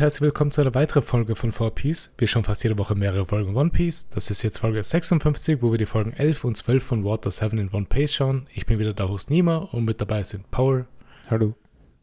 [0.00, 2.08] Hallo und herzlich willkommen zu einer weiteren Folge von 4Piece.
[2.16, 4.08] Wir schauen fast jede Woche mehrere Folgen One Piece.
[4.08, 7.58] Das ist jetzt Folge 56, wo wir die Folgen 11 und 12 von Water 7
[7.58, 8.46] in One Piece schauen.
[8.54, 10.86] Ich bin wieder der Host Nima und mit dabei sind Paul.
[11.28, 11.54] Hallo.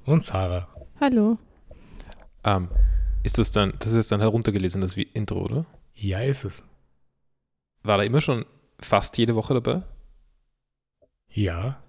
[0.06, 0.68] Und Sarah.
[1.02, 1.40] Hallo.
[2.44, 2.70] Ähm,
[3.24, 5.66] ist das dann, das ist dann heruntergelesen, das Intro, oder?
[5.96, 6.64] Ja, ist es.
[7.82, 8.46] War da immer schon
[8.80, 9.82] fast jede Woche dabei?
[11.30, 11.82] Ja.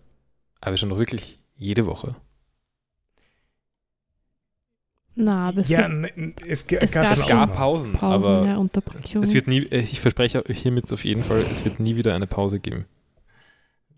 [0.62, 2.16] Aber schon noch wirklich jede Woche.
[5.20, 5.90] Na, aber es, ja,
[6.46, 9.24] es, es gab, gab Es schon gab Pausen, Pausen, aber ja, Unterbrechungen.
[9.24, 12.28] es wird nie, ich verspreche euch hiermit auf jeden Fall, es wird nie wieder eine
[12.28, 12.84] Pause geben.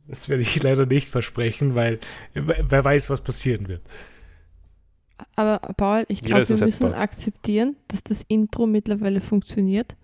[0.09, 1.99] Das werde ich leider nicht versprechen, weil
[2.33, 3.83] wer weiß, was passieren wird.
[5.37, 9.97] aber Paul, ich glaube, wir müssen akzeptieren, dass das Intro mittlerweile funktioniert.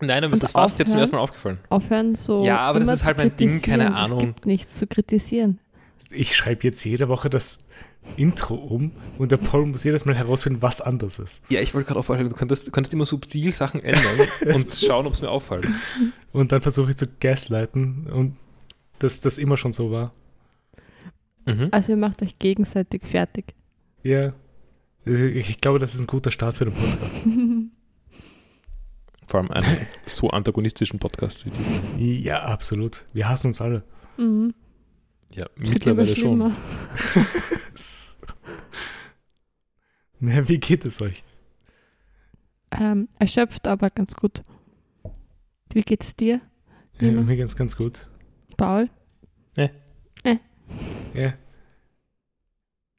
[0.00, 1.58] Nein, aber Und es ist fast jetzt zum ersten Mal aufgefallen.
[1.68, 2.44] Aufhören so.
[2.44, 3.94] Ja, aber das ist halt mein Ding, keine.
[3.94, 4.18] Ahnung.
[4.18, 5.60] Es gibt nichts zu kritisieren.
[6.12, 7.64] Ich schreibe jetzt jede Woche das
[8.16, 11.44] Intro um und der Paul muss jedes Mal herausfinden, was anders ist.
[11.50, 15.06] Ja, ich wollte gerade aufhören, du könntest, du kannst immer subtil Sachen ändern und schauen,
[15.06, 15.68] ob es mir auffällt.
[16.32, 18.36] Und dann versuche ich zu gaslighten und
[18.98, 20.12] dass das immer schon so war.
[21.46, 21.68] Mhm.
[21.70, 23.54] Also ihr macht euch gegenseitig fertig.
[24.02, 24.32] Ja.
[25.04, 27.20] Ich ich glaube, das ist ein guter Start für den Podcast.
[29.26, 31.98] Vor allem einen so antagonistischen Podcast wie diesen.
[31.98, 33.04] Ja, absolut.
[33.12, 33.82] Wir hassen uns alle.
[34.16, 34.54] mhm.
[35.34, 36.38] Ja, wird mittlerweile schon.
[40.20, 41.24] Na, wie geht es euch?
[42.70, 44.42] Ähm, erschöpft, aber ganz gut.
[45.72, 46.40] Wie geht's dir,
[47.00, 48.08] Ja, mir geht's ganz gut.
[48.56, 48.88] Paul?
[51.14, 51.34] Ja.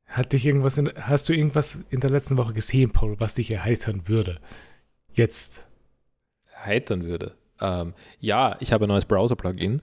[0.05, 3.51] Hat dich irgendwas in, hast du irgendwas in der letzten Woche gesehen, Paul, was dich
[3.51, 4.39] erheitern würde?
[5.13, 5.65] Jetzt.
[6.55, 7.35] heitern würde.
[7.59, 9.81] Ähm, ja, ich habe ein neues Browser-Plugin.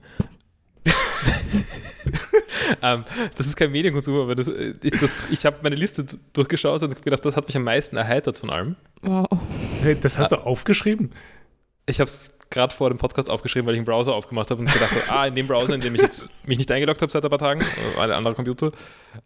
[2.81, 3.03] ähm,
[3.35, 7.01] das ist kein Medienkonsum, aber das, äh, ich, das, ich habe meine Liste durchgeschaut und
[7.01, 8.75] gedacht, das hat mich am meisten erheitert von allem.
[9.01, 9.27] Wow.
[9.81, 11.11] Hey, Das hast du aufgeschrieben?
[11.87, 14.71] Ich habe es gerade vor dem Podcast aufgeschrieben, weil ich einen Browser aufgemacht habe und
[14.71, 17.23] gedacht habe, ah, in dem Browser, in dem ich jetzt mich nicht eingeloggt habe seit
[17.23, 18.71] ein paar Tagen, äh, ein anderer Computer,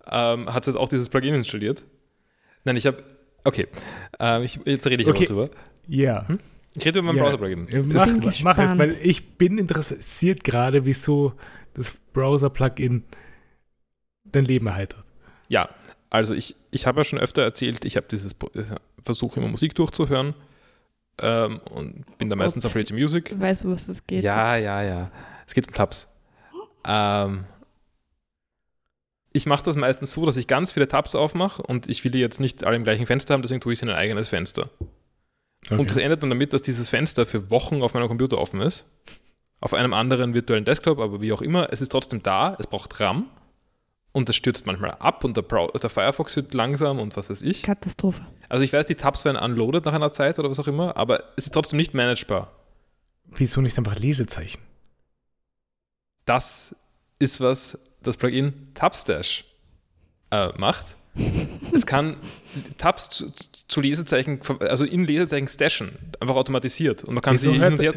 [0.10, 1.84] ähm, hat es jetzt auch dieses Plugin installiert.
[2.64, 3.04] Nein, ich habe,
[3.44, 3.68] okay,
[4.20, 5.26] ähm, ich, jetzt rede ich Okay.
[5.30, 5.50] aber drüber.
[5.88, 6.26] Ja.
[6.76, 7.24] Ich rede über mein ja.
[7.24, 7.68] Browser-Plugin.
[7.70, 8.08] Äh, Mach,
[8.44, 11.34] mach es, weil ich bin interessiert gerade, wieso
[11.76, 13.04] das Browser-Plugin
[14.24, 15.04] dein Leben erheitert.
[15.48, 15.70] Ja,
[16.10, 18.64] also ich, ich habe ja schon öfter erzählt, ich habe dieses äh,
[19.02, 20.34] Versuch immer Musik durchzuhören
[21.22, 22.72] ähm, und bin da meistens Gott.
[22.72, 23.32] auf Radio Music.
[23.32, 24.24] Ich weiß, um was es geht.
[24.24, 25.12] Ja, ja, ja.
[25.46, 26.08] Es geht um Tabs.
[26.88, 27.46] Ähm,
[29.34, 32.20] ich mache das meistens so, dass ich ganz viele Tabs aufmache und ich will die
[32.20, 34.70] jetzt nicht alle im gleichen Fenster haben, deswegen tue ich sie in ein eigenes Fenster.
[35.70, 38.86] Und das endet dann damit, dass dieses Fenster für Wochen auf meinem Computer offen ist.
[39.66, 43.00] Auf einem anderen virtuellen Desktop, aber wie auch immer, es ist trotzdem da, es braucht
[43.00, 43.32] RAM
[44.12, 47.64] und das stürzt manchmal ab und der, der Firefox wird langsam und was weiß ich.
[47.64, 48.22] Katastrophe.
[48.48, 51.24] Also ich weiß, die Tabs werden unloaded nach einer Zeit oder was auch immer, aber
[51.36, 52.52] es ist trotzdem nicht managebar.
[53.32, 54.62] wieso nicht einfach Lesezeichen?
[56.26, 56.76] Das
[57.18, 59.46] ist, was das Plugin Tabstash
[60.30, 60.96] äh, macht.
[61.74, 62.18] Es kann
[62.78, 63.32] Tabs zu,
[63.68, 67.04] zu Lesezeichen, also in Lesezeichen stashen, einfach automatisiert.
[67.04, 67.94] Und man kann Wieso sie hin hört, und her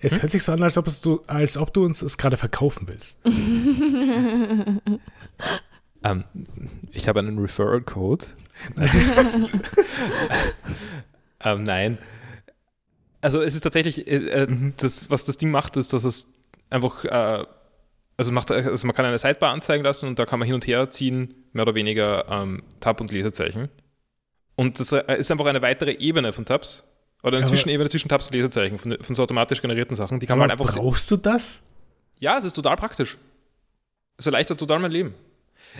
[0.00, 2.36] es hört sich so an, als ob, es du, als ob du uns es gerade
[2.36, 3.18] verkaufen willst.
[6.02, 6.24] Ähm,
[6.92, 8.24] ich habe einen Referral-Code.
[11.44, 11.98] ähm, nein.
[13.20, 14.72] Also es ist tatsächlich, äh, äh, Mhm.
[14.78, 16.26] das, was das Ding macht, ist, dass es
[16.70, 17.44] einfach, äh,
[18.16, 20.66] also, macht, also man kann eine Sidebar anzeigen lassen und da kann man hin und
[20.66, 23.68] her ziehen, mehr oder weniger ähm, Tab- und Lesezeichen.
[24.56, 26.86] Und das äh, ist einfach eine weitere Ebene von Tabs.
[27.22, 30.20] Oder eine Aber- Zwischenebene zwischen Tabs und Lesezeichen von, von so automatisch generierten Sachen.
[30.20, 31.62] Die kann man halt einfach brauchst du das?
[32.18, 33.16] ja, es ist total praktisch.
[34.16, 35.14] Es erleichtert total mein Leben.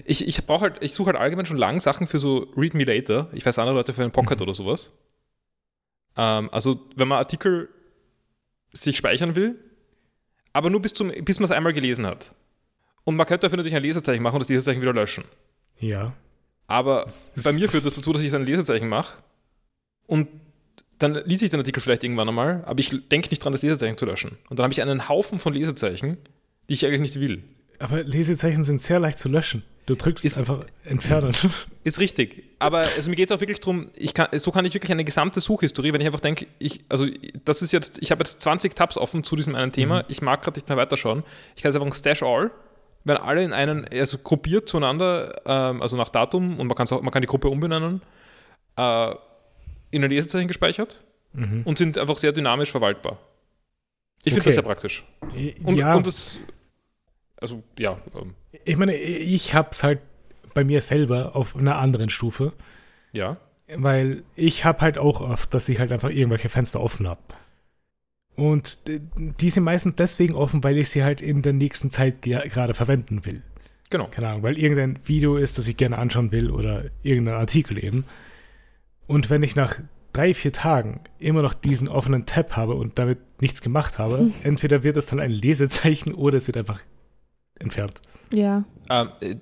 [0.04, 2.84] Ich, ich brauche halt, ich suche halt allgemein schon lange Sachen für so Read Me
[2.84, 3.28] Later.
[3.32, 4.42] Ich weiß andere Leute für einen Pocket Mhm.
[4.44, 4.92] oder sowas.
[6.16, 7.68] Ähm, also, wenn man Artikel
[8.72, 9.56] sich speichern will,
[10.52, 12.34] aber nur bis, zum, bis man es einmal gelesen hat.
[13.04, 15.24] Und man könnte dafür natürlich ein Lesezeichen machen und das Lesezeichen wieder löschen.
[15.78, 16.12] Ja.
[16.66, 17.06] Aber
[17.42, 19.18] bei mir führt das dazu, dass ich ein Lesezeichen mache
[20.06, 20.28] und
[21.00, 23.96] dann lese ich den Artikel vielleicht irgendwann einmal, aber ich denke nicht dran, das Lesezeichen
[23.96, 24.38] zu löschen.
[24.48, 26.18] Und dann habe ich einen Haufen von Lesezeichen,
[26.68, 27.42] die ich eigentlich nicht will.
[27.78, 29.62] Aber Lesezeichen sind sehr leicht zu löschen.
[29.86, 31.34] Du drückst Ist- einfach entfernen.
[31.84, 32.44] Ist richtig.
[32.58, 35.04] Aber also mir geht es auch wirklich darum, ich kann, so kann ich wirklich eine
[35.04, 37.06] gesamte Suchhistorie, wenn ich einfach denke, ich, also
[37.44, 40.42] das ist jetzt, ich habe jetzt 20 Tabs offen zu diesem einen Thema, ich mag
[40.42, 41.24] gerade nicht mehr weiterschauen.
[41.56, 42.50] Ich kann jetzt einfach Stash All,
[43.04, 47.10] werden alle in einen, also gruppiert zueinander, ähm, also nach Datum und man, auch, man
[47.10, 48.02] kann die Gruppe umbenennen,
[48.76, 49.14] äh,
[49.90, 51.62] in ein Lesezeichen gespeichert Mhm.
[51.64, 53.18] und sind einfach sehr dynamisch verwaltbar.
[54.24, 54.48] Ich finde Okay.
[54.48, 55.04] das sehr praktisch.
[55.64, 56.38] Und, ja, und das,
[57.40, 58.34] also ja, ähm,
[58.64, 60.00] ich meine, ich hab's halt
[60.54, 62.52] bei mir selber auf einer anderen Stufe.
[63.12, 63.36] ja.
[63.76, 67.20] weil ich habe halt auch oft, dass ich halt einfach irgendwelche Fenster offen habe.
[68.34, 72.48] Und die sind meistens deswegen offen, weil ich sie halt in der nächsten Zeit ge-
[72.48, 73.42] gerade verwenden will.
[73.90, 74.06] Genau.
[74.08, 78.04] Keine Ahnung, weil irgendein Video ist, das ich gerne anschauen will oder irgendein Artikel eben.
[79.10, 79.76] Und wenn ich nach
[80.12, 84.34] drei, vier Tagen immer noch diesen offenen Tab habe und damit nichts gemacht habe, Hm.
[84.42, 86.80] entweder wird es dann ein Lesezeichen oder es wird einfach
[87.58, 88.00] entfernt.
[88.32, 88.64] Ja.
[88.88, 89.34] Ähm, äh,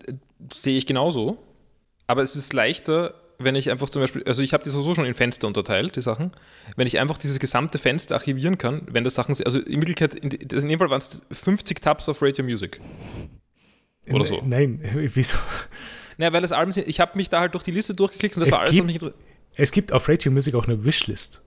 [0.53, 1.37] Sehe ich genauso.
[2.06, 5.05] Aber es ist leichter, wenn ich einfach zum Beispiel, also ich habe die sowieso schon
[5.05, 6.32] in Fenster unterteilt, die Sachen.
[6.76, 10.31] Wenn ich einfach dieses gesamte Fenster archivieren kann, wenn das Sachen, also in Wirklichkeit, in,
[10.31, 12.81] in dem Fall waren es 50 Tabs auf Radio Music.
[14.11, 14.41] Oder so.
[14.44, 14.81] Nein,
[15.14, 15.37] wieso?
[16.17, 18.41] Naja, weil das Album, sind- ich habe mich da halt durch die Liste durchgeklickt und
[18.41, 19.03] das Es war alles noch nicht.
[19.59, 21.43] Es gibt auf Radio Music auch eine Wishlist.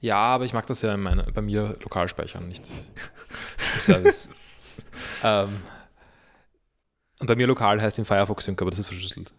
[0.00, 2.64] Ja, aber ich mag das ja in meiner, bei mir lokal speichern, nicht
[3.80, 4.28] Service.
[5.22, 5.58] ähm,
[7.20, 9.32] und bei mir lokal heißt in Firefox Sync, aber das ist verschlüsselt.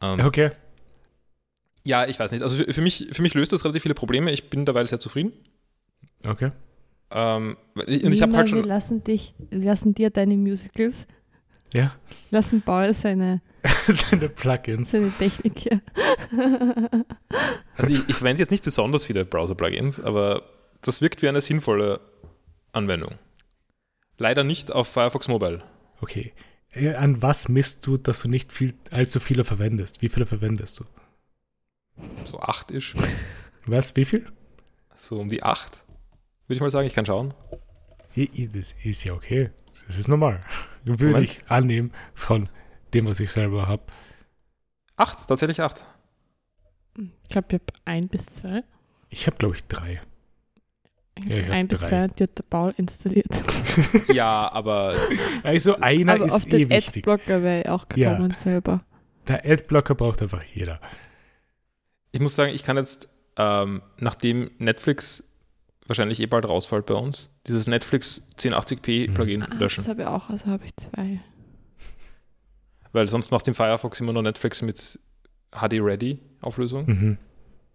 [0.00, 0.50] Ähm, Okay.
[1.86, 2.42] Ja, ich weiß nicht.
[2.42, 4.30] Also für, für, mich, für mich löst das relativ viele Probleme.
[4.32, 5.32] Ich bin dabei sehr zufrieden.
[6.24, 6.52] Okay.
[7.10, 8.68] Ähm, und ich habe halt wir schon.
[8.68, 11.06] lassen dich, wir lassen dir deine Musicals,
[11.72, 11.94] Ja.
[12.30, 13.40] lassen Paul seine,
[13.86, 14.90] Seine Plugins.
[14.90, 15.80] seine Technik hier.
[17.76, 20.42] Also ich, ich verwende jetzt nicht besonders viele Browser-Plugins, aber
[20.82, 22.00] das wirkt wie eine sinnvolle
[22.72, 23.18] Anwendung.
[24.18, 25.62] Leider nicht auf Firefox Mobile.
[26.00, 26.32] Okay.
[26.72, 30.02] Äh, An was misst du, dass du nicht viel, allzu viele verwendest?
[30.02, 30.84] Wie viele verwendest du?
[32.24, 32.94] So 8 ist.
[33.66, 33.96] Was?
[33.96, 34.26] Wie viel?
[34.94, 35.82] So um die 8.
[36.46, 37.34] Würde ich mal sagen, ich kann schauen.
[38.52, 39.50] Das ist ja okay.
[39.86, 40.40] Das ist normal.
[40.84, 41.24] Würde Moment.
[41.24, 42.48] ich annehmen von
[42.94, 43.82] dem, was ich selber habe.
[44.96, 45.82] 8, tatsächlich 8.
[46.96, 48.62] Ich glaube, ich habe ein bis zwei.
[49.08, 50.00] Ich habe, glaube ich, drei.
[51.26, 51.88] Ja, ich ein bis drei.
[51.88, 53.28] zwei, die hat der Paul installiert.
[54.12, 54.96] Ja, aber
[55.42, 57.06] Also einer Aber ist auf eh den wichtig.
[57.06, 58.12] Adblocker wäre ich auch Ja.
[58.12, 58.84] gekommen selber.
[59.28, 60.80] Der Adblocker braucht einfach jeder.
[62.12, 65.22] ich muss sagen, ich kann jetzt, ähm, nachdem Netflix
[65.86, 69.14] wahrscheinlich eh bald rausfällt bei uns, dieses Netflix 1080p Mhm.
[69.14, 69.80] Plugin Ah, löschen.
[69.84, 71.20] das habe ich auch, also habe ich zwei.
[72.92, 74.98] Weil sonst macht im Firefox immer nur Netflix mit
[75.52, 76.86] HD-Ready-Auflösung.
[76.86, 77.18] Mhm.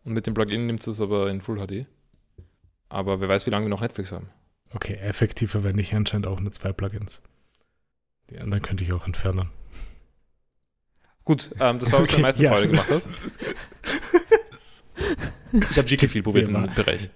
[0.03, 1.85] Und mit dem Plugin nimmt es aber in Full HD.
[2.89, 4.29] Aber wer weiß, wie lange wir noch Netflix haben.
[4.73, 7.21] Okay, effektiv verwende ich anscheinend auch nur zwei Plugins.
[8.29, 9.49] Die anderen könnte ich auch entfernen.
[11.23, 12.51] Gut, ähm, das war, was du am meisten ja.
[12.51, 13.07] Freude gemacht hast.
[15.69, 16.63] Ich habe Jigglyfield probiert Ja.
[16.63, 17.09] im Bereich.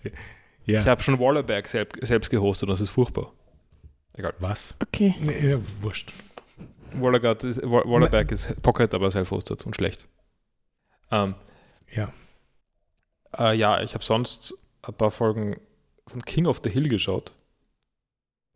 [0.65, 0.79] Ja.
[0.79, 3.33] Ich habe schon Wallerberg selbst, selbst gehostet und das ist furchtbar.
[4.13, 4.33] Egal.
[4.39, 4.75] Was?
[4.81, 5.15] Okay.
[5.19, 6.13] Nee, ja, wurscht.
[6.93, 10.07] Wallerberg ist, Wa- Wallerberg ist Pocket, aber self-hosted und schlecht.
[11.11, 11.35] Ähm,
[11.91, 12.11] Ja.
[13.37, 15.59] äh, ja, ich habe sonst ein paar Folgen
[16.07, 17.33] von King of the Hill geschaut.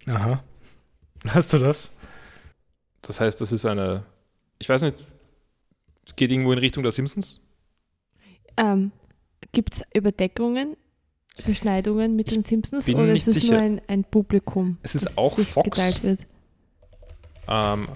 [0.08, 0.44] Aha.
[1.30, 1.94] Hast du das?
[3.02, 4.04] Das heißt, das ist eine,
[4.60, 5.08] ich weiß nicht,
[6.06, 7.42] es geht irgendwo in Richtung der Simpsons.
[8.58, 8.92] Ähm,
[9.52, 10.76] Gibt es Überdeckungen,
[11.46, 13.54] Beschneidungen mit Ich den Simpsons bin oder nicht ist es sicher.
[13.56, 14.78] nur ein, ein Publikum?
[14.84, 15.70] Es ist das auch sich Fox.
[15.70, 16.20] geteilt wird?
[17.48, 17.88] Ähm,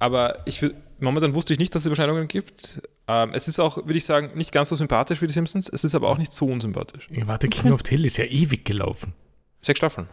[0.00, 0.64] aber ich,
[0.98, 2.82] momentan wusste ich nicht, dass es Überschneidungen gibt.
[3.06, 5.68] Ähm, es ist auch, würde ich sagen, nicht ganz so sympathisch wie die Simpsons.
[5.68, 7.08] Es ist aber auch nicht so unsympathisch.
[7.12, 7.72] Ja, warte, King Okay.
[7.72, 9.12] of the Hill ist ja ewig gelaufen.
[9.60, 10.08] Sechs Staffeln.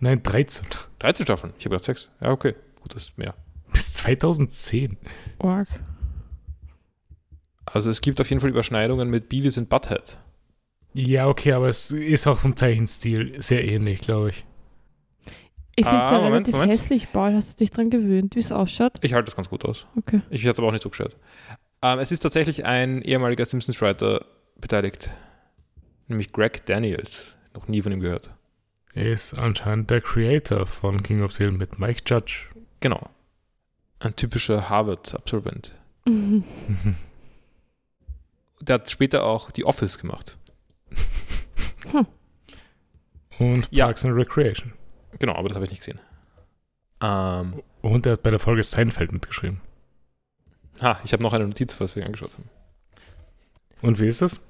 [0.00, 0.66] Nein, 13.
[1.00, 1.52] 13 Staffeln.
[1.58, 2.08] Ich habe gedacht sechs.
[2.20, 2.54] Ja, okay.
[2.80, 3.34] Gut, das ist mehr.
[3.72, 4.96] Bis 2010.
[5.40, 5.68] Org.
[7.66, 10.18] Also es gibt auf jeden Fall Überschneidungen mit Beavis und Butthead.
[10.94, 14.46] Ja, okay, aber es ist auch vom Zeichenstil sehr ähnlich, glaube ich.
[15.78, 16.72] Ich finde es Ah, ja Moment, relativ Moment.
[16.72, 17.34] hässlich, Paul.
[17.34, 18.94] Hast du dich dran gewöhnt, wie es ausschaut?
[19.02, 19.86] Ich halte das ganz gut aus.
[19.96, 20.22] Okay.
[20.30, 21.16] Ich hätte es aber auch nicht so gestört.
[21.82, 24.24] Ähm, es ist tatsächlich ein ehemaliger Simpsons-Writer
[24.60, 25.10] beteiligt.
[26.08, 27.36] Nämlich Greg Daniels.
[27.54, 28.34] Noch nie von ihm gehört.
[28.94, 32.46] Er ist anscheinend der Creator von King of the Hill mit Mike Judge.
[32.80, 33.08] Genau.
[34.00, 35.74] Ein typischer Harvard-Absolvent.
[36.06, 36.42] Mhm.
[38.60, 40.38] Der hat später auch The Office gemacht.
[43.38, 43.86] Und Ja.
[43.86, 44.72] Parks and Recreation.
[45.18, 46.00] Genau, aber das habe ich nicht gesehen.
[47.00, 49.60] Ähm, Und er hat bei der Folge Seinfeld mitgeschrieben.
[50.80, 52.48] ha, ich habe noch eine Notiz, was wir angeschaut haben.
[53.82, 54.40] Und wie ist das?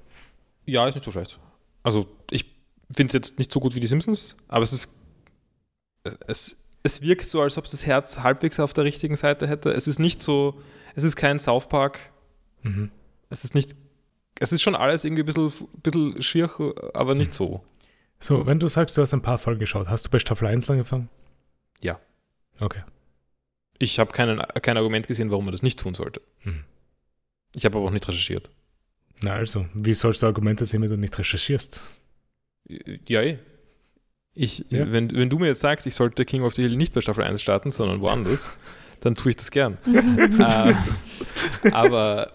[0.65, 1.39] Ja, ist nicht so schlecht.
[1.83, 2.45] Also, ich
[2.95, 4.89] finde es jetzt nicht so gut wie die Simpsons, aber es ist.
[6.27, 9.71] Es, es wirkt so, als ob es das Herz halbwegs auf der richtigen Seite hätte.
[9.71, 10.61] Es ist nicht so.
[10.95, 11.99] Es ist kein South Park.
[12.63, 12.91] Mhm.
[13.29, 13.75] Es ist nicht.
[14.39, 15.51] Es ist schon alles irgendwie ein bisschen,
[15.83, 16.49] bisschen schier,
[16.93, 17.63] aber nicht so.
[18.19, 20.69] So, wenn du sagst, du hast ein paar Folgen geschaut, hast du bei Staffel 1
[20.69, 21.09] angefangen?
[21.81, 21.99] Ja.
[22.59, 22.83] Okay.
[23.77, 26.21] Ich habe keinen, kein Argument gesehen, warum man das nicht tun sollte.
[26.43, 26.65] Mhm.
[27.55, 28.49] Ich habe aber auch nicht recherchiert.
[29.21, 31.81] Na also, wie sollst du Argumente sehen, wenn du nicht recherchierst?
[33.07, 33.39] Ja, eh.
[34.33, 34.91] Ich, Ja.
[34.91, 37.23] Wenn, wenn du mir jetzt sagst, ich sollte King of the Hill nicht bei Staffel
[37.23, 38.51] 1 starten, sondern woanders,
[38.99, 39.77] dann tue ich das gern.
[39.85, 40.41] Mhm.
[41.63, 42.31] äh, aber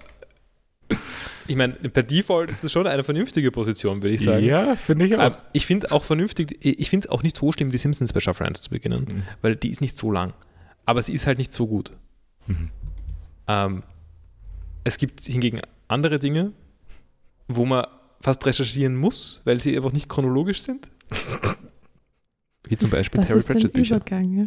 [1.47, 4.45] ich meine, per Default ist es schon eine vernünftige Position, würde ich sagen.
[4.45, 5.23] Ja, finde ich auch.
[5.27, 8.21] Ähm, ich finde auch vernünftig, ich finde es auch nicht so schlimm, die Simpsons bei
[8.21, 9.23] Shuffle 1 zu beginnen, Mhm.
[9.43, 10.33] weil die ist nicht so lang.
[10.87, 11.93] Aber sie ist halt nicht so gut.
[12.47, 12.71] Mhm.
[13.49, 13.83] Ähm,
[14.85, 16.53] es gibt hingegen andere Dinge,
[17.49, 17.87] wo man
[18.21, 20.89] fast recherchieren muss, weil sie einfach nicht chronologisch sind.
[22.67, 23.97] Wie zum Beispiel Das Terry Pratchett Bücher.
[23.97, 24.47] Übergang, ja.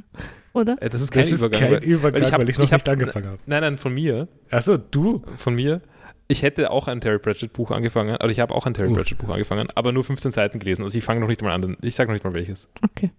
[0.53, 0.81] Oder?
[0.81, 1.59] Äh, Das ist kein Das ist Übergang.
[1.59, 3.39] kein weil, Übergang, weil weil ich, ich hab- noch ich hab- nicht angefangen habe.
[3.45, 5.23] nein, nein, von mir, Achso, du?
[5.35, 5.81] von mir.
[6.29, 8.93] Ich hätte auch ein Terry Pratchett Buch angefangen, oder ich habe auch ein Terry Uh.
[8.95, 10.83] Pratchett Buch angefangen, aber nur 15 Seiten gelesen.
[10.83, 11.77] Also ich fange noch nicht mal an.
[11.81, 12.69] Ich sage noch nicht mal welches.
[12.83, 13.11] Okay.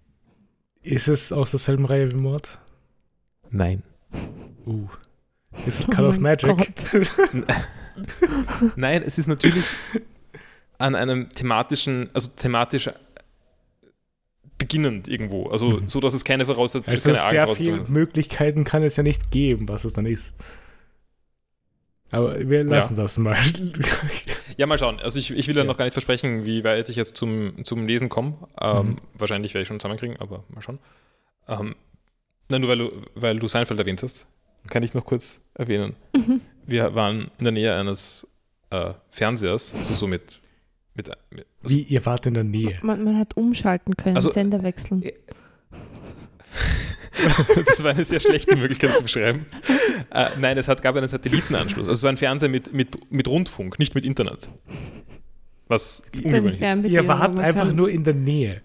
[0.81, 2.59] Ist es aus derselben Reihe wie Mord?
[3.49, 3.83] Nein.
[4.65, 4.87] Uh.
[5.65, 6.71] Ist es Oh Call of Magic?
[8.75, 9.65] Nein, es ist natürlich
[10.77, 12.89] an einem thematischen, also thematisch
[14.57, 15.47] beginnend irgendwo.
[15.49, 15.87] Also Mhm.
[15.87, 19.67] so, dass es keine Voraussetzung Also keine sehr viele Möglichkeiten kann es ja nicht geben,
[19.67, 20.33] was es dann ist.
[22.11, 23.37] Aber wir lassen das mal.
[24.57, 24.99] Ja, mal schauen.
[24.99, 25.67] Also ich, ich will ja Ja.
[25.67, 28.33] noch gar nicht versprechen, wie weit ich jetzt zum, zum Lesen komme.
[28.59, 28.95] Ähm, Mhm.
[29.13, 30.79] Wahrscheinlich werde ich schon zusammenkriegen, aber mal schauen.
[31.47, 31.75] Ähm,
[32.49, 34.25] nein, nur weil du, weil du Seinfeld erwähnt hast,
[34.69, 35.95] kann ich noch kurz erwähnen.
[36.13, 36.41] Mhm.
[36.65, 38.27] Wir waren in der Nähe eines
[38.71, 40.41] äh, Fernsehers, also so mit,
[40.93, 42.79] mit, mit also Wie, ihr wart in der Nähe.
[42.81, 45.03] Man, man hat umschalten können, Also, Sender wechseln.
[45.03, 45.13] äh,
[47.65, 49.45] das war eine sehr schlechte Möglichkeit zu beschreiben.
[50.11, 51.87] Äh, nein, es hat, gab einen Satellitenanschluss.
[51.87, 54.49] Also es war ein Fernseher mit, mit, mit Rundfunk, nicht mit Internet.
[55.67, 56.85] Was ungewöhnlich ist.
[56.85, 58.61] Ihr wart einfach kann, nur in der Nähe.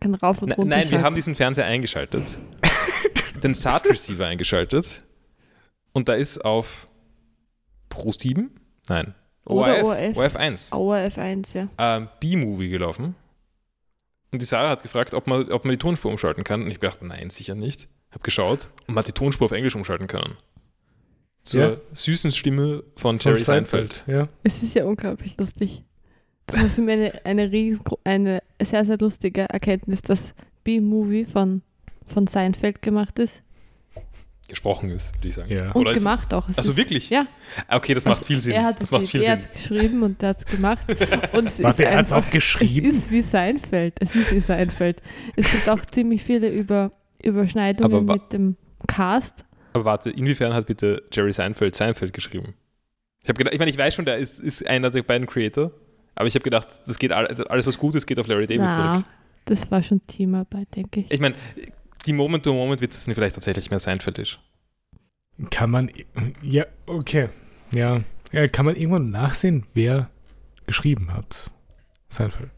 [0.00, 2.24] kann rauf und Ne- runter Nein, wir haben diesen Fernseher eingeschaltet,
[3.42, 5.04] den SAT-Receiver eingeschaltet
[5.92, 6.88] und da ist auf
[7.88, 8.50] Pro 7,
[8.88, 10.16] nein, Oder ORF, ORF.
[10.16, 11.68] ORF 1, Auer F1, ja.
[11.78, 13.14] ähm, B-Movie gelaufen.
[14.32, 16.62] Und die Sarah hat gefragt, ob man, ob man die Tonspur umschalten kann.
[16.62, 17.88] Und ich dachte, nein, sicher nicht.
[18.10, 20.36] Hab geschaut und man hat die Tonspur auf Englisch umschalten können.
[21.42, 21.76] Zur Ja.
[21.92, 24.04] süßen Stimme von Von Jerry Seinfeld.
[24.06, 24.28] Ja.
[24.42, 25.84] Es ist ja unglaublich lustig.
[26.46, 30.34] Das war für mich eine, eine, riesengro- eine sehr, sehr lustige Erkenntnis, dass
[30.64, 31.62] B-Movie von,
[32.06, 33.42] von Seinfeld gemacht ist.
[34.48, 35.52] Gesprochen ist, würde ich sagen.
[35.52, 35.66] ja.
[35.72, 36.48] Und Oder ist- gemacht auch.
[36.48, 37.10] Es Also ist- wirklich?
[37.10, 37.26] Ja.
[37.68, 38.54] Okay, das macht Also viel Sinn.
[38.54, 39.52] Er hat das es macht viel er Sinn.
[39.52, 40.86] geschrieben und er hat es gemacht.
[41.34, 42.88] Und es Warte, ist er hat es auch geschrieben.
[42.88, 43.96] Es ist wie Seinfeld.
[44.00, 45.02] Es ist wie Seinfeld.
[45.36, 48.56] Es sind auch ziemlich viele Über, Überschneidungen Aber mit dem
[48.86, 49.44] Cast.
[49.72, 52.54] Aber warte, inwiefern hat bitte Jerry Seinfeld Seinfeld geschrieben?
[53.22, 55.70] Ich habe gedacht, ich meine, ich weiß schon, der ist, ist einer der beiden Creator,
[56.14, 58.62] aber ich habe gedacht, das geht all- alles, was gut ist, geht auf Larry David
[58.62, 59.06] Na, zurück.
[59.44, 61.10] das war schon Teamarbeit, denke ich.
[61.10, 61.34] Ich meine,
[62.06, 64.40] die Moment-to-Moment-Witze sind vielleicht tatsächlich mehr Seinfeldisch.
[65.50, 65.90] Kann man.
[66.42, 67.28] Ja, okay.
[67.72, 68.00] Ja.
[68.32, 68.48] ja.
[68.48, 70.08] Kann man irgendwann nachsehen, wer
[70.66, 71.50] geschrieben hat?
[72.08, 72.50] Seinfeld.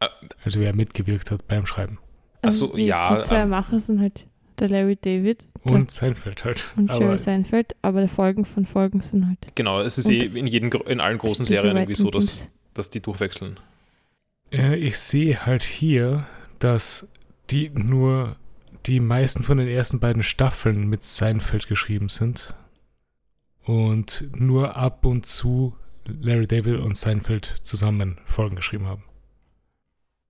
[0.00, 0.08] Ah,
[0.44, 1.98] Also wer mitgewirkt hat beim Schreiben.
[2.46, 4.26] Ach so, Also die, ja, Die zwei ähm, Macher sind halt
[4.58, 6.72] der Larry David Und Seinfeld halt.
[6.76, 9.38] und Aber Jerry Seinfeld, aber die Folgen von Folgen sind halt.
[9.54, 12.88] Genau, es ist eh in, jedem, gro- in allen großen Serien irgendwie so, dass, dass
[12.90, 13.58] die durchwechseln.
[14.52, 16.26] äh, ich sehe halt hier,
[16.58, 17.08] dass
[17.50, 18.36] die nur
[18.86, 22.54] die meisten von den ersten beiden Staffeln mit Seinfeld geschrieben sind.
[23.64, 25.74] Und nur ab und zu
[26.06, 29.02] Larry David und Seinfeld zusammen Folgen geschrieben haben.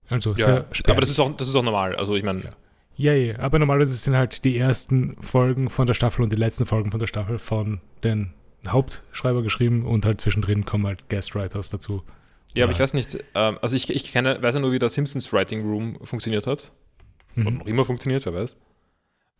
[0.08, 1.96] Also Ja, sehr aber das ist, auch, das ist auch normal.
[1.96, 2.50] Also ich meine, Ja.
[2.98, 6.64] Ja, ja, aber normalerweise sind halt die ersten Folgen von der Staffel und die letzten
[6.64, 8.32] Folgen von der Staffel von den
[8.66, 12.02] Hauptschreiber geschrieben und halt zwischendrin kommen halt Guestwriters dazu.
[12.54, 12.76] ja, aber Ja.
[12.76, 15.60] ich weiß nicht, ähm, also ich, ich kenne, weiß ja nur, wie der Simpsons Writing
[15.62, 16.72] Room funktioniert hat.
[17.36, 17.58] Und Mhm.
[17.58, 18.56] noch immer funktioniert, wer weiß.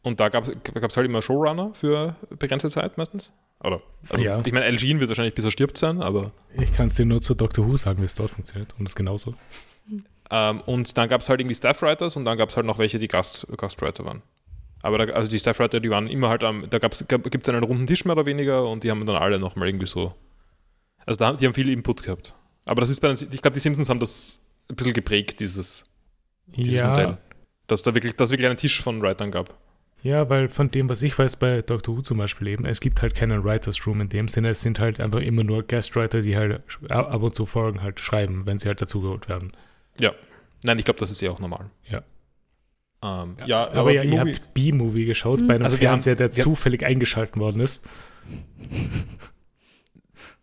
[0.02, 3.32] Und da gab es halt immer Showrunner für begrenzte Zeit meistens.
[3.64, 3.80] Oder,
[4.10, 4.42] also Ja.
[4.44, 6.32] ich meine, Jean wird wahrscheinlich bis er stirbt sein, aber.
[6.60, 8.90] Ich kann es dir nur zu Doctor Who sagen, wie es dort funktioniert und das
[8.92, 9.32] ist genauso.
[10.30, 12.98] Ähm, und dann gab es halt irgendwie Staffwriters und dann gab es halt noch welche,
[12.98, 14.22] die Gast, Gastwriter waren.
[14.82, 17.54] Aber da, also die Staffwriter, die waren immer halt am, da gab's, gab, gibt es
[17.54, 20.14] einen runden Tisch mehr oder weniger und die haben dann alle nochmal irgendwie so.
[21.04, 22.34] Also da, die haben viel Input gehabt.
[22.66, 25.84] Aber das ist bei den, ich glaube, die Simpsons haben das ein bisschen geprägt, dieses,
[26.46, 27.18] dieses ja, Modell.
[27.68, 29.54] Dass da wirklich, dass es wirklich einen Tisch von Writern gab.
[30.02, 33.02] ja, weil von dem, was ich weiß bei Doctor Who zum Beispiel eben, es gibt
[33.02, 36.36] halt keinen Writers Room in dem Sinne, es sind halt einfach immer nur Guestwriter, die
[36.36, 39.52] halt ab und zu Folgen halt schreiben, wenn sie halt dazugeholt werden.
[40.64, 41.70] Nein, ich glaube, das ist ja auch normal.
[41.88, 42.02] Ja.
[43.02, 45.46] Ähm, ja, aber, ja, die ihr habt B-Movie geschaut Mhm.
[45.48, 47.84] bei einem Also wir haben- Fernseher, der zufällig eingeschalten worden ist.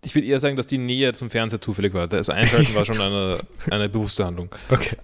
[0.06, 2.08] Ich würde eher sagen, dass die Nähe zum Fernseher zufällig war.
[2.10, 3.40] Das Einschalten war schon eine,
[3.72, 4.50] eine bewusste Handlung.
[4.70, 4.98] Okay.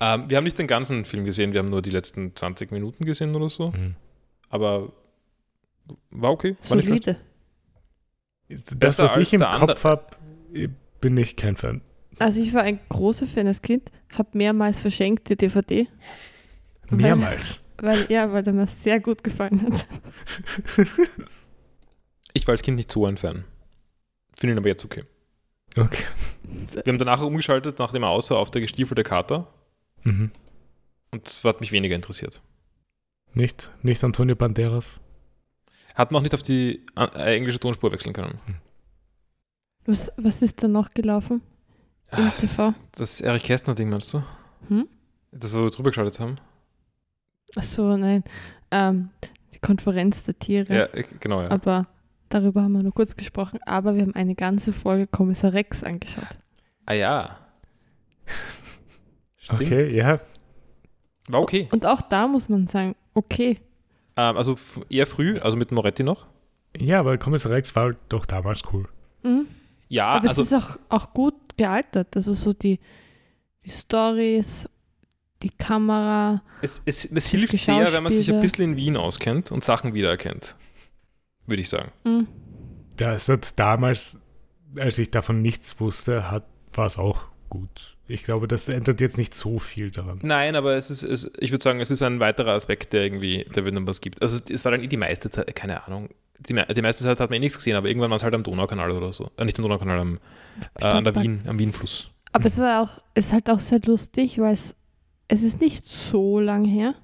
[0.00, 3.04] Ähm, wir haben nicht den ganzen Film gesehen, wir haben nur die letzten 20 Minuten
[3.04, 3.70] gesehen oder so.
[3.70, 3.94] Mhm.
[4.48, 4.92] Aber
[6.10, 6.56] war okay.
[6.68, 7.04] War nicht schlecht.
[7.04, 7.20] Solide.
[8.48, 10.06] Das, Besser was ich im Kopf habe,
[11.00, 11.82] bin ich kein Fan.
[12.20, 15.88] Also ich war ein großer Fan als Kind, habe mehrmals verschenkt die DVD,
[16.90, 17.64] Weil- Mehrmals.
[17.78, 19.86] weil ja, weil er mir sehr gut gefallen hat.
[22.32, 23.44] Ich war als Kind nicht so ein Fan.
[24.38, 25.04] Finde ihn aber jetzt okay.
[25.76, 26.04] Okay.
[26.84, 29.46] Wir haben danach umgeschaltet, nachdem er aus war, auf der gestiefelte Kater.
[30.04, 30.30] Mhm.
[31.10, 32.42] Und das hat mich weniger interessiert.
[33.34, 35.00] Nicht, nicht Antonio Banderas.
[35.94, 38.38] Hat man auch nicht auf die äh, englische Tonspur wechseln können.
[39.86, 41.40] Was, was ist da noch gelaufen
[42.12, 42.74] im Ah, TV?
[42.92, 44.22] Das Erich Kästner-Ding, meinst du?
[44.68, 44.88] Hm?
[45.32, 46.36] Das, wo wir drüber geschaltet haben?
[47.56, 48.24] Achso, nein.
[48.70, 49.10] Ähm,
[49.54, 50.74] die Konferenz der Tiere.
[50.74, 51.50] Ja, ich- genau, ja.
[51.50, 51.86] Aber
[52.28, 53.58] darüber haben wir nur kurz gesprochen.
[53.66, 56.28] Aber wir haben eine ganze Folge Kommissar Rex angeschaut.
[56.86, 57.36] Ah ja.
[59.36, 59.60] Stimmt.
[59.62, 60.20] Okay, ja.
[61.28, 61.68] War okay.
[61.72, 63.58] Und auch da muss man sagen, okay.
[64.16, 64.56] Ähm, also
[64.88, 66.26] eher früh, also mit Moretti noch.
[66.76, 68.88] Ja, aber Kommissar Rex war doch damals cool.
[69.22, 69.46] Mhm.
[69.88, 72.16] Ja, Aber also es ist auch, auch gut gealtert.
[72.16, 72.80] Also so die,
[73.64, 74.68] die Stories,
[75.42, 76.42] die Kamera.
[76.62, 79.92] es, es, es hilft sehr, wenn man sich ein bisschen in Wien auskennt und Sachen
[79.92, 80.56] wiedererkennt.
[81.46, 81.92] Würde ich sagen.
[82.04, 82.28] Mhm.
[82.96, 84.18] Das hat damals,
[84.76, 87.96] als ich davon nichts wusste, hat, war es auch gut.
[88.08, 90.18] Ich glaube, das ändert jetzt nicht so viel daran.
[90.22, 93.44] Nein, aber es ist, es, ich würde sagen, es ist ein weiterer Aspekt, der irgendwie,
[93.54, 94.22] der wenn was gibt.
[94.22, 96.08] Also es war dann eh die meiste Zeit, keine Ahnung.
[96.38, 98.42] Die, die meiste Zeit hat man eh nichts gesehen, aber irgendwann war es halt am
[98.42, 99.30] Donaukanal oder so.
[99.36, 100.20] Äh, nicht am Donaukanal, am,
[100.78, 102.10] äh, an der Wien, am Wienfluss.
[102.32, 104.74] Aber es war auch, es ist halt auch sehr lustig, weil es,
[105.28, 106.94] es ist nicht so lang her,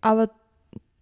[0.00, 0.30] aber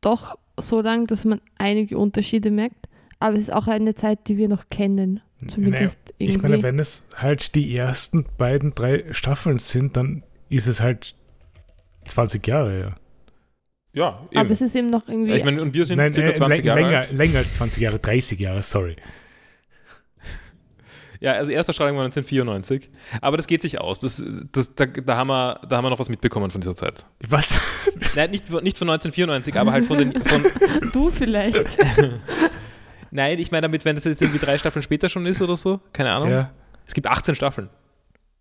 [0.01, 2.89] doch so lang, dass man einige Unterschiede merkt.
[3.19, 5.21] Aber es ist auch eine Zeit, die wir noch kennen.
[5.47, 6.49] Zumindest Ich irgendwie.
[6.51, 11.15] meine, wenn es halt die ersten beiden, drei Staffeln sind, dann ist es halt
[12.07, 12.95] 20 Jahre her.
[13.93, 14.41] Ja, eben.
[14.41, 15.31] aber es ist eben noch irgendwie.
[15.31, 17.13] Ja, ich meine, und wir sind Nein, circa äh, 20 lä- Jahre länger, alt.
[17.13, 18.97] länger als 20 Jahre, 30 Jahre, sorry.
[21.23, 22.91] Ja, also erste Strahlung war 1994.
[23.21, 24.01] Aber das geht sich aus.
[24.01, 27.07] Das, das, da, da, haben wir, da haben wir noch was mitbekommen von dieser Zeit.
[27.29, 27.55] Was?
[28.17, 30.13] Nein, nicht, von- nicht von 1994, aber halt von den.
[30.25, 30.45] Von,
[30.93, 31.57] du vielleicht.
[33.11, 35.81] nein, ich meine damit, wenn das jetzt irgendwie drei Staffeln später schon ist oder so.
[35.93, 36.31] Keine Ahnung.
[36.31, 36.51] ja.
[36.87, 37.69] Es gibt 18 Staffeln.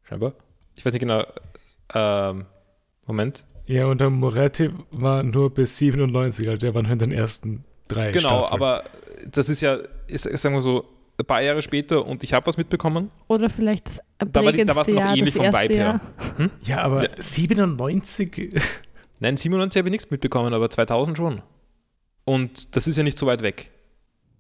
[0.04, 0.34] Scheinbar.
[0.76, 1.24] Ich weiß nicht genau.
[1.94, 2.46] Ähm,
[3.06, 3.44] Moment.
[3.68, 7.64] ja, und der Moretti war nur bis 97, also er war nur in den ersten
[7.88, 8.54] drei Genau, Staffeln.
[8.54, 8.84] aber
[9.30, 9.78] das ist ja,
[10.08, 10.86] ist, sagen wir so,
[11.22, 13.10] ein paar Jahre später und ich habe was mitbekommen.
[13.28, 16.02] Oder vielleicht das Da war prägendste noch Jahr, ähnlich vom Vibe her.
[16.38, 16.50] Jahr.
[16.64, 17.10] Ja, aber Ja.
[17.18, 18.62] 97?
[19.20, 21.42] Nein, 97 habe ich nichts mitbekommen, aber 2000 schon.
[22.26, 23.70] Und das ist ja nicht so weit weg.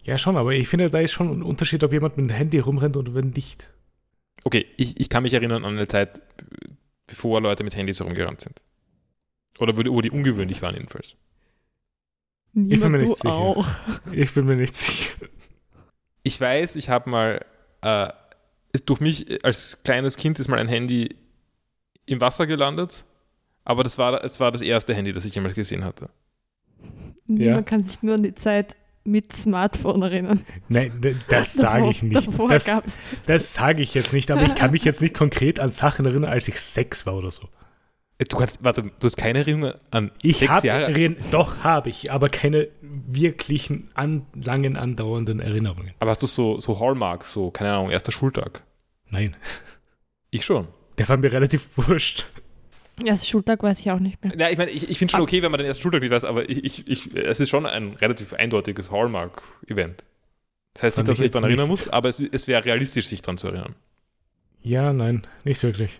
[0.03, 2.57] Ja, schon, aber ich finde, da ist schon ein Unterschied, ob jemand mit dem Handy
[2.59, 3.71] rumrennt oder wenn nicht.
[4.43, 6.21] Okay, ich, ich kann mich erinnern an eine Zeit,
[7.05, 8.59] bevor Leute mit Handys herumgerannt sind.
[9.59, 11.15] Oder wo die, wo die ungewöhnlich waren, jedenfalls.
[12.53, 13.33] Niemand, bin mir nicht sicher.
[13.33, 13.67] auch.
[14.11, 15.13] Ich bin mir nicht sicher.
[16.23, 17.45] Ich weiß, ich habe mal,
[17.81, 18.09] äh,
[18.73, 21.15] ist durch mich als kleines Kind ist mal ein Handy
[22.05, 22.47] im Wasser
[23.63, 26.09] aber das war, es war das erste Handy, das ich jemals gesehen hatte.
[27.27, 30.45] Niemand kann sich nur an die Zeit mit Smartphone erinnern.
[30.67, 30.91] Nein,
[31.29, 32.15] das sage ich nicht.
[32.15, 32.65] Davor Das,
[33.25, 36.31] das sage ich jetzt nicht, aber ich kann mich jetzt nicht konkret an Sachen erinnern,
[36.31, 37.47] als ich sechs war oder so.
[38.21, 40.83] Äh, Du kannst, warte, du hast keine Erinnerung an Ich sechs habe Jahre?
[40.93, 45.93] Erinner- doch habe ich, aber keine wirklichen an, langen andauernden Erinnerungen.
[45.99, 48.63] Aber hast du so, so Hallmarks, so, keine Ahnung, erster Schultag?
[49.09, 49.35] Nein,
[50.29, 50.67] Ich schon.
[50.97, 52.25] der war mir relativ wurscht.
[53.03, 54.33] Erst Schultag weiß ich auch nicht mehr.
[54.37, 56.23] Ja, ich meine, ich, ich finde schon okay, wenn man den ersten Schultag nicht weiß,
[56.23, 60.03] aber ich, ich, ich, es ist schon ein relativ eindeutiges Hallmark-Event.
[60.75, 63.07] Das heißt nicht, dass ich man sich daran erinnern muss, aber es, es wäre realistisch,
[63.07, 63.75] sich daran zu erinnern.
[64.61, 65.99] Ja, nein, nicht wirklich.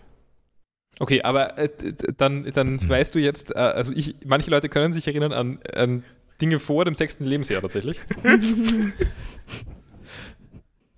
[1.02, 1.68] Okay, aber äh,
[2.16, 2.88] dann, dann Mhm.
[2.88, 6.04] weißt du jetzt, äh, also ich, manche Leute können sich erinnern an, an
[6.40, 8.00] Dinge vor dem sechsten Lebensjahr tatsächlich.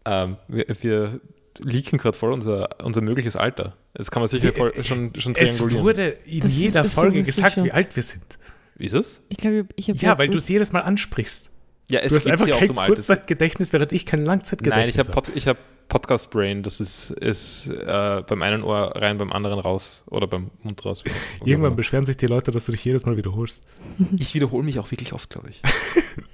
[0.06, 1.20] Ähm, wir, wir
[1.60, 3.74] leaken gerade voll unser, unser mögliches Alter.
[3.94, 5.82] Das kann man sicher voll, schon, schon Es triangulieren.
[5.84, 7.64] wurde in Das jeder Folge sowieso gesagt, schon.
[7.64, 8.38] wie alt wir sind.
[8.76, 9.22] Wie ist es?
[9.30, 11.52] Ich glaube, ich habe Ja, weil du es jedes Mal ansprichst.
[11.90, 12.94] Ja, es du hast einfach ja auch kein zum Alter.
[12.94, 15.56] Kurzzeitgedächtnis, während ich kein Langzeitgedächtnis Nein, ich habe hab
[15.88, 20.50] Podcast Brain, das ist, ist äh, beim einen Ohr rein, beim anderen raus oder beim
[20.62, 21.04] Mund raus.
[21.44, 23.66] Irgendwann beschweren sich die Leute, dass du dich jedes Mal wiederholst.
[24.16, 25.62] Ich wiederhole mich auch wirklich oft, glaube ich.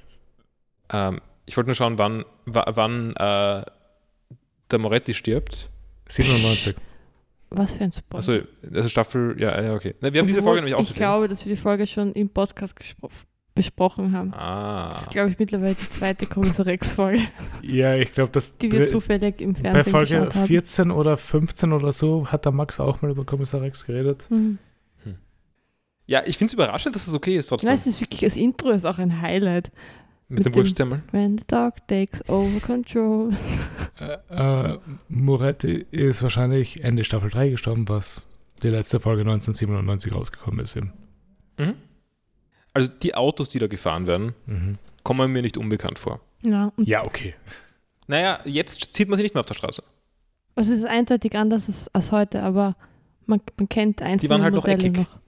[0.93, 3.65] ähm, ich wollte nur schauen, wann, wa- wann äh,
[4.71, 5.71] der Moretti stirbt.
[6.09, 6.75] 97.
[7.51, 8.17] Was für ein Spoiler.
[8.17, 8.41] Also,
[8.73, 9.95] also Staffel, ja, ja, okay.
[10.01, 11.01] Wir haben diese Folge nämlich auch Ich gesehen.
[11.01, 13.11] glaube, dass wir die Folge schon im Podcast gespro
[13.55, 14.31] besprochen haben.
[14.31, 14.97] Das ah.
[15.01, 17.21] ist, glaube ich, mittlerweile die zweite Kommissar Rex-Folge,
[17.63, 20.47] Ja, ich glaube, dass die wir zufällig im bei Fernsehen Folge geschaut haben.
[20.47, 24.27] 14 oder 15 oder so hat der Max auch mal über Kommissar Rex geredet.
[24.31, 24.59] Mhm.
[26.07, 27.69] Ja, ich finde es überraschend, dass es okay ist trotzdem.
[27.69, 29.71] Nein, es ist wirklich, das Intro ist auch ein Highlight.
[30.29, 31.03] mit, mit dem dem- Wurststemmel.
[31.13, 33.31] When the dog takes over control.
[34.01, 38.29] Äh, äh, Moretti ist wahrscheinlich Ende Staffel 3 gestorben, was
[38.63, 40.75] die letzte Folge 1997 rausgekommen ist.
[40.75, 40.93] Eben.
[41.59, 41.75] Mhm.
[42.75, 44.79] Also die Autos, die da gefahren werden, Mhm.
[45.05, 46.21] kommen mir nicht unbekannt vor.
[46.43, 47.35] Ja, Ja, okay.
[48.07, 49.83] Naja, jetzt sieht man sie nicht mehr auf der Straße.
[50.57, 52.77] Also es ist eindeutig anders als, heute, aber
[53.27, 54.97] man, man kennt einzelne waren halt noch Modelle eckig.
[54.99, 55.19] noch.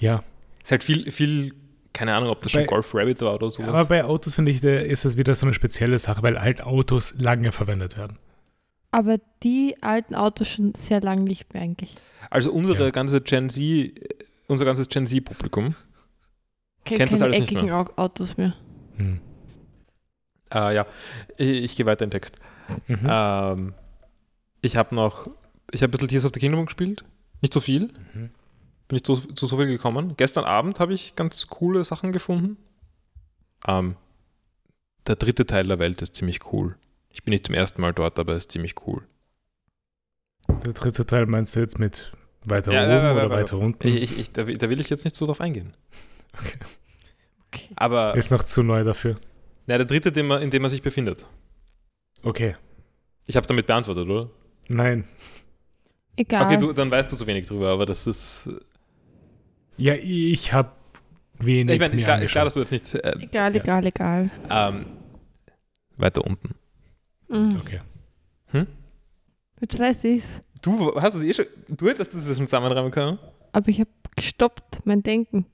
[0.00, 0.24] Ja.
[0.62, 1.54] Ist halt viel, viel,
[1.92, 3.68] keine Ahnung, ob das schon Bei- Golf Rabbit war oder sowas.
[3.68, 6.62] Aber bei Autos finde ich, da ist es wieder so eine spezielle Sache, weil halt
[6.62, 8.18] Autos lange verwendet werden.
[8.90, 11.94] Aber die alten Autos schon sehr lang nicht mehr eigentlich.
[12.30, 12.90] also unsere Ja.
[12.90, 13.92] ganze Gen Z, äh,
[14.48, 15.74] unser ganzes Gen Z-Publikum,
[16.84, 18.54] Ke- Kennt das alles nicht eckigen Au- Autos mehr.
[18.96, 19.20] Hm.
[20.52, 20.86] äh, ja,
[21.36, 22.36] ich, ich gehe weiter in den Text.
[22.88, 23.06] Mhm.
[23.08, 23.74] Ähm,
[24.60, 25.28] ich habe noch,
[25.70, 27.04] ich habe ein bisschen Tears of the Kingdom gespielt.
[27.40, 27.84] Nicht so viel.
[28.14, 28.30] Mhm.
[28.88, 30.14] Bin nicht zu, zu so viel gekommen.
[30.16, 32.56] Gestern Abend habe ich ganz coole Sachen gefunden.
[33.66, 33.96] Ähm,
[35.06, 36.76] der dritte Teil der Welt ist ziemlich cool.
[37.10, 39.02] Ich bin nicht zum ersten Mal dort, aber er ist ziemlich cool.
[40.64, 42.12] Der dritte Teil meinst du jetzt mit
[42.44, 43.86] weiter Ja, oben ja, ja, oder ja, weiter unten?
[43.86, 45.74] Ich, ich, da, will- da will ich jetzt nicht so drauf eingehen.
[46.38, 46.58] Okay.
[47.48, 47.68] Okay.
[47.76, 49.16] Aber Ist noch zu neu dafür.
[49.66, 51.26] na, der dritte, den man, in dem er sich befindet.
[52.22, 52.56] Okay.
[53.26, 54.30] Ich habe es damit beantwortet, oder?
[54.68, 55.04] Nein.
[56.16, 56.44] Egal.
[56.46, 58.48] Okay, du, dann weißt du so wenig drüber, aber das ist.
[59.76, 60.72] Ja, ich habe
[61.38, 61.74] wenig.
[61.74, 62.94] ich meine, ist ist klar, dass du jetzt nicht.
[62.94, 63.62] Äh, egal, Ja.
[63.62, 64.30] egal, egal.
[64.50, 64.86] ähm,
[65.96, 66.54] weiter unten.
[67.28, 67.56] Mhm.
[67.60, 67.80] Okay.
[69.60, 70.42] Jetzt weiß ich's.
[70.60, 71.46] Du hast es eh schon.
[71.68, 73.18] Du hättest das schon zusammenreimen können.
[73.52, 75.46] Aber ich habe gestoppt, mein Denken.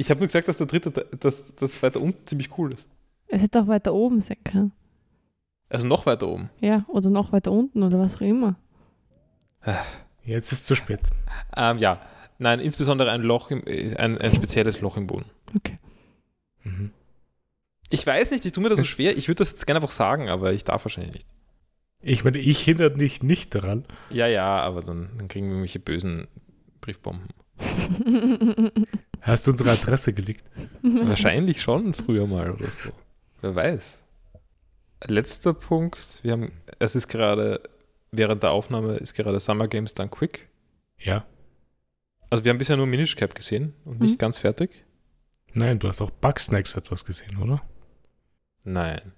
[0.00, 2.88] Ich habe nur gesagt, dass der dritte, dass das weiter unten ziemlich cool ist.
[3.28, 4.72] Es hätte auch weiter oben sein können.
[5.68, 6.48] Also noch weiter oben.
[6.62, 8.56] Ja, oder noch weiter unten oder was auch immer.
[10.24, 11.10] Jetzt ist zu spät.
[11.54, 12.00] Ähm, ja,
[12.38, 15.26] nein, insbesondere ein Loch, im, äh, ein, ein spezielles Loch im Boden.
[16.64, 16.92] Mhm.
[17.90, 19.18] Ich weiß nicht, ich tue mir das so schwer.
[19.18, 21.26] Ich würde das jetzt gerne einfach sagen, aber ich darf wahrscheinlich nicht.
[22.00, 23.84] Ich meine, ich hindere dich nicht daran.
[24.08, 26.26] Ja, ja, aber dann, dann kriegen wir irgendwelche bösen
[26.80, 27.28] Briefbomben.
[29.22, 30.44] Hast du unsere Adresse gelegt?
[30.82, 32.90] Wahrscheinlich schon früher mal oder so.
[33.40, 33.98] Wer weiß.
[35.06, 36.20] Letzter Punkt.
[36.22, 37.62] Wir haben, es ist gerade,
[38.10, 40.48] während der Aufnahme ist gerade Summer Games Done Quick.
[40.98, 41.24] Ja.
[42.28, 44.18] Also wir haben bisher nur Minish Cap gesehen und nicht Mhm.
[44.18, 44.84] ganz fertig.
[45.52, 47.62] Nein, du hast auch Bugsnacks etwas gesehen, oder?
[48.62, 49.12] Nein.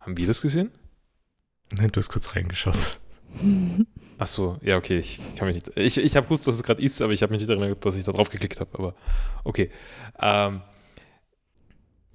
[0.00, 0.72] Haben wir das gesehen?
[1.70, 2.98] Nein, du hast kurz reingeschaut.
[4.18, 5.76] Ach so, ja, okay, ich kann mich nicht.
[5.76, 7.94] Ich, ich habe gewusst, dass es gerade ist, aber ich habe mich nicht erinnert, dass
[7.96, 8.70] ich da drauf geklickt habe.
[8.76, 8.94] Aber
[9.44, 9.70] okay.
[10.20, 10.60] Ähm,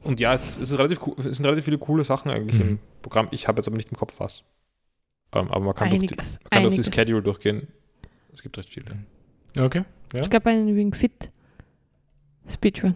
[0.03, 2.69] und ja, es, es, ist relativ, cool- es sind relativ viele coole Sachen eigentlich Mhm.
[2.71, 3.29] im Programm.
[3.31, 4.43] Ich habe jetzt aber nicht im Kopf was.
[5.31, 6.39] Ähm, aber man kann, durch die, einiges.
[6.43, 6.95] man kann durch die einiges.
[6.95, 7.67] Schedule durchgehen.
[8.33, 8.97] Es gibt recht viele.
[9.57, 9.83] Okay.
[10.13, 10.21] Ja.
[10.21, 11.31] Ich glaube, einen Ring Fit
[12.49, 12.95] Speedrun.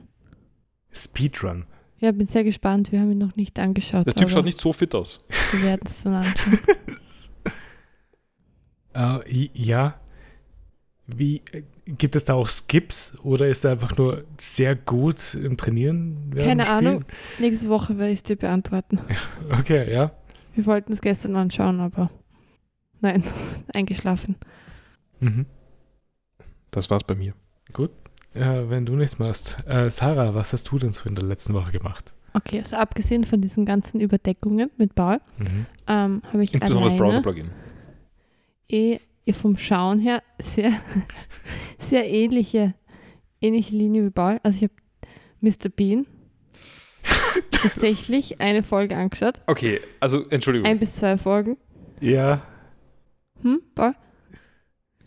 [0.92, 1.66] Speedrun.
[2.00, 2.92] Ja, bin sehr gespannt.
[2.92, 4.06] Wir haben ihn noch nicht angeschaut.
[4.06, 5.24] Der Typ schaut nicht so fit aus.
[5.52, 6.60] Wir werden es dann anschauen.
[8.98, 10.00] Äh, ja.
[11.06, 15.56] Wie äh, gibt es da auch Skips oder ist er einfach nur sehr gut im
[15.56, 16.34] Trainieren?
[16.36, 16.68] Keine?
[16.68, 17.06] Ahnung.
[17.40, 19.00] Nächste Woche werde ich es dir beantworten.
[19.60, 20.12] Okay, ja.
[20.56, 22.10] Wir wollten es gestern anschauen, aber
[23.00, 23.24] nein,
[23.74, 24.36] eingeschlafen.
[25.20, 25.46] Mhm.
[26.72, 27.34] Das war's bei mir.
[28.34, 29.60] Äh, wenn du nichts machst.
[29.68, 32.14] Äh, Sarah, was hast du denn so in der letzten Woche gemacht?
[32.34, 35.66] Okay, also abgesehen von diesen ganzen Überdeckungen mit Paul, Mhm.
[35.88, 37.52] ähm, habe ich Insbesondere das alleine Browser-Plugin.
[38.70, 40.72] Eh, eh vom Schauen her sehr,
[41.80, 42.74] sehr ähnliche,
[43.42, 44.40] ähnliche Linie wie Paul.
[44.44, 44.74] Also ich habe
[45.42, 45.70] Mr.
[45.70, 46.06] Bean
[47.52, 49.42] tatsächlich eine Folge angeschaut.
[49.48, 50.68] Okay, also Entschuldigung.
[50.68, 51.58] Ein bis zwei Folgen.
[52.00, 52.42] Ja.
[53.42, 53.94] Hm, Paul?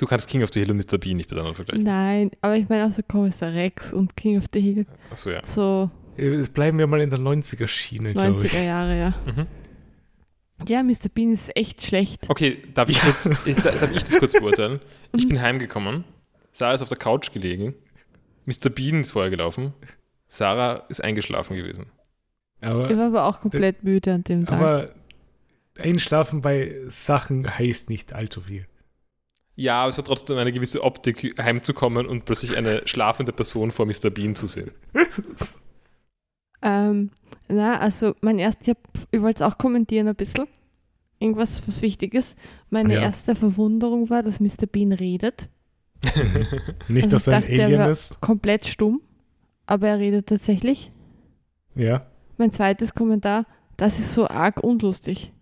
[0.01, 0.99] du kannst King of the Hill und Mr.
[0.99, 1.85] Bean nicht miteinander vergleichen.
[1.85, 4.87] Nein, aber ich meine auch so Kommissar Rex und King of the Hill.
[5.11, 5.43] Achso, ja.
[5.45, 8.53] So Äh, Bleiben wir mal in der 90er-Schiene, glaube ich.
[8.53, 9.15] 90er Jahre, ja.
[9.27, 9.47] Mhm.
[10.69, 11.09] Ja, Mr.
[11.13, 12.29] Bean ist echt schlecht.
[12.29, 13.03] Okay, darf ich, Ja.
[13.05, 14.81] kurz, ich, da- darf ich das kurz beurteilen?
[15.17, 16.05] Ich bin heimgekommen,
[16.53, 17.75] Sarah ist auf der Couch gelegen,
[18.47, 18.71] Mr.
[18.71, 19.73] Bean ist vorher gelaufen,
[20.29, 21.87] Sarah ist eingeschlafen gewesen.
[22.63, 24.59] Ich Aber, war aber auch komplett müde an dem Tag.
[24.61, 24.91] aber
[25.79, 28.67] einschlafen bei Sachen heißt nicht allzu viel.
[29.57, 33.87] Ja, aber es hat trotzdem eine gewisse Optik, heimzukommen und plötzlich eine schlafende Person vor
[33.87, 34.11] Mr.
[34.11, 34.71] Bean zu sehen.
[36.63, 37.11] Ähm,
[37.49, 38.75] na, also mein erst, ich,
[39.11, 40.47] ich wollte es auch kommentieren ein bisschen.
[41.19, 42.37] Irgendwas, was wichtig ist.
[42.71, 43.01] Meine Ja.
[43.03, 44.67] erste Verwunderung war, dass Mr.
[44.71, 45.49] Bean redet.
[46.89, 48.21] Nicht, Also dass er ein er Alien war- ist.
[48.21, 49.01] Komplett stumm.
[49.67, 50.91] Aber er redet tatsächlich.
[51.75, 52.07] Ja.
[52.39, 53.47] Mein zweites Kommentar,
[53.77, 55.33] das ist so arg unlustig.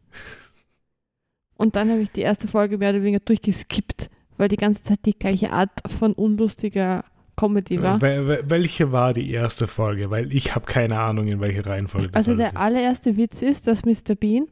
[1.57, 5.01] Und dann habe ich die erste Folge mehr oder weniger durchgeskippt, weil die ganze Zeit
[5.07, 7.05] die gleiche Art von unlustiger
[7.39, 7.99] Comedy war.
[8.01, 10.11] Wel- wel- welche war die erste Folge?
[10.11, 13.67] Weil ich habe keine Ahnung, in welche Reihenfolge das Also alles der allererste Witz ist,
[13.67, 14.15] dass Mr.
[14.19, 14.47] Bean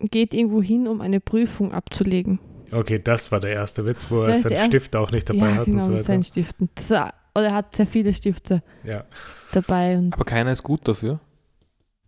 [0.00, 2.38] geht irgendwo hin, um eine Prüfung abzulegen.
[2.66, 2.72] ist.
[2.74, 5.48] Okay, das war der erste Witz, wo er ist seinen erste- Stift auch nicht dabei
[5.50, 6.02] ja, hat genau, und so weiter.
[6.04, 6.68] seinen Stiften.
[7.34, 9.04] Oder er hat sehr viele Stifte Ja.
[9.52, 11.20] dabei und Aber keiner ist gut dafür.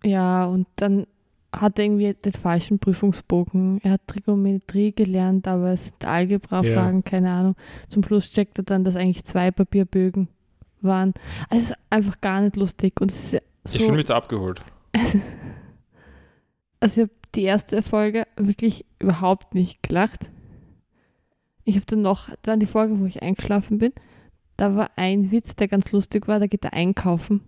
[0.04, 1.06] ja, und dann
[1.52, 3.80] hatte irgendwie den falschen Prüfungsbogen.
[3.82, 7.56] Er hat Trigonometrie gelernt, aber es sind Algebra-Fragen, keine Ahnung.
[7.88, 10.28] Zum Schluss checkt er dann, dass eigentlich zwei Papierbögen
[10.80, 11.14] waren.
[11.50, 13.00] Also es ist einfach gar nicht lustig.
[13.00, 14.60] Und es ist ja so, Ich mich da abgeholt.
[16.80, 20.30] also ich habe die erste Folge wirklich überhaupt nicht gelacht.
[21.64, 23.92] Ich habe dann noch, dann die Folge, wo ich eingeschlafen bin,
[24.56, 27.40] da war ein Witz, der ganz lustig war, da geht er einkaufen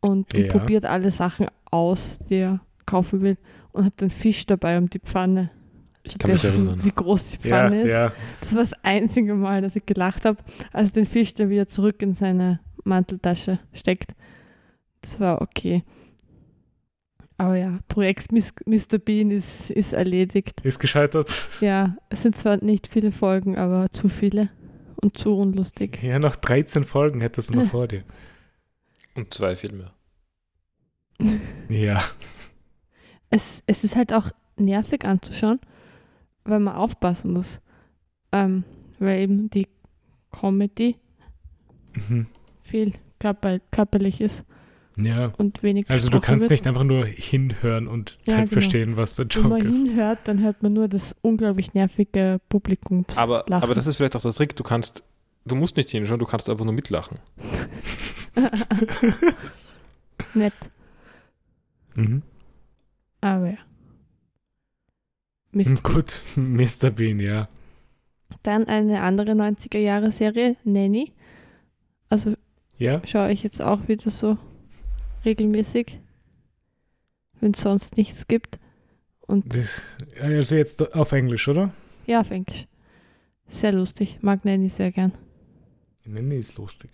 [0.00, 0.48] und, und Ja.
[0.48, 3.36] probiert alle Sachen aus, die er kaufen will
[3.72, 5.50] und hat einen Fisch dabei um die Pfanne.
[6.04, 6.80] Ich kann mich erinnern.
[6.84, 7.90] Wie groß die Ja, Pfanne ist.
[7.90, 8.12] ja.
[8.40, 10.38] Das war das einzige Mal, dass ich gelacht habe,
[10.72, 14.14] als er den Fisch dann wieder zurück in seine Manteltasche steckt.
[15.02, 15.82] Das war okay.
[17.38, 18.98] Aber ja, Projekt Mr.
[18.98, 20.60] Bean ist, ist erledigt.
[20.62, 21.48] Ist gescheitert.
[21.60, 24.48] Ja, es sind zwar nicht viele Folgen, aber zu viele
[25.02, 26.02] und zu unlustig.
[26.02, 28.04] Ja, noch 13 Folgen hättest du noch vor dir.
[29.14, 29.90] Und zwei Filme.
[31.68, 32.02] Ja.
[33.36, 35.60] Es, es ist halt auch nervig anzuschauen,
[36.44, 37.60] weil man aufpassen muss.
[38.32, 38.64] Ähm,
[38.98, 39.68] weil eben die
[40.32, 40.96] Comedy
[42.08, 42.26] Mhm.
[42.62, 44.44] viel körper, körperlich ist
[44.96, 45.32] Ja.
[45.36, 46.50] und wenig Also du kannst wird.
[46.52, 48.60] nicht einfach nur hinhören und Ja, halt genau.
[48.60, 49.76] verstehen, was der Wenn Joke man ist.
[49.86, 53.62] hinhört, dann hört man nur das unglaublich nervige Publikums Aber, lachen.
[53.64, 54.56] aber das ist vielleicht auch der Trick.
[54.56, 55.04] Du kannst,
[55.44, 57.18] du musst nicht hinschauen, du kannst einfach nur mitlachen.
[60.34, 60.54] nett,
[61.94, 62.22] Mhm.
[63.20, 63.58] Aber ja.
[65.52, 65.68] Mist.
[65.70, 66.90] Hm, Gut, Mr.
[66.90, 67.48] Bean, ja.
[68.42, 71.12] Dann eine andere 90er-Jahre-Serie, Nanny.
[72.08, 72.34] Also
[72.78, 73.00] Ja?
[73.06, 74.36] schaue ich jetzt auch wieder so
[75.24, 75.98] regelmäßig,
[77.40, 78.58] wenn es sonst nichts gibt.
[79.22, 79.82] Und Das,
[80.20, 81.72] also jetzt auf Englisch, oder?
[82.06, 82.66] ja, auf Englisch.
[83.48, 84.18] Sehr lustig.
[84.22, 85.12] Mag Nanny sehr gern.
[86.04, 86.90] Nee, ist lustig.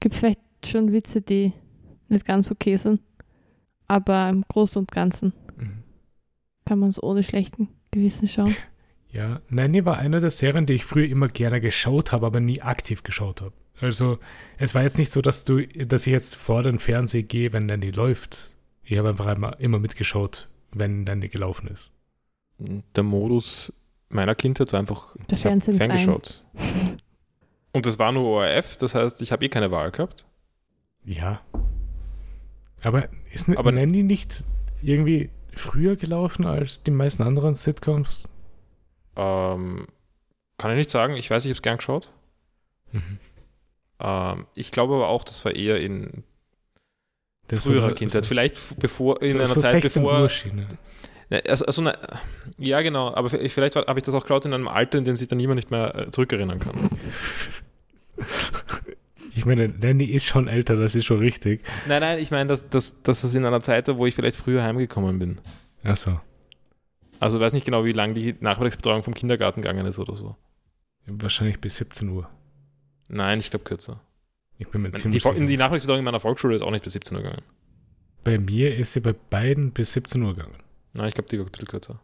[0.00, 1.52] Gibt vielleicht schon Witze, die
[2.08, 3.00] nicht ganz okay sind.
[3.90, 5.82] Aber im Großen und Ganzen Mhm.
[6.64, 8.54] kann man es ohne schlechten Gewissen schauen.
[9.12, 12.62] Ja, Nanny war eine der Serien, die ich früher immer gerne geschaut habe, aber nie
[12.62, 13.52] aktiv geschaut habe.
[13.80, 14.20] Also
[14.56, 17.66] es war jetzt nicht so, dass du, dass ich jetzt vor den Fernseher gehe, wenn
[17.66, 18.52] Nanny läuft.
[18.84, 21.90] Ich habe einfach immer, immer mitgeschaut, wenn Nanny gelaufen ist.
[22.94, 23.72] Der Modus
[24.10, 26.44] meiner Kindheit war einfach, Der ich habe ferngeschaut.
[27.72, 30.24] Und das war nur ORF, das heißt, ich habe eh keine Wahl gehabt.
[31.04, 31.40] Ja.
[32.82, 34.44] Aber ist Aber- Nanny nicht
[34.82, 38.28] irgendwie früher gelaufen als die meisten anderen Sitcoms?
[39.16, 39.86] Ähm,
[40.58, 42.10] kann ich nicht sagen, ich weiß, ich habe es gern geschaut.
[42.92, 43.18] Mhm.
[44.00, 46.24] Ähm, ich glaube aber auch, das war eher in
[47.48, 48.24] Das früherer war- Kindheit.
[48.24, 50.28] so- Vielleicht bevor, in so, einer so Zeit 16 bevor.
[51.30, 51.96] Ne, Also, also ne,
[52.58, 55.28] ja, genau, aber vielleicht habe ich das auch geschaut in einem Alter, in dem sich
[55.28, 56.90] dann niemand nicht mehr äh, zurückerinnern kann.
[59.34, 61.62] Ich meine, Nanny ist schon älter, das ist schon richtig.
[61.86, 64.36] nein, nein, ich meine, dass, dass, dass das in einer Zeit war, wo ich vielleicht
[64.36, 65.40] früher heimgekommen bin.
[65.82, 66.20] Achso.
[67.18, 70.36] Also ich weiß nicht genau, wie lange die Nachmittagsbetreuung vom Kindergarten gegangen ist oder so.
[71.06, 72.28] Wahrscheinlich bis 17 Uhr.
[73.08, 74.00] Nein, ich glaube kürzer.
[74.58, 75.34] Ich bin mir Die, ziemlich sicher.
[75.34, 77.42] die Nachmittagsbetreuung in meiner Volksschule ist auch nicht bis 17 Uhr gegangen.
[78.24, 80.56] Bei mir ist sie bei beiden bis 17 Uhr gegangen.
[80.92, 82.00] Nein, ich glaube, die war ein bisschen kürzer.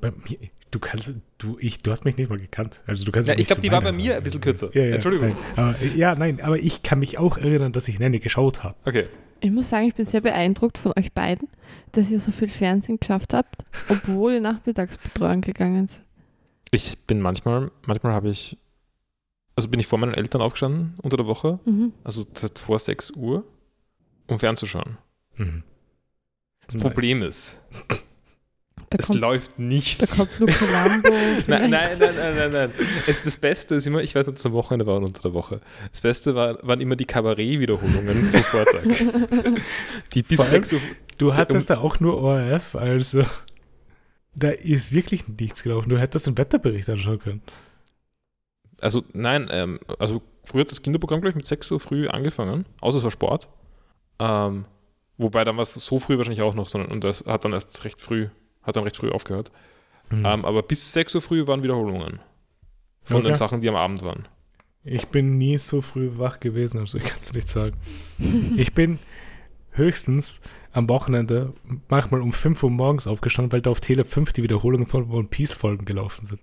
[0.00, 0.38] Bei mir,
[0.72, 2.82] du kannst, du, ich, du hast mich nicht mal gekannt.
[2.86, 4.70] Also du kannst Ja, ich glaube, die war bei mir ein bisschen kürzer.
[4.74, 5.36] Ja, ja, Entschuldigung.
[5.56, 8.74] Nein, aber, ja, nein, aber ich kann mich auch erinnern, dass ich Nanny geschaut habe.
[8.84, 9.06] Okay.
[9.40, 11.48] Ich muss sagen, ich bin sehr beeindruckt von euch beiden,
[11.92, 16.02] dass ihr so viel Fernsehen geschafft habt, obwohl ihr Nachmittagsbetreuung gegangen seid.
[16.70, 18.56] Ich bin manchmal, manchmal habe ich,
[19.56, 21.92] also bin ich vor meinen Eltern aufgestanden unter der Woche, Mhm.
[22.02, 23.44] also seit vor 6 Uhr,
[24.26, 24.96] um fernzuschauen.
[25.36, 25.64] Mhm.
[26.66, 27.60] Das Problem ist,
[28.98, 30.16] es kommt, läuft da nichts.
[30.18, 31.08] kommt Luca Lambo.
[31.46, 32.72] Nein, nein, nein, nein, nein, nein.
[33.06, 35.22] Es, das Beste ist immer, ich weiß nicht, ob es am Wochenende war oder unter
[35.22, 35.60] der Woche.
[35.90, 38.82] Das Beste war, waren immer die Kabarett-Wiederholungen vom Vortag.
[40.14, 40.80] Die bis Vor allem- 6 Uhr.
[41.18, 43.24] Du hattest da auch nur ORF, also
[44.34, 45.88] da ist wirklich nichts gelaufen.
[45.88, 47.42] Du hättest den Wetterbericht anschauen können.
[48.80, 52.66] Also, nein, ähm, also früher hat das Kinderprogramm, glaube ich, mit 6 Uhr früh angefangen,
[52.80, 53.48] außer es war Sport.
[54.18, 54.64] Ähm,
[55.18, 57.84] wobei dann war es so früh wahrscheinlich auch noch, sondern und das hat dann erst
[57.84, 58.28] recht früh,
[58.62, 59.50] hat dann recht früh aufgehört.
[60.10, 60.24] Mhm.
[60.26, 62.20] Ähm, aber bis 6 Uhr früh waren Wiederholungen
[63.04, 63.26] von Okay.
[63.26, 64.28] den Sachen, die am Abend waren.
[64.84, 67.76] Ich bin nie so früh wach gewesen, also ich kann es nicht sagen.
[68.56, 68.98] Ich bin
[69.70, 71.52] höchstens am Wochenende
[71.88, 75.28] manchmal um 5 Uhr morgens aufgestanden, weil da auf Tele 5 die Wiederholungen von One
[75.28, 76.40] Piece Folgen gelaufen sind.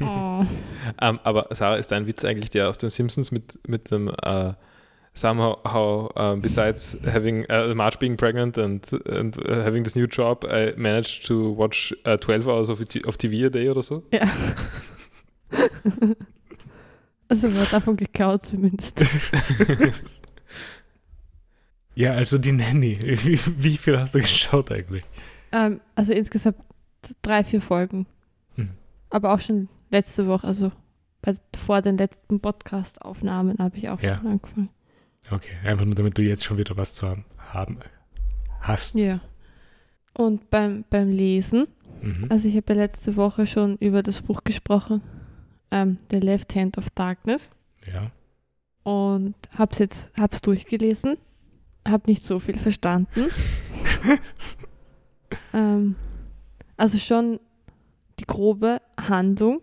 [0.00, 0.44] Oh.
[1.00, 4.52] Ähm, aber Sarah, ist dein Witz eigentlich der aus den Simpsons mit, mit dem äh,
[5.18, 10.06] somehow how um, besides having uh, Marge being pregnant and, and uh, having this new
[10.06, 14.02] job, I managed to watch uh, 12 hours of, of TV a day oder so?
[14.12, 14.28] Ja.
[17.30, 18.98] Also war davon geklaut zumindest.
[21.94, 22.96] Ja, also die Nanny.
[23.58, 25.02] Wie, viel hast du geschaut eigentlich?
[25.50, 26.56] Ähm, also insgesamt
[27.22, 28.06] drei, vier Folgen.
[28.54, 28.70] Hm.
[29.10, 30.70] Aber auch schon letzte Woche, also
[31.22, 34.16] bei, vor den letzten Podcast-Aufnahmen habe ich auch Ja.
[34.16, 34.68] schon angefangen.
[35.30, 37.78] Okay, einfach nur damit du jetzt schon wieder was zu haben,
[38.60, 38.94] hast.
[38.94, 39.20] Ja.
[40.14, 41.66] Und beim, beim Lesen,
[42.02, 42.26] Mhm.
[42.28, 45.02] also ich habe ja letzte Woche schon über das Buch gesprochen,
[45.70, 47.50] ähm, The Left Hand of Darkness.
[47.92, 48.10] Ja.
[48.82, 51.16] Und habe es jetzt hab's durchgelesen,
[51.86, 53.26] habe nicht so viel verstanden.
[55.52, 55.96] ähm,
[56.76, 57.40] also schon
[58.18, 59.60] die grobe Handlung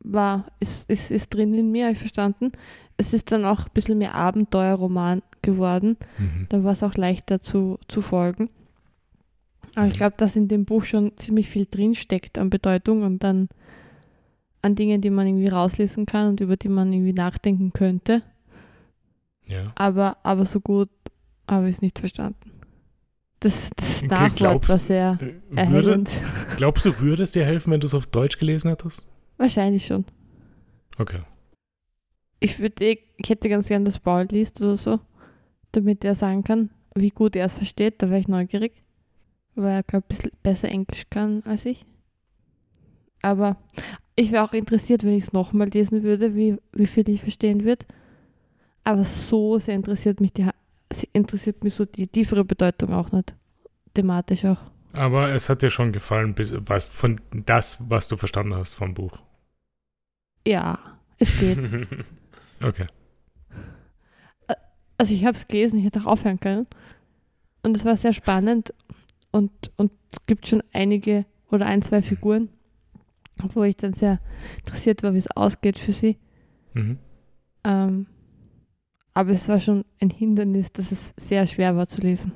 [0.00, 2.52] war, ist, ist, ist drin in mir, habe ich verstanden.
[2.96, 5.96] Es ist dann auch ein bisschen mehr Abenteuerroman geworden.
[6.18, 6.46] Mhm.
[6.48, 8.50] Dann war es auch leichter zu, zu folgen.
[9.74, 13.48] Aber ich glaube, dass in dem Buch schon ziemlich viel drinsteckt an Bedeutung und dann
[14.62, 18.22] an Dingen, die man irgendwie rauslesen kann und über die man irgendwie nachdenken könnte.
[19.46, 19.72] Ja.
[19.74, 20.88] Aber, aber so gut
[21.48, 22.52] habe ich es nicht verstanden.
[23.40, 26.10] Das, das Okay, Nachwort glaubst- war sehr Äh, Würde, erhellend.
[26.56, 29.04] glaubst du, würde es dir helfen, wenn du es auf Deutsch gelesen hättest?
[29.36, 30.04] Wahrscheinlich schon.
[30.98, 31.20] Okay.
[32.40, 35.00] Ich würde, eh- ich hätte ganz gern, dass Paul liest oder so,
[35.72, 38.02] damit er sagen kann, wie gut er es versteht.
[38.02, 38.72] Da wäre ich neugierig,
[39.54, 41.84] weil er, glaube ich, ein bisschen besser Englisch kann als ich.
[43.22, 43.56] Aber
[44.16, 47.64] ich wäre auch interessiert, wenn ich es nochmal lesen würde, wie, wie viel ich verstehen
[47.64, 47.86] würde.
[48.84, 50.46] Aber so sehr interessiert mich die,
[51.12, 53.34] interessiert mich so die tiefere Bedeutung auch nicht.
[53.94, 54.58] Thematisch auch.
[54.92, 56.34] Aber es hat dir schon gefallen,
[56.66, 59.18] was von das, was du verstanden hast vom Buch.
[60.46, 60.78] Ja,
[61.18, 61.58] es geht.
[62.64, 62.86] Okay.
[64.96, 66.66] also ich habe es gelesen, ich hätte auch aufhören können.
[67.62, 68.72] Und es war sehr spannend
[69.30, 72.48] und, und es gibt schon einige oder ein, zwei Figuren,
[73.54, 74.20] wo ich dann sehr
[74.58, 76.18] interessiert war, wie es ausgeht für sie.
[76.74, 76.98] Mhm.
[77.64, 78.06] Ähm,
[79.14, 82.32] aber es war schon ein Hindernis, dass es sehr schwer war zu lesen.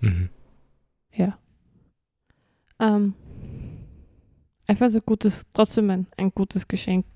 [0.00, 0.30] Mhm.
[2.78, 3.14] Ähm,
[4.68, 7.06] ich fand es ein gutes, trotzdem ein, ein gutes Geschenk.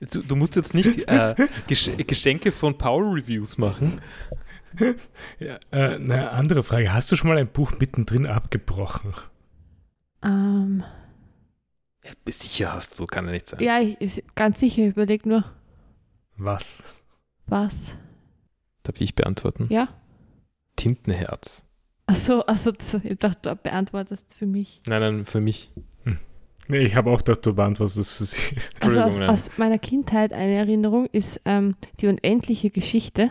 [0.00, 1.34] Du, du musst jetzt nicht äh,
[1.66, 4.00] Gesch Geschenke von Paul-Reviews machen.
[5.40, 6.92] Ja, äh, eine andere Frage.
[6.92, 9.14] Hast du schon mal ein Buch mittendrin abgebrochen?
[10.22, 10.84] Ähm,
[12.04, 13.60] Ja, sicher hast du, kann ja nicht sein.
[13.60, 15.44] ja, ich, ist ganz sicher, ich überlege nur,
[16.36, 16.82] Was?
[17.46, 17.96] was?
[18.84, 19.66] Darf ich beantworten?
[19.70, 19.88] Ja?
[20.76, 21.66] Tintenherz.
[22.06, 24.80] Achso, also, ich dachte, du beantwortest für mich.
[24.86, 25.70] Nein, nein, für mich.
[26.68, 28.56] Nee, ich habe auch gedacht, du beantwortest das für sie.
[28.80, 33.30] Also aus, aus meiner Kindheit eine Erinnerung ist ähm, die unendliche Geschichte.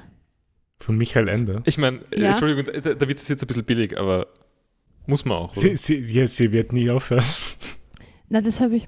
[0.80, 1.62] Von Michael Ende.
[1.66, 2.32] Ich meine, Ja.
[2.32, 4.28] Entschuldigung, der, der Witz ist jetzt ein bisschen billig, aber
[5.06, 5.52] muss man auch.
[5.52, 5.62] Oder?
[5.62, 7.24] Sie, sie, ja, sie wird nie aufhören.
[8.30, 8.88] Na, das habe ich,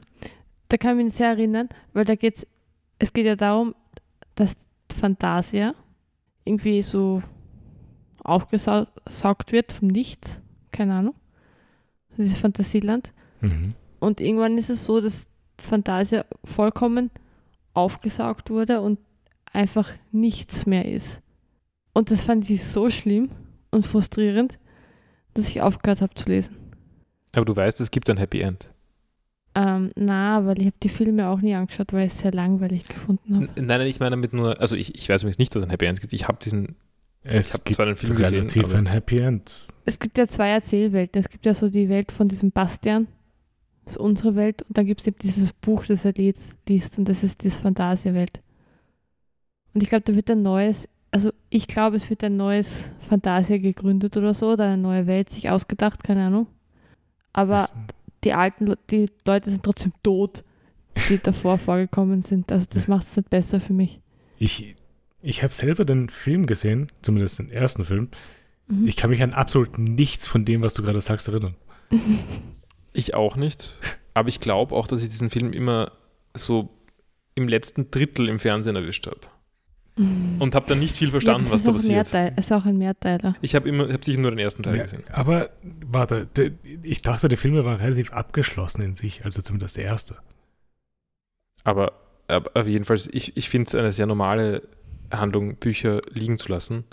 [0.67, 2.45] da kann ich mich sehr erinnern, weil da geht's,
[2.97, 3.73] es geht ja darum,
[4.35, 4.57] dass
[4.99, 5.75] Fantasia
[6.43, 7.21] irgendwie so
[8.23, 11.15] aufgesaugt wird vom Nichts, keine Ahnung,
[12.17, 13.13] dieses Fantasieland.
[13.41, 13.73] Mhm.
[13.99, 15.27] Und irgendwann ist es so, dass
[15.59, 17.11] Fantasia vollkommen
[17.73, 18.99] aufgesaugt wurde und
[19.51, 21.21] einfach nichts mehr ist.
[21.93, 23.29] Und das fand ich so schlimm
[23.71, 24.57] und frustrierend,
[25.33, 26.55] dass ich aufgehört habe zu lesen.
[27.33, 28.71] Aber du weißt, es gibt ein Happy End.
[29.55, 32.87] Ähm, na, weil ich habe die Filme auch nie angeschaut, weil ich es sehr langweilig
[32.87, 33.45] gefunden habe.
[33.55, 35.71] Nein, nein, ich meine damit nur, also ich, ich weiß übrigens nicht, dass es ein
[35.71, 36.13] Happy End gibt.
[36.13, 36.75] Ich habe diesen,
[37.23, 39.67] Es ich habe gibt zwar den Film gesehen, relativ ein Happy End.
[39.85, 41.19] Es gibt ja zwei Erzählwelten.
[41.19, 43.07] Es gibt ja so die Welt von diesem Bastian,
[43.89, 47.09] ist unsere Welt, und dann gibt es eben dieses Buch, das er liest, liest und
[47.09, 48.41] das ist diese Fantasia-Welt.
[49.73, 53.57] Und ich glaube, da wird ein neues, also ich glaube, es wird ein neues Fantasia
[53.57, 56.47] gegründet oder so, oder eine neue Welt sich ausgedacht, keine Ahnung.
[57.33, 57.73] Aber Das,
[58.23, 60.43] die alten, die Leute sind trotzdem tot,
[61.09, 62.51] die davor vorgekommen sind.
[62.51, 63.99] Also das macht es nicht besser für mich.
[64.37, 64.75] ich
[65.21, 68.09] ich habe selber den Film gesehen, zumindest den ersten Film.
[68.67, 68.87] Mhm.
[68.87, 71.55] Ich kann mich an absolut nichts von dem, was du gerade sagst, erinnern.
[72.93, 73.73] ich auch nicht.
[74.13, 75.91] Aber ich glaube auch, dass ich diesen Film immer
[76.33, 76.69] so
[77.35, 79.21] im letzten Drittel im Fernsehen erwischt habe.
[79.97, 82.13] Und habe dann nicht viel verstanden, ja, was da passiert.
[82.13, 83.33] Mehrteil, ist auch ein Mehrteiler.
[83.41, 85.03] Ich habe immer, ich habe sicher nur den ersten Teil Ja, gesehen.
[85.11, 89.83] aber warte, de, ich dachte, die Filme waren relativ abgeschlossen in sich, also zumindest der
[89.83, 90.15] erste.
[91.65, 91.91] Aber,
[92.29, 94.61] aber auf jeden Fall, ich, ich finde es eine sehr normale
[95.11, 96.85] Handlung, Bücher liegen zu lassen.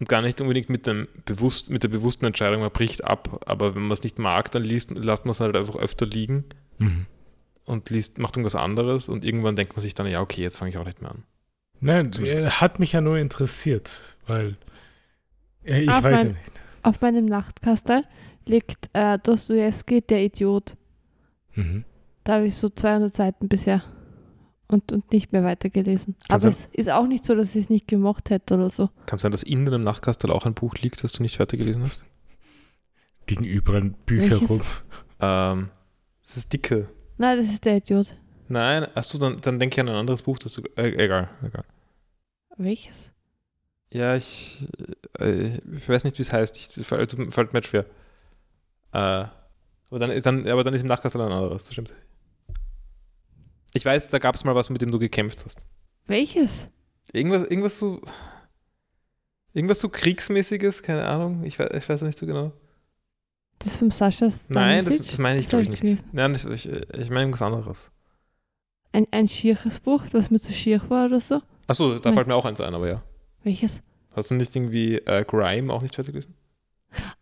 [0.00, 3.42] Und gar nicht unbedingt mit, dem bewusst, mit der bewussten Entscheidung, man bricht ab.
[3.46, 6.44] Aber wenn man es nicht mag, dann liest, lasst man es halt einfach öfter liegen
[6.78, 7.04] Mhm.
[7.66, 9.08] und liest, macht irgendwas anderes.
[9.10, 11.24] Und irgendwann denkt man sich dann, ja, okay, jetzt fange ich auch nicht mehr an.
[11.80, 14.56] Nein, er hat mich ja nur interessiert, weil
[15.64, 16.62] äh, ich Aber- weiß ja nicht.
[16.82, 18.04] Auf meinem Nachtkastel
[18.46, 20.76] liegt äh, Dostoevsky, der Idiot.
[21.54, 21.84] Mhm.
[22.24, 23.82] Da habe ich so 200 Seiten bisher.
[24.70, 26.14] Und, und nicht mehr weitergelesen.
[26.28, 26.50] Kann Aber sein.
[26.50, 28.90] es ist auch nicht so, dass ich es nicht gemocht hätte oder so.
[29.06, 31.82] Kann sein, dass in deinem Nachtkastel auch ein Buch liegt, das du nicht fertig gelesen
[31.82, 32.04] hast?
[33.28, 34.50] Liegen überall Bücher Welches?
[34.50, 34.60] rum.
[35.20, 35.70] Ähm,
[36.24, 36.88] das ist dicke.
[37.18, 38.16] Nein, das ist der Idiot.
[38.48, 40.62] Nein, achso, dann, dann denke ich an ein anderes Buch, das du.
[40.76, 41.64] Äh, egal, egal.
[42.56, 43.12] Welches?
[43.92, 44.66] Ja, ich,
[45.18, 46.56] äh, ich weiß nicht, wie es heißt.
[46.56, 47.86] Ich fällt, fällt mir schwer.
[48.92, 51.92] Äh, aber, dann, dann, aber dann ist im Nachkastel ein anderes, das stimmt.
[53.74, 55.66] Ich weiß, da gab es mal was, mit dem du gekämpft hast.
[56.06, 56.68] Welches?
[57.12, 58.00] Irgendwas, irgendwas so.
[59.52, 61.44] Irgendwas so Kriegsmäßiges, keine Ahnung.
[61.44, 62.52] Ich weiß, ich weiß nicht so genau.
[63.58, 66.14] Das vom Sascha Nein, das, das meine ich, glaube ich ich nicht.
[66.14, 67.90] Nein, das, ich, ich meine irgendwas anderes.
[68.92, 71.42] Ein, ein schieres Buch, das mir zu schier war oder so?
[71.66, 72.14] Achso, da Nein.
[72.14, 73.02] fällt mir auch eins ein, aber ja.
[73.42, 73.82] Welches?
[74.12, 76.34] Hast du nicht irgendwie äh, Grime auch nicht fertig gelesen?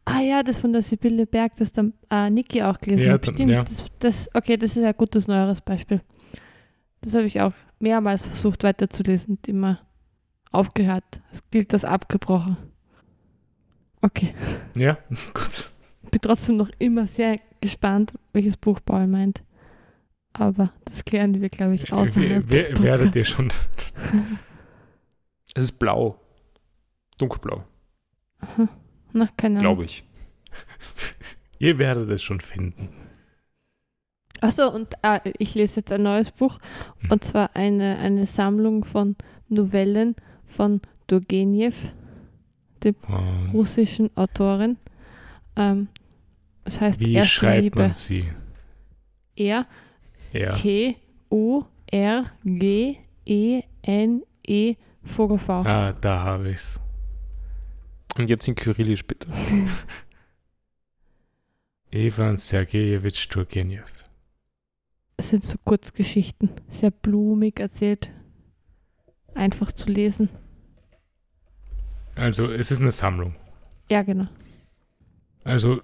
[0.05, 3.27] Ah ja, das von der Sibylle Berg, das der äh, Niki auch gelesen Ja, hat.
[3.27, 3.51] dann- Stimmt.
[3.51, 3.65] ja.
[3.65, 6.01] Das, das, okay, das ist ein gutes neueres Beispiel.
[7.01, 9.81] Das habe ich auch mehrmals versucht weiterzulesen und immer
[10.51, 11.21] aufgehört.
[11.31, 12.57] Es gilt das abgebrochen.
[14.01, 14.35] Okay.
[14.77, 14.99] Ja,
[15.35, 15.73] gut.
[16.11, 19.43] Bin trotzdem noch immer sehr gespannt, welches Buch Paul meint.
[20.33, 22.45] Aber das klären wir, glaube ich, außerhalb.
[22.49, 23.53] Wer, des wer, werdet ihr schon.
[25.55, 26.21] Es ist blau.
[27.17, 27.65] Dunkelblau,
[28.39, 28.69] Aha.
[29.13, 29.61] Na, keine Ahnung.
[29.73, 30.05] glaube ich.
[31.59, 32.91] Ihr werdet es schon finden.
[34.41, 36.59] Achso, und äh, ich lese jetzt ein neues Buch.
[37.01, 37.13] Hm.
[37.13, 39.17] Und zwar eine, eine Sammlung von
[39.49, 40.15] Novellen
[40.47, 41.75] von Turgenev,
[42.85, 42.97] Und
[43.53, 44.77] russischen Autorin.
[45.57, 45.89] Ähm,
[46.65, 47.79] das heißt wie Erste schreibt Liebe.
[47.81, 48.29] man sie?
[49.37, 49.67] R
[50.33, 50.53] Ja.
[50.53, 50.97] T
[51.31, 55.63] U R G E N E Vogel V.
[55.63, 56.81] Ah, da habe ich's.
[58.19, 59.29] Und jetzt in Kyrillisch, bitte.
[61.91, 63.98] Ivan Sergejewitsch Turgenev.
[65.21, 68.11] Es sind so Kurzgeschichten, sehr blumig erzählt,
[69.35, 70.29] einfach zu lesen.
[72.15, 73.35] Also, es ist eine Sammlung.
[73.91, 74.29] Ja, genau.
[75.45, 75.81] Also,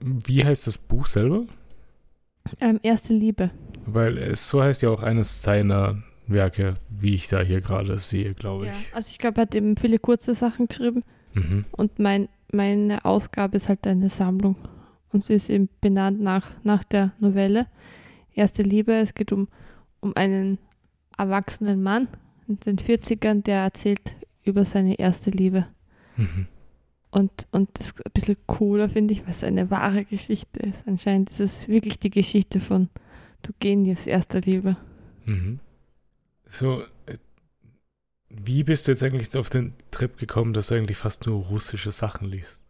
[0.00, 1.44] wie heißt das Buch selber?
[2.60, 3.50] Ähm, Erste Liebe.
[3.84, 8.32] Weil es so heißt ja auch eines seiner Werke, wie ich da hier gerade sehe,
[8.34, 8.72] glaube Ja.
[8.72, 8.94] ich.
[8.94, 11.02] Also ich glaube, er hat eben viele kurze Sachen geschrieben
[11.34, 11.64] Mhm.
[11.72, 14.56] und mein, meine Ausgabe ist halt eine Sammlung.
[15.12, 17.66] Und sie ist eben benannt nach, nach der Novelle.
[18.34, 19.48] Erste Liebe, es geht um,
[20.00, 20.58] um einen
[21.16, 22.08] erwachsenen Mann
[22.48, 24.14] in den 40ern, der erzählt
[24.44, 25.66] über seine erste Liebe.
[26.16, 26.46] Mhm.
[27.10, 30.88] Und, und das ist ein bisschen cooler, finde ich, weil es eine wahre Geschichte ist.
[30.88, 32.88] Anscheinend ist es wirklich die Geschichte von
[33.42, 34.76] Turgenevs erster Liebe.
[35.26, 35.60] Mhm.
[36.46, 37.18] So, äh,
[38.30, 41.92] wie bist du jetzt eigentlich auf den Trip gekommen, dass du eigentlich fast nur russische
[41.92, 42.62] Sachen liest?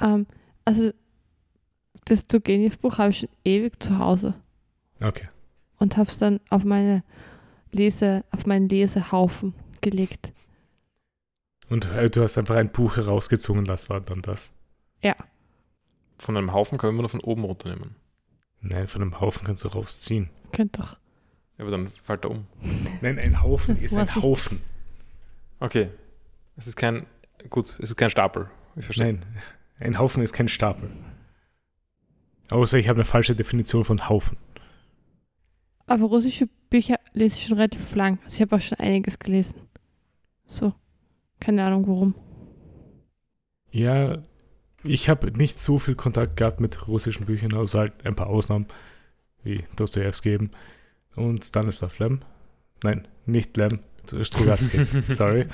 [0.00, 0.26] Ähm,
[0.64, 0.92] also
[2.08, 4.34] das Turgenev-Buch habe ich schon ewig zu Hause
[5.00, 5.28] Okay.
[5.78, 7.02] und habe es dann auf meine
[7.70, 10.32] Lese, auf meinen Lesehaufen gelegt.
[11.68, 14.54] Und äh, du hast einfach ein Buch herausgezogen, das war dann das.
[16.20, 17.94] Von einem Haufen können wir nur von oben runternehmen.
[18.60, 20.30] Nein, von einem Haufen kannst du rausziehen.
[20.50, 20.94] Könnt doch.
[21.56, 22.46] Ja, aber dann fällt er um.
[23.00, 24.60] Nein, ein Haufen ist ein Haufen.
[25.60, 25.90] Okay.
[26.56, 27.06] Es ist kein.
[27.50, 28.50] Gut, es ist kein Stapel.
[28.74, 29.06] Ich verstehe.
[29.12, 29.24] Nein,
[29.78, 30.90] ein Haufen ist kein Stapel.
[32.50, 34.38] Außer ich habe eine falsche Definition von Haufen.
[35.86, 38.18] Aber russische Bücher lese ich schon relativ lang.
[38.24, 39.60] Also ich habe auch schon einiges gelesen.
[40.46, 40.74] So.
[41.40, 42.14] Keine Ahnung warum.
[43.70, 44.22] Ja,
[44.84, 48.66] ich habe nicht so viel Kontakt gehabt mit russischen Büchern, außer halt ein paar Ausnahmen,
[49.42, 50.50] wie Dostoevsky eben
[51.14, 52.20] und Stanislav Lem.
[52.82, 53.80] Nein, nicht Lem,
[54.22, 55.46] Strugatsky, sorry.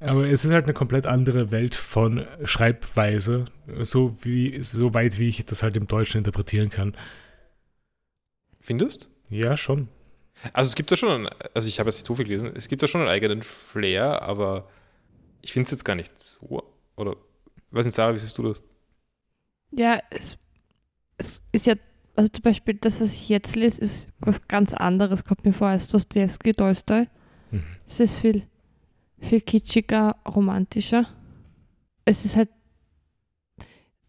[0.00, 3.46] Aber es ist halt eine komplett andere Welt von Schreibweise,
[3.82, 6.96] so wie so weit wie ich das halt im Deutschen interpretieren kann.
[8.60, 9.08] Findest?
[9.28, 9.88] Ja, schon.
[10.52, 12.68] Also es gibt da schon, einen, also ich habe jetzt nicht so viel gelesen, es
[12.68, 14.68] gibt da schon einen eigenen Flair, aber
[15.42, 16.62] ich finde es jetzt gar nicht so.
[16.96, 17.16] Oder,
[17.72, 18.62] weiß nicht, Sarah, wie siehst du das?
[19.72, 20.38] Ja, es,
[21.16, 21.74] es ist ja,
[22.14, 25.68] also zum Beispiel das, was ich jetzt lese, ist was ganz anderes, kommt mir vor,
[25.68, 27.08] als Dostoevsky, Tolstoi.
[27.50, 27.64] Mhm.
[27.86, 28.46] Es ist viel,
[29.20, 31.06] viel kitschiger, romantischer.
[32.04, 32.48] Es ist halt,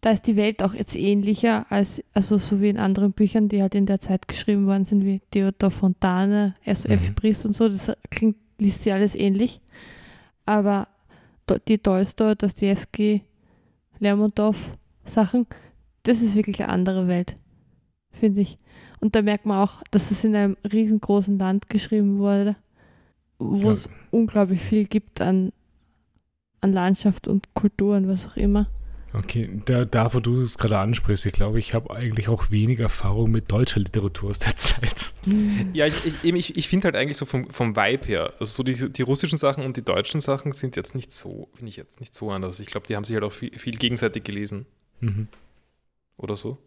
[0.00, 3.60] da ist die Welt auch jetzt ähnlicher als, also so wie in anderen Büchern, die
[3.60, 7.00] halt in der Zeit geschrieben worden sind, wie Theodor Fontane, S.F.
[7.00, 7.14] Mhm.
[7.14, 7.68] Briest und so.
[7.68, 9.60] Das klingt, liest sich alles ähnlich.
[10.46, 10.88] Aber
[11.68, 13.22] die Tolstoi, Dostoevsky,
[13.98, 14.56] Lermontov
[15.04, 15.46] Sachen,
[16.04, 17.36] das ist wirklich eine andere Welt,
[18.10, 18.58] finde ich.
[19.00, 22.56] Und da merkt man auch, dass es in einem riesengroßen Land geschrieben wurde,
[23.40, 23.72] wo Ja.
[23.72, 25.52] es unglaublich viel gibt an,
[26.60, 28.68] an Landschaft und Kultur und was auch immer.
[29.12, 32.78] Okay, da, da wo du es gerade ansprichst, ich glaube, ich habe eigentlich auch wenig
[32.78, 35.14] Erfahrung mit deutscher Literatur aus der Zeit.
[35.72, 38.62] Ja, ich, ich, ich, ich finde halt eigentlich so vom, vom Vibe her, also so
[38.62, 41.98] die, die russischen Sachen und die deutschen Sachen sind jetzt nicht so, finde ich jetzt
[41.98, 42.60] nicht so anders.
[42.60, 44.66] Ich glaube, die haben sich halt auch viel, viel gegenseitig gelesen
[45.00, 45.26] Mhm.
[46.16, 46.58] oder so.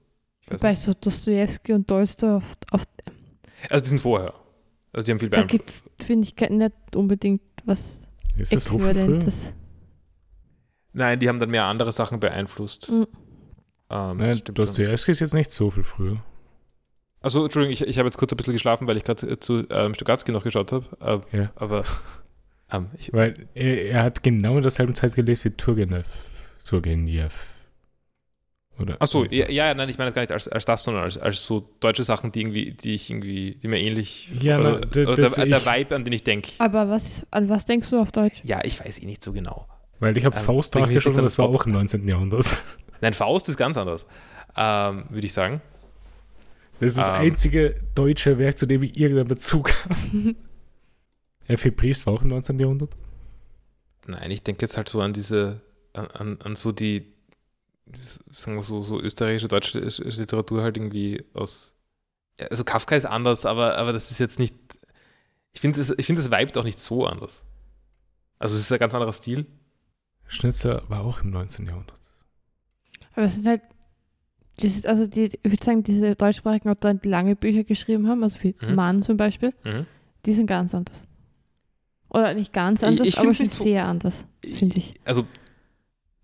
[0.41, 0.81] Ich weiß Bei nicht.
[0.81, 2.89] so Dostoevsky und Tolstoi oft, oft
[3.69, 4.33] Also die sind vorher.
[4.93, 8.77] Also die haben viel da gibt es, finde ich, nicht unbedingt was Ist das so
[8.77, 8.91] viel früher?
[8.91, 9.53] Äquivalentes.
[10.93, 12.89] Nein, die haben dann mehr andere Sachen beeinflusst.
[12.89, 13.07] Mhm.
[13.89, 14.65] Ähm, Nein, stimmt schon.
[14.65, 16.23] Dostoevsky ist jetzt nicht so viel früher.
[17.21, 19.93] Also, Entschuldigung, ich, ich habe jetzt kurz ein bisschen geschlafen, weil ich gerade zu ähm,
[19.93, 21.23] Stugatzki noch geschaut habe.
[21.31, 21.51] Äh, Ja.
[21.55, 21.85] Aber
[22.71, 26.07] ähm, ich, Weil er, er hat genau in derselben Zeit gelebt wie Turgenev.
[26.65, 27.33] Turgenev.
[28.79, 28.99] Oder?
[28.99, 31.45] Achso, ja, ja, nein, ich meine das gar nicht als, als das, sondern als, als
[31.45, 34.31] so deutsche Sachen, die irgendwie, die ich irgendwie, die mir ähnlich.
[34.41, 36.51] Ja, oder, na, der, der ich- Vibe, an den ich denke.
[36.57, 38.41] Aber was, an was denkst du auf Deutsch?
[38.43, 39.67] Ja, ich weiß eh nicht so genau.
[39.99, 42.07] Weil ich habe Ähm, Faust nachgeschaut und das war auch im 19.
[42.07, 42.45] Jahrhundert.
[43.01, 44.07] Nein, Faust ist ganz anders,
[44.57, 45.61] ähm, würde ich sagen.
[46.79, 47.13] Das ist das Ähm.
[47.13, 50.35] einzige deutsche Werk, zu dem ich irgendeinen Bezug habe.
[51.47, 51.71] F.E.
[51.71, 52.57] Priest war auch im 19.
[52.59, 52.89] Jahrhundert.
[54.07, 55.61] Nein, ich denke jetzt halt so an diese,
[55.93, 57.13] an, an, an so die,
[58.31, 61.73] sagen wir so, so österreichische, deutsche Literatur halt irgendwie aus.
[62.49, 64.55] Also Kafka ist anders, aber, aber das ist jetzt nicht.
[65.53, 67.45] Ich finde, es- ich finde, das vibet auch nicht so anders.
[68.39, 69.45] Also, es ist ein ganz anderer Stil.
[70.27, 71.67] Schnitzer war auch im 19.
[71.67, 71.99] Jahrhundert.
[73.13, 73.61] Aber es sind halt,
[74.59, 78.41] dieses, also die, ich würde sagen, diese deutschsprachigen Autoren, die lange Bücher geschrieben haben, also
[78.41, 78.75] wie Mhm.
[78.75, 79.85] Mann zum Beispiel, Mhm.
[80.25, 81.05] die sind ganz anders.
[82.09, 84.93] Oder nicht ganz Ich- anders, ich aber find's schon nicht so- sehr anders, finde ich.
[85.05, 85.27] Also,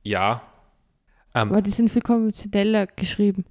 [0.03, 0.41] ja.
[1.42, 3.46] Ähm, Aber die sind viel konventioneller geschrieben.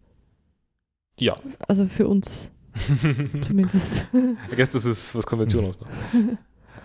[1.19, 1.37] ja.
[1.67, 2.51] Also für uns
[3.41, 4.07] zumindest.
[4.51, 5.69] Ich guess, das ist, was Konvention Mhm.
[5.71, 5.91] ausmacht.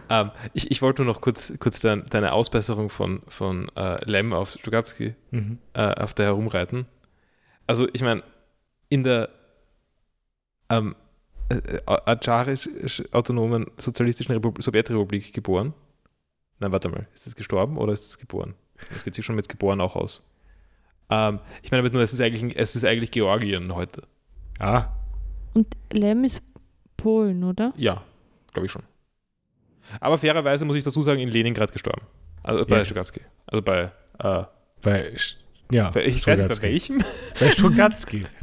[0.09, 4.33] ähm, ich, ich wollte nur noch kurz, kurz dein, deine Ausbesserung von, von äh, Lem
[4.33, 5.59] auf Stugatzki Mhm.
[5.73, 6.85] äh, auf der herumreiten.
[7.67, 8.23] Also, ich meine,
[8.89, 9.29] in der
[10.69, 10.95] ähm,
[11.49, 15.73] äh, äh, adscharisch-autonomen sozialistischen Repub Sowjetrepublik geboren.
[16.59, 18.53] Nein, warte mal, ist das gestorben oder ist das geboren?
[18.91, 20.23] Das geht sich schon mit geboren auch aus.
[21.09, 24.03] Ähm, ich meine damit nur, es ist eigentlich, es ist eigentlich Georgien heute.
[24.59, 24.87] Ah,
[25.53, 26.41] Und Lem ist
[26.97, 27.73] Polen, oder?
[27.75, 28.03] Ja,
[28.53, 28.83] glaube ich schon.
[29.99, 32.05] Aber fairerweise muss ich dazu sagen, in Leningrad gestorben.
[32.41, 32.85] Also bei Ja.
[32.85, 33.21] Stugatzki.
[33.45, 34.43] Also bei, äh,
[34.81, 35.13] bei,
[35.71, 37.03] ja, bei ich weiß nicht bei welchem.
[37.39, 38.23] Bei Strugatsky.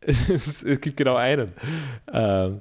[0.00, 1.52] Es, ist, es gibt genau einen.
[2.12, 2.60] Ähm,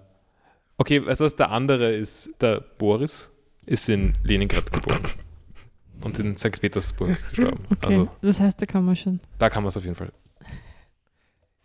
[0.77, 1.35] okay, weißt du was?
[1.35, 3.31] Der andere ist, der Boris
[3.67, 5.01] ist in Leningrad geboren.
[6.01, 6.59] Und in St.
[6.61, 7.63] Petersburg gestorben.
[7.71, 9.19] Okay, Also das heißt, da kann man schon.
[9.39, 10.11] da kann man es auf jeden Fall.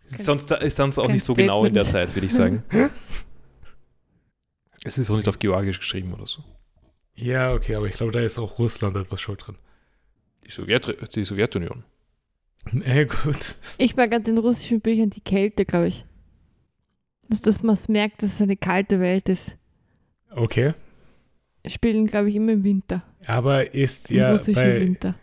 [0.09, 2.09] kein- Sonst ist sonst auch nicht so genau in der Statement.
[2.09, 2.63] Zeit, würde ich sagen.
[4.83, 6.43] Es ist auch nicht auf Georgisch geschrieben oder so.
[7.15, 9.57] ja, okay, aber ich glaube, da ist auch Russland etwas schuld drin.
[10.43, 11.83] Die, Sowjet, die Sowjetunion.
[12.83, 13.55] Äh, gut.
[13.77, 16.05] Ich mag an den russischen Büchern die Kälte, glaube ich.
[17.29, 19.55] Also, dass man es merkt, dass es eine kalte Welt ist.
[20.31, 20.73] Okay.
[21.67, 23.03] Spielen, glaube ich, immer im Winter.
[23.25, 25.15] Aber ist Im ja bei, Winter.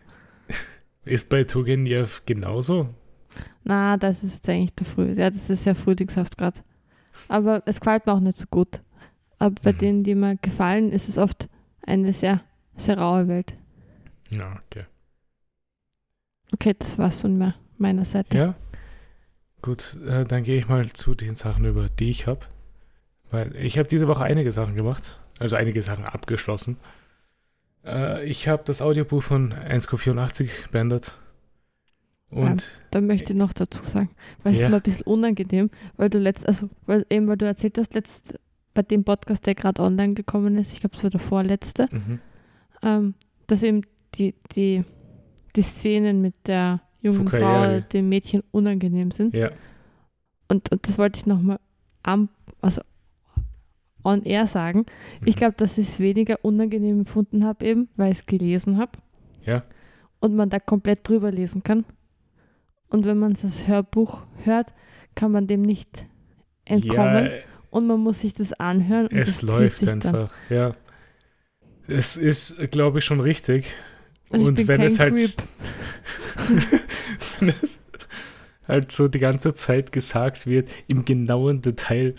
[1.05, 2.89] ist bei Turgenev genauso?
[3.65, 5.13] Na, das ist jetzt eigentlich der Früh.
[5.19, 6.61] Ja, das ist sehr frühlingshaft gerade.
[7.29, 8.81] Aber es gefällt mir auch nicht so gut.
[9.39, 9.79] Aber bei Mhm.
[9.79, 11.49] denen, die mir gefallen, ist es oft
[11.83, 12.41] eine sehr,
[12.77, 13.55] sehr raue Welt.
[14.31, 14.85] Ja, okay.
[16.53, 18.37] Okay, das war's von mir, meiner Seite.
[18.37, 18.55] Ja.
[19.61, 22.41] Gut, äh, dann gehe ich mal zu den Sachen über, die ich habe.
[23.31, 25.21] Weil ich habe diese Woche einige Sachen gemacht.
[25.39, 26.77] Also einige Sachen abgeschlossen.
[27.89, 31.17] Äh, ich habe das Audiobuch von 1Q84 beendet.
[32.31, 34.11] Und Da möchte ich noch dazu sagen,
[34.43, 34.67] weil es Ja.
[34.67, 37.95] ist mir ein bisschen unangenehm, weil du letzt, also weil, eben weil du erzählt hast,
[37.95, 38.39] letzt
[38.75, 42.21] bei dem Podcast, der gerade online gekommen ist, ich glaube es war der vorletzte, mhm.
[42.83, 43.15] ähm,
[43.47, 43.81] dass eben
[44.15, 44.85] die, die,
[45.57, 49.35] die Szenen mit der jungen Frau, dem Mädchen unangenehm sind.
[49.35, 49.51] ja,
[50.49, 51.61] Und, und das wollte ich nochmal
[52.03, 52.29] am,
[52.61, 52.83] also
[54.09, 54.87] on air sagen.
[55.25, 55.39] Ich Mhm.
[55.39, 58.93] glaube, dass ich es weniger unangenehm empfunden habe, eben, weil ich es gelesen habe.
[59.45, 59.63] Ja.
[60.21, 61.85] Und man da komplett drüber lesen kann.
[62.89, 64.73] Und wenn man das Hörbuch hört,
[65.15, 66.07] kann man dem nicht
[66.65, 67.27] entkommen.
[67.27, 67.31] ja,
[67.71, 69.09] Und man muss sich das anhören.
[69.09, 70.29] Und das es zieht läuft sich einfach.
[70.49, 70.75] Ja.
[71.87, 73.75] Es ist, glaube ich, schon richtig.
[74.31, 75.15] Und Und wenn es halt,
[77.41, 77.87] wenn es
[78.67, 82.15] halt so die ganze Zeit gesagt wird, im genauen Detail,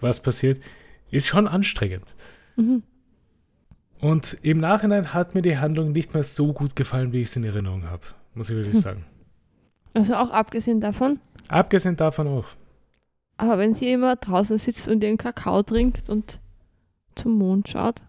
[0.00, 0.60] was passiert,
[1.10, 2.04] ist schon anstrengend.
[2.56, 2.82] Mhm.
[4.00, 7.36] Und im Nachhinein hat mir die Handlung nicht mehr so gut gefallen, wie ich es
[7.36, 8.02] in Erinnerung habe.
[8.34, 8.80] Muss ich wirklich Hm.
[8.82, 9.04] sagen.
[9.92, 12.46] Also auch abgesehen davon, Abgesehen davon auch.
[13.36, 16.40] aber wenn sie immer draußen sitzt und ihren Kakao trinkt und
[17.16, 18.02] zum Mond schaut,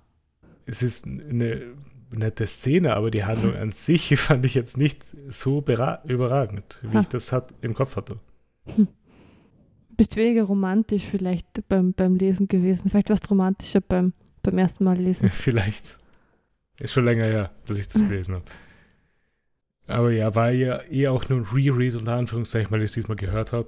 [0.68, 1.74] Es ist eine
[2.12, 7.00] nette Szene, aber die Handlung an sich fand ich jetzt nicht so überragend, wie Ha.
[7.02, 8.20] ich das hat, im Kopf hatte.
[10.02, 12.90] Bist weniger romantisch vielleicht beim, beim Lesen gewesen.
[12.90, 15.30] Vielleicht warst du romantischer beim, beim ersten Mal lesen.
[15.32, 16.00] Vielleicht.
[16.80, 18.46] Ist schon länger her, dass ich das gelesen habe.
[19.86, 23.16] Aber ja, war ja eher auch nur ein Reread unter Anführungszeichen, weil ich es diesmal
[23.16, 23.68] gehört habe.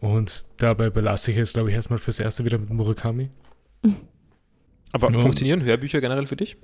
[0.00, 3.30] Und dabei belasse ich es, glaube ich, erstmal fürs Erste wieder mit Murakami.
[4.92, 5.20] Aber Ja.
[5.20, 6.56] funktionieren Hörbücher generell für dich?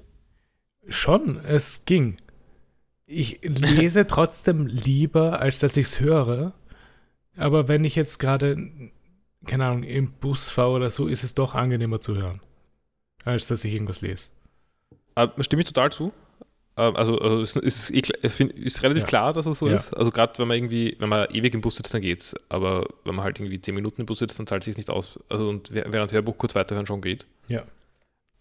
[0.88, 2.16] Schon, es ging.
[3.06, 6.52] Ich lese trotzdem lieber, als dass ich es höre.
[7.37, 8.57] Aber wenn ich jetzt gerade,
[9.47, 12.41] keine Ahnung, im Bus fahre oder so, ist es doch angenehmer zu hören,
[13.24, 14.28] als dass ich irgendwas lese.
[15.41, 16.12] Stimme ich total zu.
[16.76, 19.09] Äh, also, also ist, ist, eh find- ist relativ Ja.
[19.09, 19.76] klar, dass es so Ja.
[19.76, 19.95] ist.
[19.97, 22.34] Also gerade wenn man irgendwie, wenn man ewig im Bus sitzt, dann geht's.
[22.51, 24.91] Aber wenn man halt irgendwie zehn Minuten im Bus sitzt, dann zahlt es sich nicht
[24.91, 25.18] aus.
[25.30, 27.26] Also und wäh- während Hörbuch kurz weiterhören schon geht.
[27.49, 27.62] Ja.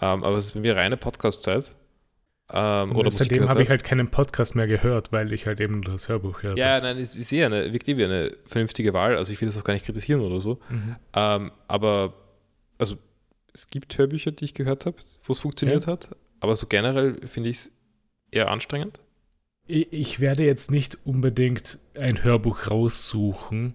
[0.01, 1.73] Ähm, aber es ist bei mir reine Podcast-Zeit.
[2.51, 6.09] Ähm, oder seitdem habe ich halt keinen Podcast mehr gehört, weil ich halt eben das
[6.09, 6.59] Hörbuch hörte.
[6.59, 9.17] Ja, nein, es ist eher eine, eh wie eine vernünftige Wahl.
[9.17, 10.59] Also ich will das auch gar nicht kritisieren oder so.
[10.69, 10.95] Mhm.
[11.13, 12.13] Ähm, aber,
[12.77, 12.97] also,
[13.53, 16.15] es gibt Hörbücher, die ich gehört habe, wo es funktioniert hat.
[16.39, 17.71] Aber so generell finde ich es
[18.29, 18.99] eher anstrengend.
[19.65, 23.73] Ich, ich werde jetzt nicht unbedingt ein Hörbuch raussuchen.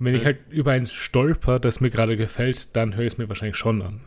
[0.00, 3.28] Wenn ich halt über eins stolper, das mir gerade gefällt, dann höre ich es mir
[3.28, 4.00] wahrscheinlich schon an.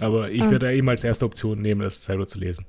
[0.00, 0.50] Aber ich Ah.
[0.50, 2.64] werde eben als erste Option nehmen, das selber zu lesen.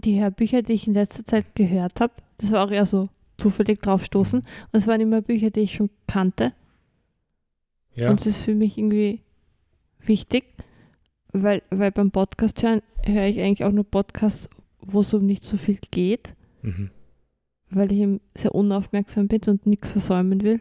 [0.00, 3.80] Die Hörbücher, die ich in letzter Zeit gehört habe, das war auch eher so zufällig
[3.80, 4.40] draufstoßen.
[4.40, 6.52] Und es waren immer Bücher, die ich schon kannte.
[7.94, 9.22] Ja, Und es ist für mich irgendwie
[10.00, 10.44] wichtig,
[11.32, 14.48] weil, weil beim Podcast hören höre ich eigentlich auch nur Podcasts,
[14.80, 16.90] wo es um nicht so viel geht, mhm.
[17.70, 20.60] weil ich eben sehr unaufmerksam bin und nichts versäumen will.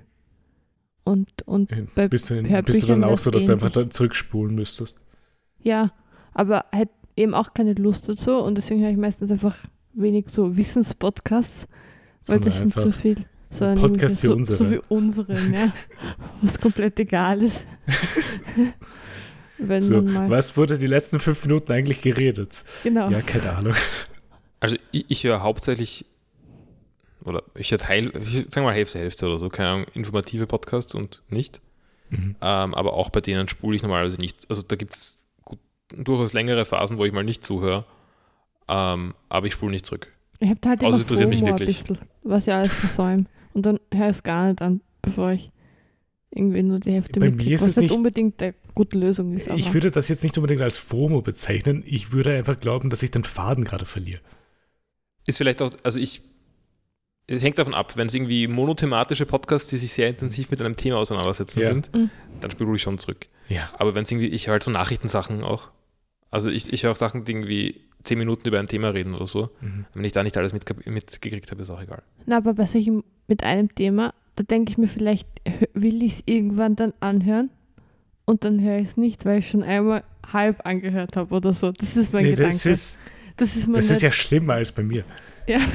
[1.03, 4.55] Und, und bei bist, du, bist du dann auch so, dass du einfach dann zurückspulen
[4.55, 4.99] müsstest?
[5.59, 5.91] ja,
[6.33, 9.55] aber halt eben auch keine Lust dazu und deswegen höre ich meistens einfach
[9.93, 11.68] wenig so Wissenspodcasts,
[12.28, 13.26] weil das sind so viel.
[13.49, 14.72] Sondern Podcast irgendwie wie so, so unsere.
[14.72, 15.74] wie unseren, ja.
[16.41, 17.65] Was komplett egal ist.
[19.57, 20.30] Wenn so, man mal.
[20.30, 22.63] was wurde die letzten fünf Minuten eigentlich geredet?
[22.84, 23.09] Genau.
[23.09, 23.74] Ja, keine Ahnung.
[24.59, 26.05] Also ich, ich höre hauptsächlich,
[27.24, 30.45] oder ich höre Teil, ich, sagen wir mal Hälfte, Hälfte oder so, keine Ahnung, informative
[30.45, 31.59] Podcasts und nicht.
[32.09, 32.36] Mhm.
[32.41, 34.45] Ähm, aber auch bei denen spule ich normalerweise nicht.
[34.49, 35.24] Also da gibt es
[35.95, 37.85] durchaus längere Phasen, wo ich mal nicht zuhöre.
[38.67, 40.07] Ähm, aber ich spule nicht zurück.
[40.39, 41.79] Ich habe halt immer es interessiert mich wirklich.
[41.83, 43.25] bisschen, was ich alles versäume.
[43.53, 45.51] Und dann höre ich es gar nicht an, bevor ich
[46.31, 48.97] irgendwie nur die Hälfte Bei mir mitkriege, ist was es nicht nicht- unbedingt eine gute
[48.99, 49.47] Lösung ist.
[49.47, 51.83] Ich würde das jetzt nicht unbedingt als FOMO bezeichnen.
[51.88, 54.19] Ich würde einfach glauben, dass ich den Faden gerade verliere.
[55.25, 56.21] Ist vielleicht auch, also ich,
[57.27, 60.75] es hängt davon ab, wenn es irgendwie monothematische Podcasts, die sich sehr intensiv mit einem
[60.75, 61.67] Thema auseinandersetzen Ja.
[61.67, 62.09] sind, Mhm.
[62.41, 63.27] dann spule ich schon zurück.
[63.49, 63.69] Ja.
[63.79, 65.69] Aber wenn es irgendwie, ich höre halt so Nachrichtensachen auch.
[66.32, 69.28] Also ich, ich höre auch Sachen, die irgendwie zehn Minuten über ein Thema reden oder
[69.28, 69.49] so.
[69.61, 69.86] Mhm.
[69.93, 72.03] Wenn ich da nicht alles mitge mitgekriegt habe, ist auch egal.
[72.25, 75.28] Na, aber bei solchen mit einem Thema, da denke ich mir vielleicht,
[75.73, 77.49] will ich es irgendwann dann anhören
[78.25, 81.71] und dann höre ich es nicht, weil ich schon einmal halb angehört habe oder so.
[81.71, 82.53] Das ist mein Nee, Gedanke.
[82.53, 82.97] das ist,
[83.38, 85.03] das ist mein das ist ja schlimmer als bei mir.
[85.47, 85.59] ja.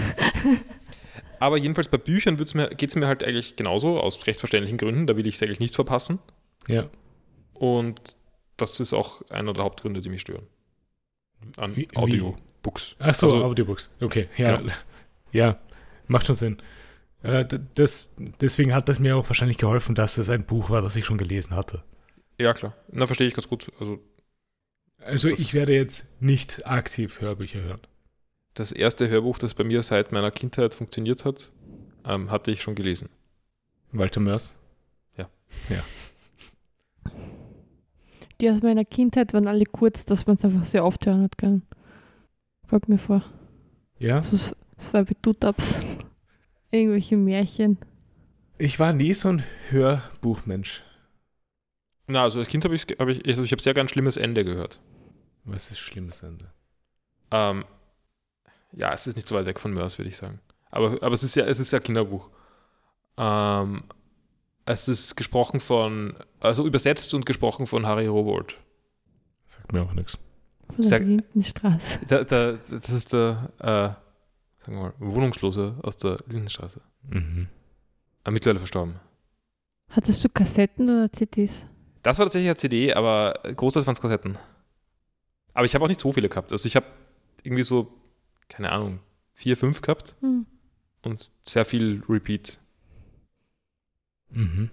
[1.39, 5.09] Aber jedenfalls bei Büchern geht es mir halt eigentlich genauso, aus recht verständlichen Gründen.
[5.09, 6.21] Da will ich es eigentlich nicht verpassen.
[6.69, 6.89] Ja.
[7.55, 8.01] Und
[8.71, 10.47] das ist auch einer der Hauptgründe, die mich stören.
[11.57, 11.97] An Wie- wie?
[11.97, 12.97] Audiobooks.
[12.99, 13.95] Ach so, Also- Audiobooks.
[14.01, 14.57] Okay, ja.
[14.59, 14.73] Genau.
[15.33, 15.59] Ja,
[16.09, 16.59] macht schon Sinn.
[17.23, 20.95] Äh, das, deswegen hat das mir auch wahrscheinlich geholfen, dass es ein Buch war, das
[20.97, 21.83] ich schon gelesen hatte.
[22.39, 22.75] Ja, klar.
[22.91, 23.73] Na, verstehe ich ganz gut.
[23.81, 23.99] Also
[24.99, 27.81] Also ich werde jetzt nicht aktiv Hörbücher hören.
[28.55, 31.51] das erste Hörbuch, das bei mir seit meiner Kindheit funktioniert hat,
[32.05, 33.09] ähm, hatte ich schon gelesen.
[33.93, 34.55] Walter Mörs.
[38.43, 41.39] Die aus meiner Kindheit waren alle kurz, dass man es einfach sehr oft hören hat
[41.39, 41.63] können.
[42.69, 43.23] Kommt mir vor.
[44.01, 44.21] Ja.
[44.21, 45.77] So, so zwei Betutaps.
[46.73, 47.79] Irgendwelche Märchen.
[48.59, 50.83] Ich war nie so ein Hörbuchmensch.
[52.09, 54.45] Na, also als Kind habe ich, hab ich, also ich habe sehr gern Schlimmes Ende
[54.45, 54.81] gehört.
[55.45, 56.51] Was ist schlimmes Ende?
[57.31, 57.65] Ähm,
[58.73, 60.41] ja, es ist nicht so weit weg von Mörs, würde ich sagen.
[60.73, 62.29] Aber, aber es ist ja, es ist ja Kinderbuch.
[63.17, 63.85] Ähm,
[64.65, 68.59] es ist gesprochen von, also übersetzt und gesprochen von Harry Rowold.
[69.47, 70.19] Sagt mir auch nichts.
[70.75, 71.99] Von der Lindenstraße.
[72.07, 73.65] Der, der, das ist der, äh,
[74.65, 76.81] sagen wir mal, Wohnungslose aus der Lindenstraße.
[77.11, 77.49] Mhm.
[78.25, 78.95] Äh, mittlerweile verstorben.
[79.91, 81.67] Hattest du Kassetten oder CDs?
[82.03, 84.39] Das war tatsächlich eine CD, aber großteils waren es Kassetten.
[85.55, 86.51] Aber ich habe auch nicht so viele gehabt.
[86.53, 86.87] Also ich habe
[87.43, 87.93] irgendwie so,
[88.49, 89.01] keine Ahnung,
[89.35, 90.47] vier, fünf gehabt Hm.
[91.03, 92.59] und sehr viel Repeat.
[94.33, 94.71] Mhm.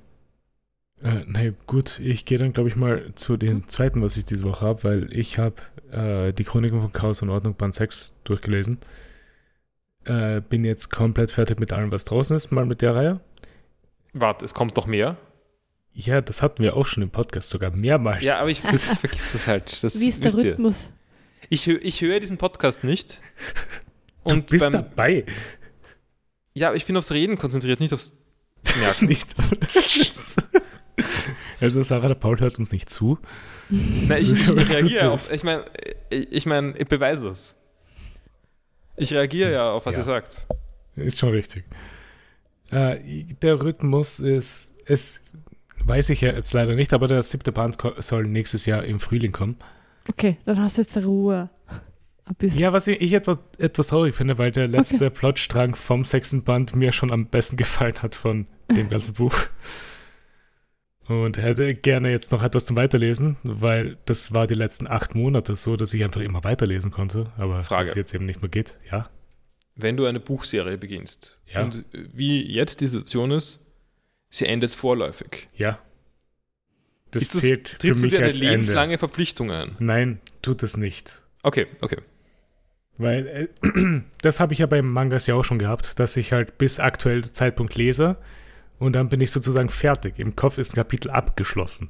[1.01, 4.43] Äh, na gut, ich gehe dann, glaube ich, mal zu dem zweiten, was ich diese
[4.43, 5.55] Woche habe, weil ich habe
[5.91, 8.79] äh, die Chroniken von Chaos und Ordnung Band 6 durchgelesen.
[10.05, 13.19] Äh, bin jetzt komplett fertig mit allem, was draußen ist, mal mit der Reihe.
[14.13, 15.17] Warte, es kommt noch mehr?
[15.93, 18.23] Ja, das hatten wir auch schon im Podcast, sogar mehrmals.
[18.23, 19.83] Ja, aber ich, ich vergiss das halt.
[19.83, 20.51] Das Wie ist der wisst ihr.
[20.53, 20.93] Rhythmus?
[21.49, 23.21] Ich, ich höre diesen Podcast nicht.
[24.25, 25.25] du Und bist beim, dabei.
[26.53, 28.17] ja, aber ich bin aufs Reden konzentriert, nicht aufs
[28.77, 29.05] Merken.
[29.07, 29.27] Nicht.
[31.61, 33.17] also Sarah, der Paul hört uns nicht zu.
[33.69, 35.31] Nein, ich, ich, reagiere auf.
[35.31, 35.63] Ich meine,
[36.09, 37.55] ich, mein, ich beweise es.
[38.97, 40.01] Ich reagiere ja auf, was Ja.
[40.01, 40.47] ihr sagt.
[40.95, 41.63] Ist schon richtig.
[42.71, 45.31] Äh, der Rhythmus ist, es
[45.85, 49.31] weiß ich ja jetzt leider nicht, aber der siebte Band soll nächstes Jahr im Frühling
[49.31, 49.57] kommen.
[50.09, 51.49] Okay, dann hast du jetzt Ruhe.
[52.41, 56.75] Ja, was ich, ich etwas, etwas traurig finde, weil der letzte Plotstrang vom sechsten Band
[56.75, 58.45] mir schon am besten gefallen hat von
[58.75, 59.35] dem ganzen Buch.
[61.07, 65.55] Und hätte gerne jetzt noch etwas zum Weiterlesen, weil das war die letzten acht Monate
[65.55, 67.87] so, dass ich einfach immer weiterlesen konnte, aber Frage.
[67.87, 68.77] das jetzt eben nicht mehr geht.
[68.91, 69.09] Ja,
[69.75, 71.63] Wenn du eine Buchserie beginnst Ja.
[71.63, 73.65] und wie jetzt die Situation ist,
[74.29, 75.47] sie endet vorläufig.
[75.55, 75.79] ja.
[77.11, 78.49] Das Ist das- zählt für Trittst du mich dir eine als Ende.
[78.51, 79.75] lebenslange Verpflichtung ein?
[79.79, 81.23] Nein, tut es nicht.
[81.41, 81.97] Okay, okay.
[82.99, 86.59] Weil äh, das habe ich ja beim Mangas ja auch schon gehabt, dass ich halt
[86.59, 88.17] bis aktuell Zeitpunkt lese
[88.79, 90.17] und dann bin ich sozusagen fertig.
[90.19, 91.89] Im Kopf ist ein Kapitel abgeschlossen.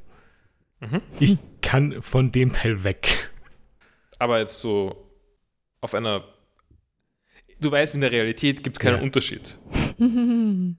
[0.79, 1.01] Mhm.
[1.19, 3.29] Ich kann von dem Teil weg.
[4.17, 5.09] Aber jetzt so
[5.81, 6.23] auf einer.
[7.61, 9.01] Du weißt, in der Realität gibt es keinen Ja.
[9.03, 9.57] Unterschied.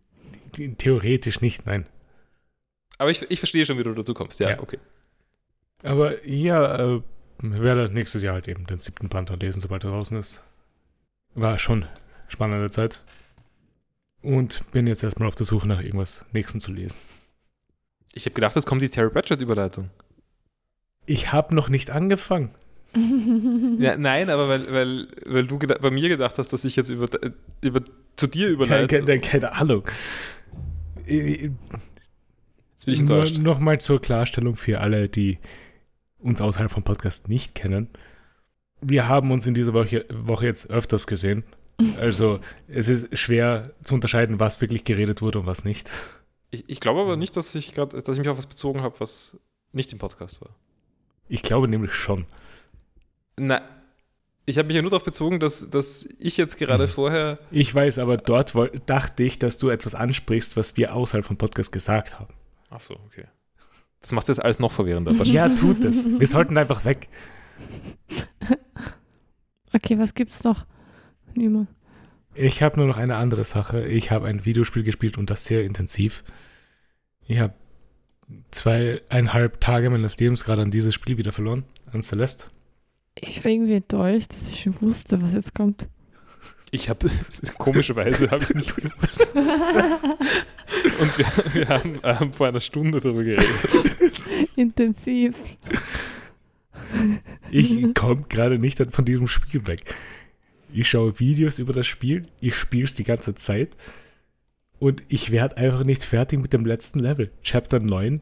[0.79, 1.87] Theoretisch nicht, nein.
[2.99, 4.41] Aber ich, ich verstehe schon, wie du dazu kommst.
[4.41, 4.61] Ja, Ja.
[4.61, 4.79] okay.
[5.83, 7.03] Aber ja, äh,
[7.39, 10.43] werde nächstes Jahr halt eben den siebten dann lesen, sobald er draußen ist.
[11.35, 11.87] War schon
[12.29, 13.03] spannende Zeit.
[14.23, 16.99] Und bin jetzt erstmal auf der Suche nach irgendwas Nächsten zu lesen.
[18.13, 19.91] Ich habe gedacht, jetzt kommt die Terry Pratchett-Überleitung.
[21.07, 22.51] Ich habe noch nicht angefangen.
[23.79, 27.09] Ja, nein, aber weil, weil, weil du bei mir gedacht hast, dass ich jetzt über,
[27.63, 27.81] über
[28.17, 29.05] zu dir Keine, überleite.
[29.05, 29.85] keine, keine Ahnung.
[31.07, 31.51] Äh,
[32.73, 33.39] Jetzt bin ich Nur enttäuscht.
[33.39, 35.39] nochmal zur Klarstellung für alle, die
[36.19, 37.89] uns außerhalb vom Podcast nicht kennen.
[38.81, 41.45] Wir haben uns in dieser Woche, Woche jetzt öfters gesehen.
[41.99, 45.91] Also es ist schwer zu unterscheiden, was wirklich geredet wurde und was nicht.
[46.51, 48.99] Ich, ich glaube aber nicht, dass ich, grad, dass ich mich auf was bezogen habe,
[49.01, 49.37] was
[49.73, 50.51] nicht im Podcast war.
[51.29, 52.27] Ich glaube nämlich schon.
[53.37, 53.63] Na,
[54.47, 56.89] ich habe mich ja nur darauf bezogen, dass, dass ich jetzt gerade Mhm.
[56.89, 57.39] vorher.
[57.53, 58.53] Ich weiß, aber dort
[58.87, 62.35] dachte ich, dass du etwas ansprichst, was wir außerhalb vom Podcast gesagt haben.
[62.69, 63.27] Ach so, okay.
[64.01, 65.13] Das macht jetzt alles noch verwirrender.
[65.25, 66.05] Ja, tut es.
[66.19, 67.09] Wir sollten einfach weg.
[69.75, 70.65] okay, was gibt's noch?
[71.35, 71.69] Niemand.
[72.35, 73.87] Ich habe nur noch eine andere Sache.
[73.87, 76.23] Ich habe ein Videospiel gespielt und das sehr intensiv.
[77.27, 77.55] Ich habe
[78.51, 82.47] zweieinhalb Tage meines Lebens gerade an dieses Spiel wieder verloren, an Celeste.
[83.17, 85.89] Ich war irgendwie enttäuscht, dass ich schon wusste, was jetzt kommt.
[86.71, 87.11] Ich habe,
[87.59, 89.29] komischerweise habe ich es nicht gewusst.
[89.35, 93.49] Und wir, wir haben ähm, vor einer Stunde darüber geredet.
[94.57, 95.35] Intensiv.
[97.51, 99.95] Ich komme gerade nicht von diesem Spiel weg.
[100.73, 103.77] Ich schaue Videos über das Spiel, ich spiele es die ganze Zeit
[104.79, 107.31] und ich werde einfach nicht fertig mit dem letzten Level.
[107.43, 108.21] Chapter 9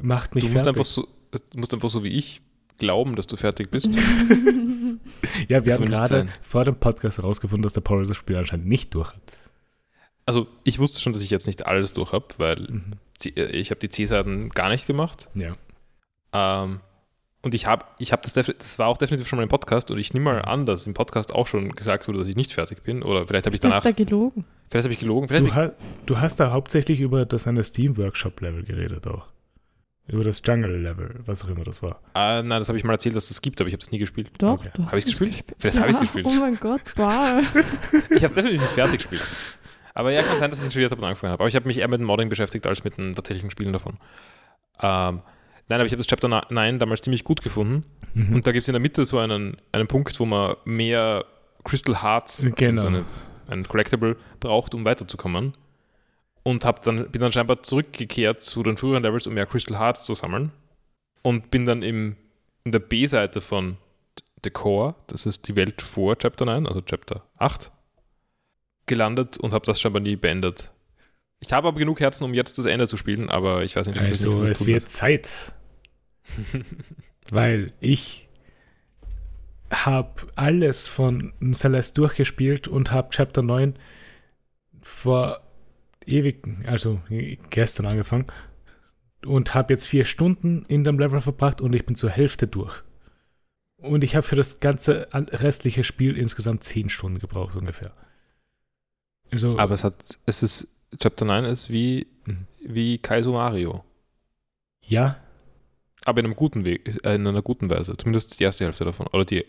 [0.00, 0.80] macht mich Du musst fertig.
[0.80, 2.40] einfach, so, du musst einfach so wie ich
[2.78, 3.88] glauben, dass du fertig bist.
[5.48, 8.66] ja, wir Das haben gerade vor dem Podcast herausgefunden, dass der Paul das Spiel anscheinend
[8.66, 9.20] nicht durch hat.
[10.26, 12.92] Also ich wusste schon, dass ich jetzt nicht alles durch habe, weil Mhm.
[13.24, 15.28] Äh, ich habe die C-Seiten gar nicht gemacht.
[15.34, 15.56] Ja.
[16.32, 16.80] Ähm,
[17.46, 19.98] und ich habe ich hab das, das war auch definitiv schon mal im Podcast und
[19.98, 22.82] ich nehme mal an, dass im Podcast auch schon gesagt wurde, dass ich nicht fertig
[22.82, 23.02] bin.
[23.02, 24.44] Oder vielleicht habe ich Du hast danach, da gelogen.
[24.68, 25.72] vielleicht habe ich gelogen, vielleicht Du, hab ha
[26.04, 29.26] du hast da hauptsächlich über das eine Steam-Workshop-Level geredet auch.
[30.08, 32.00] Über das Jungle-Level, was auch immer das war.
[32.02, 33.82] ich, ah, nein, das habe ich mal erzählt, dass es das gibt, aber ich habe
[33.82, 34.30] das nie gespielt.
[34.38, 34.70] Doch, Okay.
[34.74, 35.44] du Hab ich's hast gespielt?
[35.58, 36.26] Vielleicht hab ich's gespielt.
[36.28, 37.42] Oh mein Gott, wow.
[38.10, 39.24] Ich habe definitiv nicht fertig gespielt.
[39.94, 41.40] Aber ja, kann sein, dass ich installiert habe und angefangen habe.
[41.42, 43.96] Aber ich habe mich eher mit dem Modding beschäftigt als mit dem tatsächlichen Spielen davon.
[44.82, 45.22] Ähm,
[45.68, 47.84] nein, aber ich habe das Chapter 9 damals ziemlich gut gefunden.
[48.14, 48.36] Mhm.
[48.36, 51.24] Und da gibt es in der Mitte so einen, einen Punkt, wo man mehr
[51.64, 52.82] Crystal Hearts, Genau.
[52.82, 53.04] also so eine,
[53.48, 55.54] ein Collectible, braucht, um weiterzukommen.
[56.42, 60.04] Und hab dann, bin dann scheinbar zurückgekehrt zu den früheren Levels, um mehr Crystal Hearts
[60.04, 60.52] zu sammeln.
[61.22, 62.16] Und bin dann im,
[62.64, 63.78] in der B-Seite von
[64.44, 67.72] The Core, das ist die Welt vor Chapter 9, also Chapter 8,
[68.86, 70.70] gelandet und habe das scheinbar nie beendet.
[71.40, 73.98] Ich habe aber genug Herzen, um jetzt das Ende zu spielen, aber ich weiß nicht,
[73.98, 75.52] ob ich das also, es wird Zeit,
[77.30, 78.28] weil ich
[79.70, 83.74] habe alles von Celeste durchgespielt und habe Chapter 9
[84.80, 85.40] vor
[86.06, 87.00] ewig, also
[87.50, 88.26] gestern angefangen
[89.24, 92.82] und habe jetzt vier Stunden in dem Level verbracht und ich bin zur Hälfte durch.
[93.78, 97.92] Und ich habe für das ganze restliche Spiel insgesamt zehn Stunden gebraucht ungefähr.
[99.30, 100.68] Also, Aber es hat, es ist,
[100.98, 102.46] Chapter 9 ist wie, mhm.
[102.60, 103.84] wie Kaizo Mario.
[104.80, 105.20] Ja.
[106.06, 107.96] Aber in einem guten Weg, äh, in einer guten Weise.
[107.96, 109.06] Zumindest die erste Hälfte davon.
[109.08, 109.44] Oder die.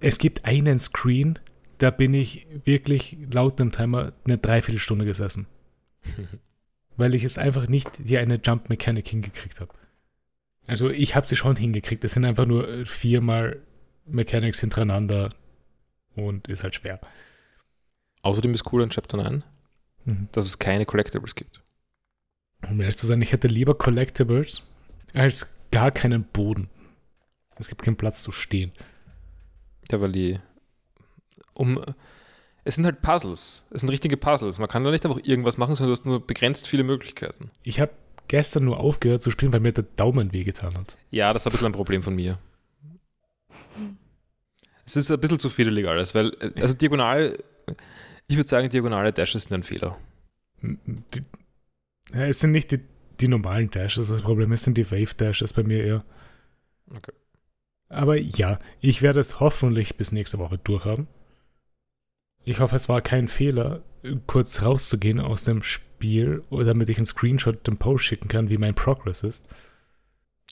[0.00, 1.38] Es gibt einen Screen,
[1.78, 5.46] da bin ich wirklich laut dem Timer eine Dreiviertelstunde gesessen.
[6.96, 9.72] weil ich es einfach nicht die eine Jump Mechanic hingekriegt habe.
[10.66, 12.04] Also ich habe sie schon hingekriegt.
[12.04, 13.60] Es sind einfach nur viermal
[14.06, 15.34] Mechanics hintereinander
[16.14, 17.00] und ist halt schwer.
[18.22, 19.44] Außerdem ist cool in Chapter 9,
[20.04, 20.28] mhm.
[20.32, 21.62] dass es keine Collectibles gibt.
[22.68, 24.62] Um ehrlich zu sein, ich hätte lieber Collectibles
[25.12, 26.70] als gar keinen Boden.
[27.56, 28.72] Es gibt keinen Platz zu stehen.
[29.90, 30.38] Ja, weil die
[31.52, 31.84] um
[32.62, 33.66] es sind halt Puzzles.
[33.70, 34.60] Es sind richtige Puzzles.
[34.60, 37.50] Man kann da nicht einfach irgendwas machen, sondern du hast nur begrenzt viele Möglichkeiten.
[37.64, 37.90] Ich habe
[38.28, 40.96] gestern nur aufgehört zu spielen, weil mir der Daumen wehgetan hat.
[41.10, 42.38] Ja, das war ein bisschen ein Problem von mir.
[44.86, 47.36] Es ist ein bisschen zu fiddelig alles, weil, also diagonal,
[48.28, 49.98] ich würde sagen, diagonale Dashes sind ein Fehler.
[50.62, 51.24] Die,
[52.14, 52.80] ja, es sind nicht die,
[53.20, 56.04] die normalen Dashes, das Problem ist, sind die Wave Dashes bei mir eher.
[56.94, 57.12] Okay.
[57.88, 61.06] Aber ja, ich werde es hoffentlich bis nächste Woche durchhaben.
[62.44, 63.82] Ich hoffe, es war kein Fehler,
[64.26, 68.74] kurz rauszugehen aus dem Spiel, damit ich einen Screenshot dem Post schicken kann, wie mein
[68.74, 69.48] Progress ist.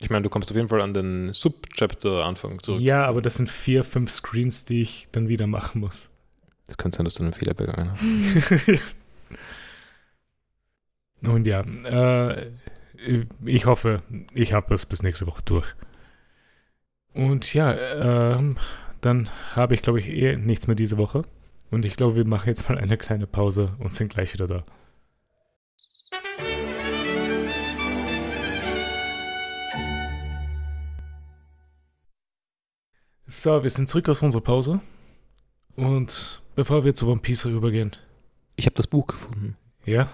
[0.01, 2.81] Ich meine, du kommst auf jeden Fall an den Sub-Chapter-Anfang zurück.
[2.81, 6.11] Ja, aber das sind vier, fünf Screens, die ich dann wieder machen muss.
[6.67, 8.03] Das könnte sein, dass du einen Fehler begangen hast.
[11.23, 12.51] Nun ja, äh,
[13.45, 14.03] ich hoffe,
[14.35, 15.67] ich habe es bis nächste Woche durch.
[17.15, 18.55] Und ja, äh,
[19.01, 21.23] dann habe ich, glaube ich, eh nichts mehr diese Woche.
[21.71, 24.65] Und ich glaube, wir machen jetzt mal eine kleine Pause und sind gleich wieder da.
[33.27, 34.81] So, wir sind zurück aus unserer Pause.
[35.77, 37.93] Und bevor wir zu One Piece rübergehen.
[38.57, 39.57] Ich habe das Buch gefunden.
[39.87, 40.09] Ja?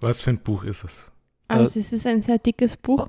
[0.00, 1.10] Was für ein Buch ist es?
[1.48, 3.08] Also, es ist ein sehr dickes Buch.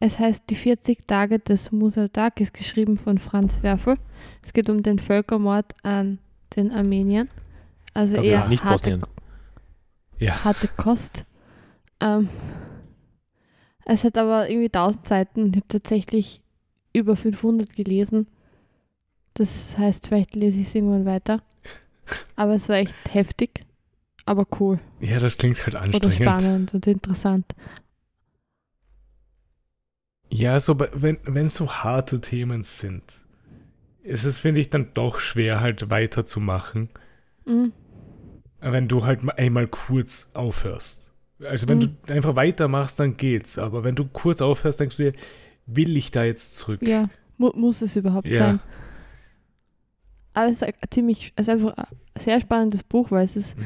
[0.00, 3.98] Es heißt Die 40 Tage des Musadakis, geschrieben von Franz Werfel.
[4.42, 6.18] Es geht um den Völkermord an
[6.56, 7.28] den Armeniern.
[7.92, 9.02] Also Aber eher nicht harte, Bosnien.
[10.18, 10.44] Ja.
[10.44, 11.24] harte Kost.
[12.00, 12.28] Ähm,
[13.84, 15.48] es hat aber irgendwie 1000 Seiten.
[15.50, 16.40] Ich habe tatsächlich
[16.92, 18.26] über 500 gelesen.
[19.34, 21.42] Das heißt, vielleicht lese ich es irgendwann weiter.
[22.36, 23.64] Aber es war echt heftig,
[24.30, 24.78] aber cool.
[25.00, 26.20] Ja, das klingt halt anstrengend.
[26.20, 27.46] Oder spannend und interessant.
[30.28, 33.02] Ja, so wenn, wenn so harte Themen sind,
[34.04, 36.90] ist es, finde ich, dann doch schwer, halt weiterzumachen.
[37.44, 37.72] Mhm.
[38.60, 41.12] Wenn du halt einmal kurz aufhörst.
[41.40, 41.96] Also wenn mhm.
[42.06, 43.58] du einfach weitermachst, dann geht's.
[43.58, 45.18] Aber wenn du kurz aufhörst, denkst du dir,
[45.66, 46.82] will ich da jetzt zurück?
[46.82, 48.38] Ja, mu muss es überhaupt ja.
[48.38, 48.60] sein.
[50.34, 53.64] Aber es ist ziemlich, es ist einfach ein sehr spannendes Buch, weil es ist mhm.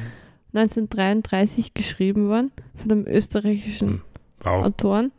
[0.54, 4.02] 1933 geschrieben worden von einem österreichischen mhm.
[4.42, 4.64] wow.
[4.64, 5.12] Autoren.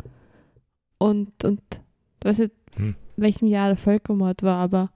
[0.97, 1.61] Und, und
[2.19, 2.95] ich weiß nicht, mhm.
[3.17, 4.89] welchem Jahr der Völkermord war, aber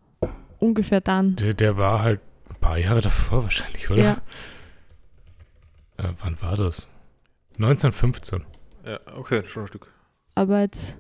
[0.59, 1.35] ungefähr dann.
[1.35, 4.03] Der, der war halt ein paar Jahre davor wahrscheinlich, oder?
[4.03, 4.21] Ja.
[5.97, 6.89] Äh, wann war das?
[7.57, 8.43] 1915.
[8.85, 9.91] Ja, okay, schon ein Stück.
[10.35, 10.97] Aber jetzt,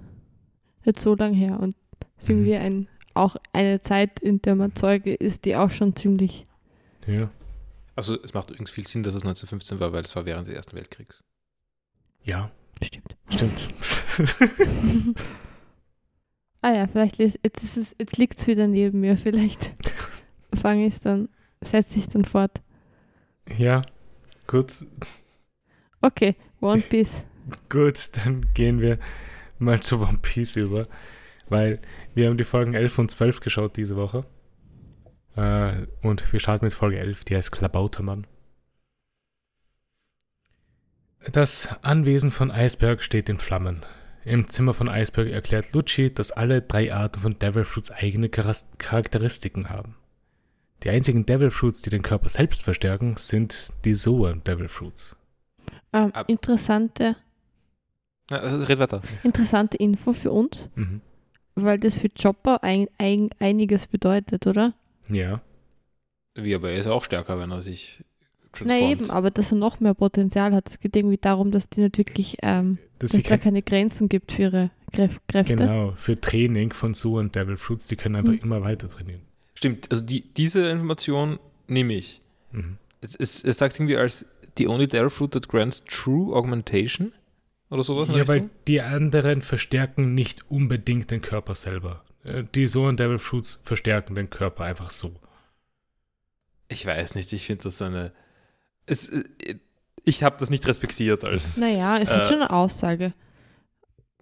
[0.83, 1.75] jetzt so lang her und
[2.17, 2.45] sind mhm.
[2.45, 6.45] wir ein, auch eine Zeit, in der man Zeuge ist, die auch schon ziemlich.
[7.07, 7.29] Ja.
[7.99, 10.55] Also es macht übrigens viel Sinn, dass es 1915 war, weil es war während des
[10.55, 11.21] Ersten Weltkriegs.
[12.23, 12.51] Ja.
[12.81, 13.17] Stimmt.
[13.29, 13.67] Stimmt.
[16.61, 19.17] ah ja, vielleicht jetzt, jetzt liegt es wieder neben mir.
[19.17, 19.71] Vielleicht
[20.61, 21.29] fange ich es dann,
[21.61, 22.61] setze ich dann fort.
[23.57, 23.81] Ja,
[24.49, 24.83] Gut.
[26.01, 27.21] Okay, One Piece.
[27.69, 28.97] Gut, dann gehen wir
[29.59, 30.87] mal zu One Piece über,
[31.49, 31.79] weil
[32.15, 34.25] wir haben die Folgen 11 und 12 geschaut diese Woche.
[35.39, 38.27] Äh, und wir starten mit Folge 11, die heißt Klabautermann.
[41.31, 43.85] Das Anwesen von Eisberg steht in Flammen.
[44.25, 49.69] Im Zimmer von Eisberg erklärt Lucci, dass alle drei Arten von Devil Fruits eigene Charakteristiken
[49.69, 49.95] haben.
[50.83, 55.15] Die einzigen Devil Fruits, die den Körper selbst verstärken, sind die Soen Devil Fruits.
[55.93, 57.15] Ähm, interessante,
[58.29, 59.01] ja, red weiter.
[59.23, 61.01] interessante Info für uns, mhm.
[61.55, 64.73] weil das für Chopper ein, ein, einiges bedeutet, oder?
[65.09, 65.41] Ja.
[66.35, 68.03] Wie, aber er ist auch stärker, wenn er sich
[68.51, 68.81] transformt.
[68.81, 70.69] Na eben, aber dass er noch mehr Potenzial hat.
[70.69, 74.09] Es geht irgendwie darum, dass die nicht wirklich, ähm, dass, dass es da keine Grenzen
[74.09, 75.55] gibt für ihre Kräfte.
[75.55, 78.39] Genau, für Training von Soen Devil Fruits, die können einfach mhm.
[78.39, 79.21] immer weiter trainieren.
[79.53, 82.21] Stimmt, also die, diese Information nehme ich.
[82.51, 82.77] Mhm.
[83.01, 84.25] Es, es, es sagt irgendwie als
[84.57, 87.13] the only dare fruit that grants true augmentation.
[87.69, 88.09] oder sowas?
[88.09, 92.03] Ja, weil die anderen verstärken nicht unbedingt den Körper selber.
[92.23, 95.15] Äh, Die Soren Devil Fruits verstärken den Körper einfach so.
[96.67, 98.11] Ich weiß nicht, ich finde das eine.
[98.85, 99.23] Es, äh,
[100.05, 101.57] ich habe das nicht respektiert als.
[101.59, 103.13] Naja, ist Äh, halt schon eine Aussage.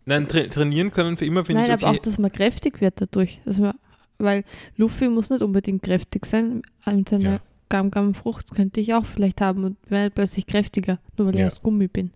[0.06, 2.00] Nein, tra trainieren können für immer finde Nein, ich aber okay.
[2.00, 3.42] auch, dass man kräftig wird dadurch.
[3.46, 3.74] Dass man,
[4.20, 4.46] weil
[4.78, 6.62] Luffy muss nicht unbedingt kräftig sein.
[6.86, 7.40] Und seine Ja.
[7.70, 11.48] Gam Gam Frucht könnte ich auch vielleicht haben und werde plötzlich kräftiger, nur weil Ja.
[11.48, 12.12] ich aus Gummi bin.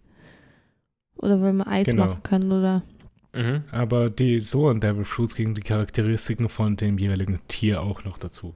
[1.18, 2.06] Oder weil man Eis Genau.
[2.06, 2.84] machen kann oder
[3.34, 3.64] Mhm.
[3.72, 8.56] Aber die Soren Devil Fruits gegen die Charakteristiken von dem jeweiligen Tier auch noch dazu.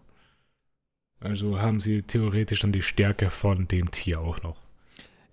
[1.19, 4.57] Also haben sie theoretisch dann die Stärke von dem Tier auch noch.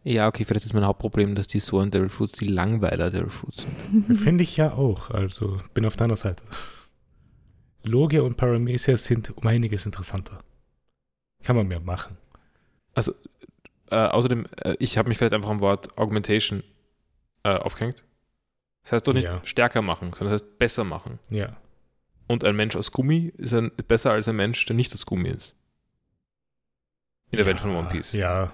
[0.04, 3.62] Ja, okay, vielleicht ist mein Hauptproblem, dass die Soren Devil Fruits die Langweiler Devil Fruits
[3.62, 4.18] sind.
[4.18, 5.10] Finde ich ja auch.
[5.10, 6.42] Also bin auf deiner Seite.
[7.84, 10.40] Logia und Paramecia sind um einiges interessanter.
[11.42, 12.16] Kann man mehr machen.
[13.92, 16.62] Äh, außerdem, äh, ich habe mich vielleicht einfach am Wort Augmentation
[17.42, 18.04] äh, aufgehängt.
[18.82, 19.40] Das heißt doch nicht Ja.
[19.44, 21.18] stärker machen, sondern das heißt besser machen.
[21.30, 21.56] Ja.
[22.26, 25.28] Und ein Mensch aus Gummi ist ein, besser als ein Mensch, der nicht aus Gummi
[25.28, 25.54] ist.
[27.30, 28.12] In der Welt von One Piece.
[28.12, 28.52] Ja.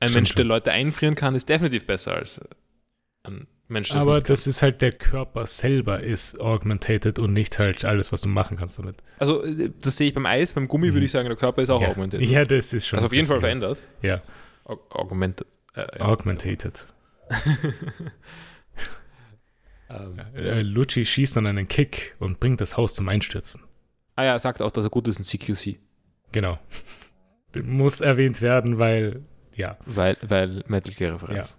[0.00, 0.44] ein Mensch, der.
[0.44, 2.44] Leute einfrieren kann, ist definitiv besser als äh,
[3.24, 7.84] ein Mensch, der Aber das ist halt der Körper selber ist augmentated und nicht halt
[7.84, 8.96] alles, was du machen kannst damit.
[9.18, 10.94] Also, äh, das sehe ich beim Eis, beim Gummi Mhm.
[10.94, 11.88] würde ich sagen, der Körper ist auch ja.
[11.90, 12.22] augmentiert.
[12.22, 12.98] Ja, das ist schon.
[12.98, 13.40] also auf jeden Fall ja.
[13.42, 13.78] verändert.
[14.02, 14.22] Ja,
[14.64, 15.46] Aug augmented.
[15.74, 16.04] Äh, ja.
[16.06, 16.86] augmentated.
[19.90, 23.62] ähm, Äh, Lucci schießt dann einen Kick und bringt das Haus zum Einstürzen.
[24.16, 25.78] ah ja, er sagt auch, dass er gut ist in CQC.
[26.32, 26.58] Genau.
[27.62, 29.24] Muss erwähnt werden, weil,
[29.56, 29.76] ja.
[29.84, 31.56] Weil, weil Metal Gear Referenz.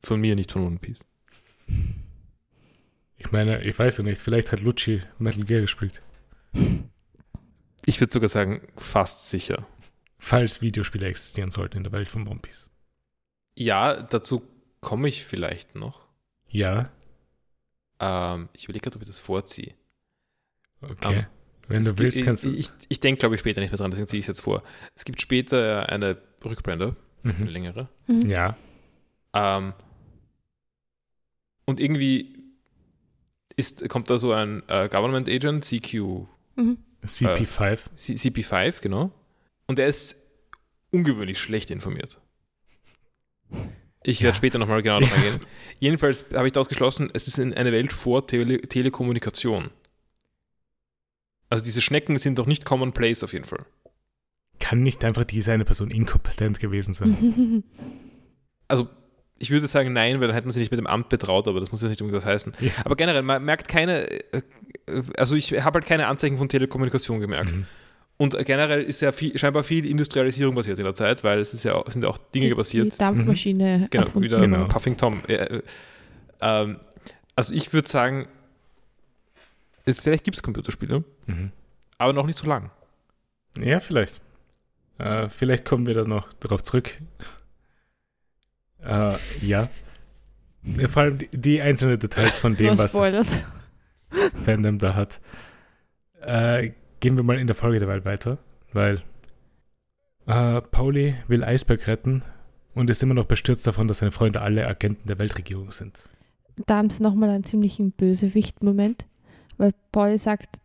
[0.00, 1.00] Von mir, nicht von One Piece.
[3.16, 6.02] Ich meine, ich weiß ja nicht, vielleicht hat Lucci Metal Gear gespielt.
[7.86, 9.66] Ich würde sogar sagen, fast sicher.
[10.18, 12.70] Falls Videospiele existieren sollten in der Welt von One Piece.
[13.56, 14.42] Ja, dazu
[14.80, 16.03] komme ich vielleicht noch.
[16.54, 16.90] Ja,
[18.00, 19.74] Ähm, ich überlege gerade, ob ich das vorziehe.
[20.82, 21.18] okay.
[21.20, 21.26] Ähm,
[21.68, 22.50] Wenn du gibt- willst, kannst du.
[22.50, 24.40] Ich, ich, ich denke, glaube ich, später nicht mehr dran, deswegen ziehe ich es jetzt
[24.40, 24.62] vor.
[24.94, 26.94] Es gibt später eine Rückblende,
[27.24, 27.46] eine Mhm.
[27.46, 27.88] längere.
[28.06, 28.30] Mhm.
[28.30, 28.56] Ja,
[29.32, 29.74] Ähm,
[31.66, 32.38] und irgendwie
[33.56, 36.26] ist, kommt da so ein äh, Government Agent, CQ,
[36.56, 36.78] Mhm.
[37.04, 37.80] CP5.
[37.96, 39.10] C CP5, genau.
[39.66, 40.16] Und er ist
[40.92, 42.20] ungewöhnlich schlecht informiert.
[44.06, 44.24] Ich Ja.
[44.24, 45.40] werde später nochmal genau darauf eingehen.
[45.80, 49.70] Jedenfalls habe ich daraus geschlossen, es ist in eine Welt vor Tele Telekommunikation.
[51.50, 53.64] Also diese Schnecken sind doch nicht commonplace auf jeden Fall.
[54.60, 57.64] Kann nicht einfach diese eine Person inkompetent gewesen sein.
[58.66, 58.88] Also
[59.38, 61.60] ich würde sagen nein, weil dann hätte man sich nicht mit dem Amt betraut, aber
[61.60, 62.54] das muss jetzt nicht unbedingt das heißen.
[62.60, 62.70] Ja.
[62.82, 64.40] Aber generell, man merkt keine, äh,
[64.86, 67.54] äh, also ich habe halt keine Anzeichen von Telekommunikation gemerkt.
[67.54, 67.66] Mhm.
[68.16, 71.64] Und generell ist ja viel, scheinbar viel Industrialisierung passiert in der Zeit, weil es ist
[71.64, 73.00] ja, auch- sind ja auch Dinge Die passiert.
[73.00, 74.24] Dampfmaschine Genau, erfunden.
[74.24, 74.66] wieder Genau.
[74.68, 75.20] Puffing Tom.
[75.26, 75.62] Äh, äh,
[76.40, 76.78] ähm,
[77.34, 78.28] also ich würde sagen,
[79.84, 81.50] es, vielleicht gibt es Computerspiele, Mhm.
[81.98, 82.70] aber noch nicht so lang.
[83.58, 84.20] Ja, vielleicht.
[84.98, 86.96] Äh, vielleicht kommen wir da noch darauf zurück.
[88.84, 89.12] Äh,
[89.42, 89.68] ja.
[90.62, 93.44] Ja, Vor allem die, die einzelnen Details von dem, No was.
[94.44, 95.20] Fandom da hat.
[96.22, 96.72] Äh,
[97.04, 98.38] gehen wir mal in der Folge derweil weiter,
[98.72, 99.02] weil
[100.26, 102.22] äh, Pauli will Eisberg retten
[102.74, 106.08] und ist immer noch bestürzt davon, dass seine Freunde alle Agenten der Weltregierung sind.
[106.64, 109.04] Da haben sie nochmal einen ziemlichen Bösewicht-Moment,
[109.58, 110.62] weil Paul sagt,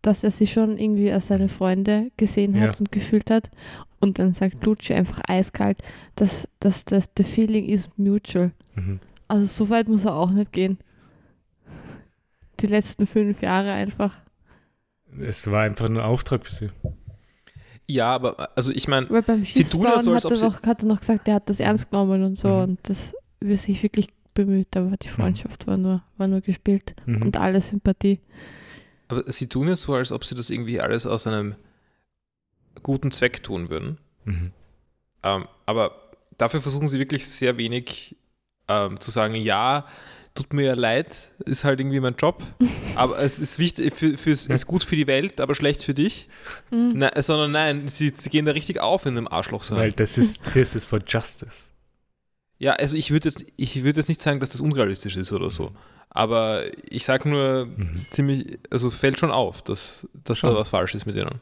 [0.00, 2.78] dass er sie schon irgendwie als seine Freunde gesehen hat Ja.
[2.78, 3.50] und gefühlt hat.
[3.98, 5.82] Und dann sagt Lucci einfach eiskalt,
[6.14, 8.52] dass, dass das the feeling is mutual.
[8.76, 9.00] Mhm.
[9.26, 10.78] Also so weit muss er auch nicht gehen.
[12.60, 14.14] Die letzten fünf Jahre einfach.
[15.18, 16.70] Es war einfach ein Auftrag für sie.
[17.88, 20.62] Ja, aber also ich meine, Sie tun ja Schiffsbauen so, als hat, ob sie- noch,
[20.62, 22.62] hat er noch gesagt, er hat das ernst genommen und so Mhm.
[22.62, 27.22] und das wird sich wirklich bemüht, aber die Freundschaft war, nur, war nur gespielt Mhm.
[27.22, 28.20] und alle Sympathie.
[29.08, 31.56] aber sie tun ja so, als ob sie das irgendwie alles aus einem
[32.84, 33.98] guten Zweck tun würden.
[34.24, 34.52] Mhm.
[35.24, 38.16] Ähm, aber dafür versuchen sie wirklich sehr wenig
[38.68, 39.84] ähm, zu sagen, ja,
[40.34, 42.42] tut mir ja leid, ist halt irgendwie mein Job,
[42.94, 46.28] aber es ist wichtig, für, für, ist gut für die Welt, aber schlecht für dich.
[46.70, 46.92] Mhm.
[46.94, 49.78] Nein, sondern nein, sie, sie gehen da richtig auf in einem Arschloch sein.
[49.78, 51.70] Weil das ist, das ist for justice.
[52.58, 55.50] Ja, also ich würde jetzt, ich würde jetzt nicht sagen, dass das unrealistisch ist oder
[55.50, 55.72] so.
[56.10, 58.06] Aber ich sage nur Mhm.
[58.10, 60.52] ziemlich, also fällt schon auf, dass, dass Schon.
[60.52, 61.40] da was falsch ist mit denen.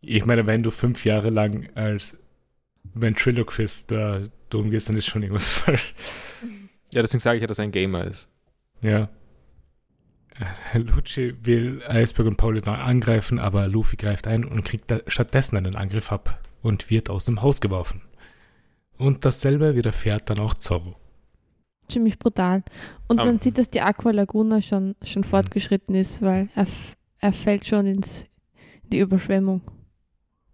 [0.00, 2.16] Ich meine, wenn du fünf Jahre lang als
[2.94, 5.94] Ventriloquist da dumm gehst, dann ist schon irgendwas falsch.
[6.92, 8.28] Ja, deswegen sage ich ja, dass er ein Gamer ist.
[8.80, 9.08] Ja.
[10.72, 15.56] Äh, Lucci will Eisberg und Pauli noch angreifen, aber Luffy greift ein und kriegt stattdessen
[15.56, 18.02] einen Angriff ab und wird aus dem Haus geworfen.
[18.98, 20.96] Und dasselbe widerfährt dann auch Zorro.
[21.88, 22.64] Ziemlich brutal.
[23.06, 23.26] Und Um.
[23.26, 26.66] man sieht, dass die Aqua Laguna schon, schon fortgeschritten ist, weil er,
[27.18, 28.26] er fällt schon ins,
[28.84, 29.62] in die Überschwemmung.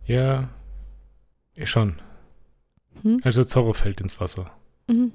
[0.04, 0.50] Ja,
[1.62, 2.00] schon.
[3.02, 3.20] Hm?
[3.22, 4.50] Also Zorro fällt ins Wasser.
[4.88, 5.12] Mhm.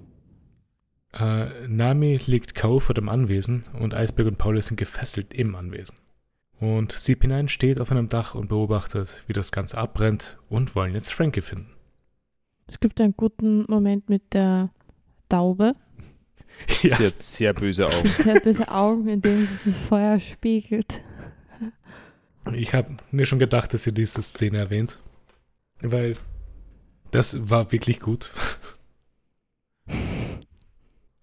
[1.20, 2.80] Äh, Nami liegt K.O.
[2.80, 5.95] vor dem Anwesen und Eisberg und Paulus sind gefesselt im Anwesen.
[6.59, 11.13] Und CP9 steht auf einem Dach und beobachtet, wie das Ganze abbrennt und wollen jetzt
[11.13, 11.72] Frankie finden.
[12.68, 14.72] Es gibt einen guten Moment mit der
[15.30, 15.76] Taube.
[16.82, 18.09] Ja, Sie hat sehr böse Augen.
[18.24, 21.01] Sehr böse Augen, in denen sich das Feuer spiegelt.
[22.51, 24.99] ich habe mir schon gedacht, dass ihr diese Szene erwähnt,
[25.82, 26.15] weil
[27.11, 28.32] das war wirklich gut.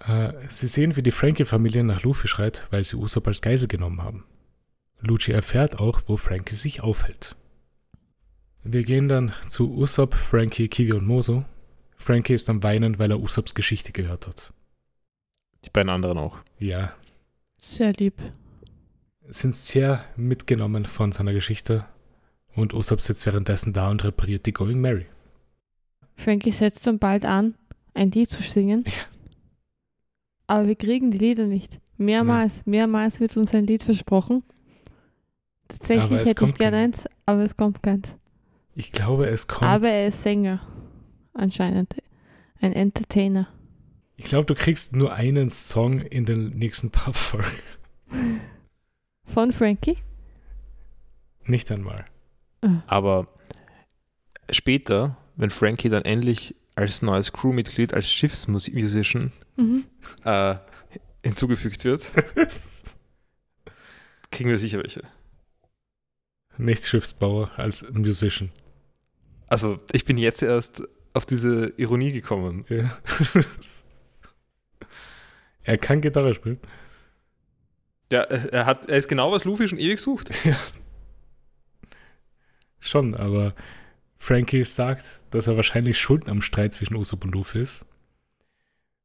[0.07, 4.03] äh, sie sehen, wie die Frankie-Familie nach Luffy schreit, weil sie Usopp als Geisel genommen
[4.03, 4.25] haben.
[5.01, 7.37] Lucci erfährt auch, wo Frankie sich aufhält.
[8.63, 11.45] Wir gehen dann zu Usopp, Frankie, Kiwi und Moso.
[11.97, 14.53] Frankie ist am Weinen, weil er Usopps Geschichte gehört hat.
[15.65, 16.39] Die beiden anderen auch.
[16.59, 16.93] Ja,
[17.59, 18.21] Sehr lieb.
[19.29, 21.87] sind sehr mitgenommen von seiner Geschichte
[22.55, 25.07] und Usopp sitzt währenddessen da und repariert die Going Mary.
[26.17, 27.55] Frankie setzt dann bald an,
[27.95, 28.85] ein Lied zu singen.
[28.87, 28.93] Ja.
[30.47, 31.81] Aber wir kriegen die Lieder nicht.
[31.97, 34.43] Mehrmals, mehrmals wird uns ein Lied versprochen.
[35.69, 38.15] Tatsächlich hätte ich gerne eins, aber es kommt keins.
[38.75, 39.71] Ich glaube, es kommt.
[39.71, 40.61] Aber er ist Sänger,
[41.33, 41.95] anscheinend.
[42.61, 43.49] Ein Entertainer.
[44.17, 47.47] ich glaube, du kriegst nur einen Song in den nächsten paar Folgen.
[49.25, 49.99] Von Frankie?
[51.47, 52.07] Nicht einmal.
[52.87, 53.29] Aber
[54.51, 59.85] später, wenn Frankie dann endlich als neues Crewmitglied, als Schiffsmusician Mhm.
[60.25, 60.57] äh,
[61.23, 62.13] hinzugefügt wird,
[64.31, 65.03] kriegen wir sicher welche.
[66.57, 68.51] Nicht Schiffsbauer als Musician.
[69.47, 70.83] Also, ich bin jetzt erst
[71.13, 72.65] auf diese Ironie gekommen.
[72.69, 72.99] Ja.
[75.63, 76.59] er kann Gitarre spielen.
[78.13, 80.31] Ja, er, hat, er ist genau, was Luffy schon ewig sucht.
[82.81, 83.55] Schon, aber
[84.19, 87.87] Frankie sagt, dass er wahrscheinlich schuld am Streit zwischen Usopp und Luffy ist.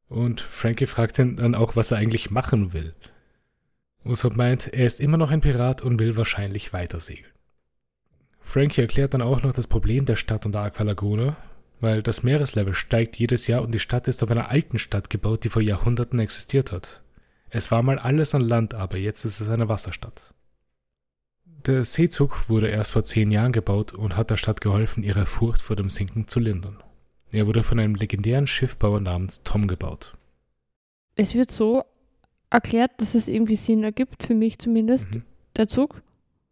[0.10, 2.96] Und Frankie fragt ihn dann auch, was er eigentlich machen will.
[4.04, 7.32] Usopp meint, er ist immer noch ein Pirat und will wahrscheinlich weiter segeln.
[8.40, 11.38] Frankie erklärt dann auch noch das Problem der Stadt und der Aqua Laguna,
[11.80, 15.44] weil das Meereslevel steigt jedes Jahr und die Stadt ist auf einer alten Stadt gebaut,
[15.44, 17.04] die vor Jahrhunderten existiert hat.
[17.52, 20.34] Es war mal alles an Land, aber jetzt ist es eine Wasserstadt.
[21.66, 25.62] Der Seezug wurde erst vor zehn Jahren gebaut und hat der Stadt geholfen, ihre Furcht
[25.62, 26.82] vor dem Sinken zu lindern.
[27.32, 30.16] Er wurde von einem legendären Schiffbauer namens Tom gebaut.
[31.16, 31.84] Es wird so
[32.50, 35.24] erklärt, dass es irgendwie Sinn ergibt, für mich zumindest, Mhm.
[35.56, 36.02] der Zug.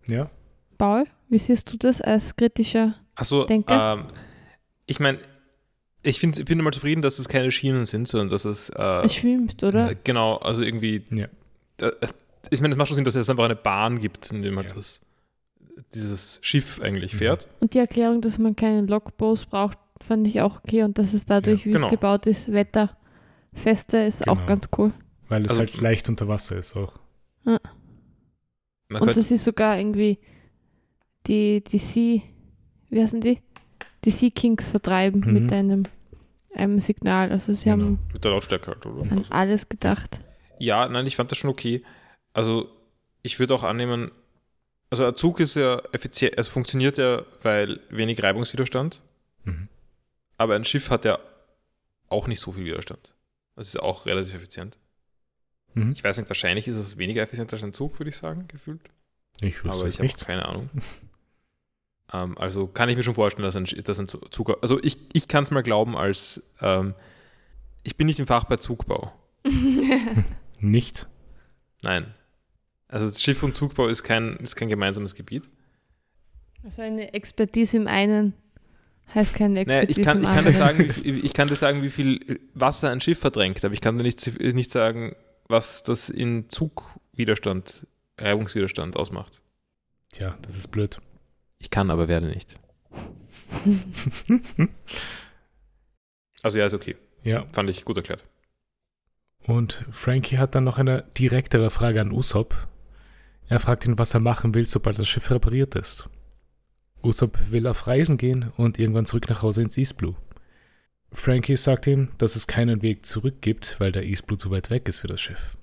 [0.05, 0.30] Ja,
[0.78, 2.95] Paul, wie siehst du das als kritischer?
[3.15, 3.73] Achso, Denke.
[3.73, 4.05] ähm,
[4.86, 5.19] ich meine,
[6.03, 8.69] ich, find, ich bin immer zufrieden, dass es keine Schienen sind, sondern dass es.
[8.69, 9.91] Äh, Es schwimmt, oder?
[9.91, 11.01] äh, genau, also irgendwie.
[11.09, 11.25] Ja.
[11.82, 12.07] Äh, äh,
[12.51, 14.69] ich meine, es macht schon Sinn, dass es einfach eine Bahn gibt, in dem halt
[14.71, 14.78] Ja.
[14.78, 15.01] das,
[15.95, 17.17] dieses Schiff eigentlich Mhm.
[17.17, 17.47] fährt.
[17.59, 19.78] Und die Erklärung, dass man keinen Logbos braucht,
[20.08, 20.84] fand ich auch okay.
[20.84, 21.86] Und dass es dadurch, wie genau.
[21.88, 24.34] es gebaut ist, wetterfester ist Genau.
[24.41, 24.91] auch ganz cool.
[25.30, 26.93] weil es Also- halt leicht unter Wasser ist auch.
[27.43, 27.60] Man
[29.01, 30.20] Und das ist sogar irgendwie
[31.28, 32.22] die, die Sea,
[32.89, 33.41] wie heißen die?
[34.05, 35.34] Die Sea Kings vertreiben Mhm.
[35.34, 35.84] mit einem,
[36.55, 37.32] einem Signal.
[37.32, 37.84] Also sie Genau.
[37.84, 39.01] haben mit der Lautstärke halt, oder?
[39.12, 40.20] an Also, alles gedacht.
[40.59, 41.84] ja, nein, ich fand das schon okay.
[42.34, 42.70] Also,
[43.24, 44.12] ich würde auch annehmen,
[44.89, 49.01] also ein Zug ist ja effizient, es funktioniert ja, weil wenig Reibungswiderstand,
[49.43, 49.67] Mhm.
[50.38, 51.20] Aber ein Schiff hat ja
[52.09, 53.14] auch nicht so viel Widerstand.
[53.55, 54.78] Das ist auch relativ effizient.
[55.74, 55.92] Mhm.
[55.93, 58.82] Ich weiß nicht, wahrscheinlich ist es weniger effizient als ein Zug, würde ich sagen, gefühlt.
[59.42, 60.26] Ich wüsste aber es ich habe nicht.
[60.26, 60.70] keine Ahnung.
[62.14, 64.58] ähm, also kann ich mir schon vorstellen, dass ein, dass ein Zu- Zug.
[64.62, 66.93] Also ich, ich kann es mal glauben, als ähm,
[67.84, 69.14] ich bin nicht im Fach bei Zugbau.
[70.59, 71.08] Nicht?
[71.84, 72.14] Nein.
[72.88, 75.47] Also Schiff- und Zugbau ist kein, ist kein gemeinsames Gebiet.
[76.64, 78.34] also eine Expertise im einen
[79.16, 80.58] heißt keine Naja, Expertise ich, kann, ich, kann dir anderen.
[80.58, 83.82] sagen, wie, viel- ich kann dir sagen, wie viel Wasser ein Schiff verdrängt, aber ich
[83.82, 85.16] kann dir nicht, nicht sagen,
[85.47, 87.88] was das in Zugwiderstand,
[88.20, 89.42] Reibungswiderstand ausmacht.
[90.12, 91.00] Tja, das ist blöd.
[91.59, 92.55] Ich kann, aber werde nicht.
[96.43, 96.96] Also ja, ist okay.
[97.24, 98.24] Ja, Fand ich gut erklärt.
[99.46, 102.55] und Frankie hat dann noch eine direktere Frage an Usopp.
[103.50, 106.09] Er fragt ihn, was er machen will, sobald das Schiff repariert ist.
[107.08, 110.16] Usopp will auf Reisen gehen und irgendwann zurück nach Hause ins East Blue.
[111.12, 114.70] Frankie sagt ihm, dass es keinen Weg zurück gibt, weil der East Blue zu weit
[114.70, 115.58] weg ist für das Schiff.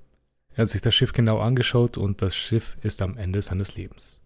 [0.54, 4.20] Er hat sich das Schiff genau angeschaut und das Schiff ist am Ende seines Lebens.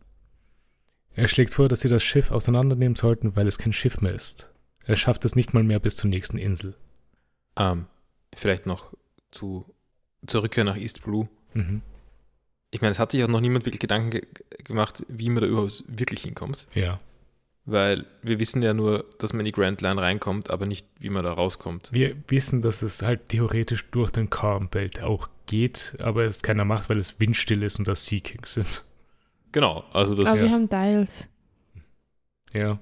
[1.15, 4.51] Er schlägt vor, dass sie das Schiff auseinandernehmen sollten, weil es kein Schiff mehr ist.
[4.85, 6.75] Er schafft es nicht mal mehr bis zur nächsten Insel.
[7.57, 7.87] Ähm,
[8.35, 8.95] vielleicht noch
[9.31, 9.67] zu,
[10.27, 11.29] zur Rückkehr nach East Blue.
[11.55, 11.83] Mhm.
[12.71, 14.27] Ich meine, es hat sich auch noch niemand wirklich Gedanken ge
[14.65, 16.67] gemacht, wie man da überhaupt wirklich hinkommt.
[16.75, 17.01] Ja.
[17.71, 21.11] Weil wir wissen ja nur, dass man in die Grand Line reinkommt, aber nicht, wie
[21.11, 21.91] man da rauskommt.
[21.93, 26.65] Wir wissen, dass es halt theoretisch durch den Calm Belt auch geht, aber es keiner
[26.65, 28.85] macht, weil es windstill ist und das Sea Kings sind.
[29.53, 30.53] Genau, also das Aber wir ja.
[30.53, 31.29] haben Dials.
[32.55, 32.79] Ja.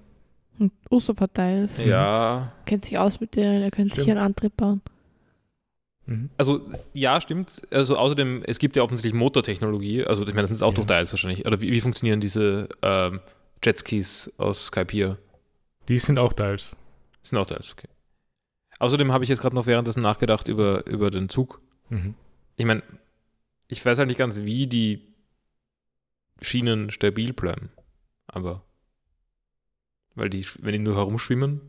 [0.58, 1.84] Und Usopp hat Dials.
[1.84, 2.52] ja.
[2.64, 4.82] Kennt sich aus mit denen, er könnte sich einen Antrieb bauen.
[6.06, 6.30] Mhm.
[6.38, 6.60] Also,
[6.94, 7.62] ja, stimmt.
[7.72, 10.04] Also, außerdem, es gibt ja offensichtlich Motortechnologie.
[10.04, 10.74] Also, ich meine, das sind auch Ja.
[10.74, 11.44] durch Dials wahrscheinlich.
[11.44, 13.18] Oder wie, wie funktionieren diese ähm,
[13.66, 15.18] Jetskis aus Skypiea?
[15.88, 16.32] Die sind auch.
[16.32, 16.76] Das
[17.22, 17.88] sind auch Dials, okay.
[18.78, 21.60] Außerdem habe ich jetzt gerade noch währenddessen nachgedacht über, über den Zug.
[21.88, 22.14] Mhm.
[22.56, 22.82] Ich meine,
[23.68, 25.14] ich weiß halt nicht ganz, wie die
[26.42, 27.70] Schienen stabil bleiben.
[28.26, 28.62] Aber,
[30.14, 31.60] weil die, wenn die nur herumschwimmen,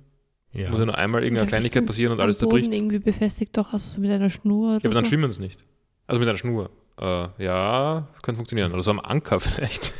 [0.51, 0.69] Ja.
[0.69, 2.73] muss ja nur einmal irgendeine Ja, Kleinigkeit passieren und alles zerbricht.
[2.73, 5.09] irgendwie befestigt, doch, also so mit einer Schnur oder Ja, aber dann so.
[5.09, 5.63] schwimmen sie nicht.
[6.07, 6.69] Also mit einer Schnur.
[6.99, 8.73] Äh, ja, kann funktionieren.
[8.73, 9.93] Oder so am Anker vielleicht.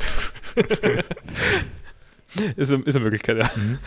[2.56, 3.50] ist, eine, ist eine Möglichkeit, ja.
[3.56, 3.78] Mhm.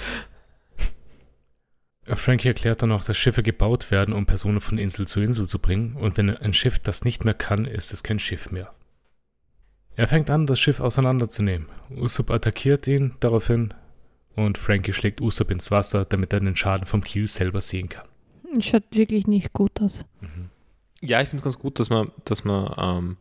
[2.15, 5.59] Frankie erklärt dann auch, dass Schiffe gebaut werden, um Personen von Insel zu Insel zu
[5.59, 5.95] bringen.
[5.95, 8.73] Und wenn ein Schiff das nicht mehr kann, ist es kein Schiff mehr.
[9.95, 11.67] Er fängt an, das Schiff auseinanderzunehmen.
[11.91, 13.73] Usopp attackiert ihn daraufhin
[14.35, 18.07] und Frankie schlägt Usopp ins Wasser, damit er den Schaden vom Kiel selber sehen kann.
[18.59, 20.05] Schaut wirklich nicht gut aus.
[20.21, 20.49] Mhm.
[21.01, 23.17] Ja, ich finde es ganz gut, dass man, dass man ähm,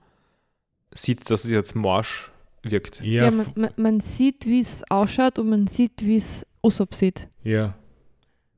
[0.93, 2.31] sieht, dass es jetzt morsch
[2.63, 3.01] wirkt.
[3.03, 6.95] Ja, Ja, man, man, man sieht, wie es ausschaut und man sieht, wie es Usopp
[6.95, 7.29] sieht.
[7.43, 7.75] ja.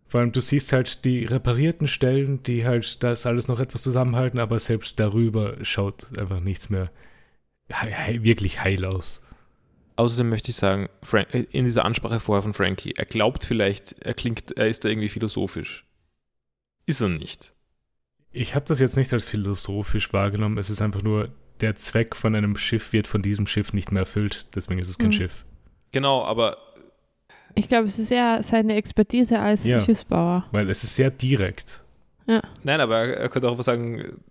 [0.07, 4.39] Vor allem, du siehst halt die reparierten Stellen, die halt das alles noch etwas zusammenhalten,
[4.41, 6.91] aber selbst darüber schaut einfach nichts mehr
[7.73, 9.23] hei- hei- wirklich heil aus.
[9.97, 13.93] Außerdem möchte ich sagen, Frank, äh, in dieser Ansprache vorher von Frankie, er glaubt vielleicht,
[14.05, 15.87] er klingt, er ist da irgendwie philosophisch.
[16.85, 17.55] Ist er nicht.
[18.33, 20.59] Ich habe das jetzt nicht als philosophisch wahrgenommen.
[20.59, 21.31] Es ist einfach nur,
[21.63, 24.47] der Zweck von einem Schiff wird von diesem Schiff nicht mehr erfüllt.
[24.55, 25.13] Deswegen ist es kein Mhm.
[25.13, 25.45] Schiff.
[25.93, 26.57] Genau, aber
[27.55, 29.79] Ich glaube, es ist eher seine Expertise als Ja.
[29.79, 30.47] Schiffsbauer.
[30.53, 31.85] Weil es ist sehr direkt.
[32.27, 34.23] Nein, aber er könnte auch was sagen,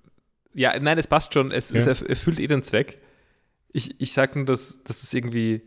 [0.55, 1.91] ja, nein, es passt schon, es, es Ja.
[1.91, 2.97] erf- erfüllt eh den Zweck.
[3.73, 5.61] Ich, ich sage nur, dass, dass es irgendwie,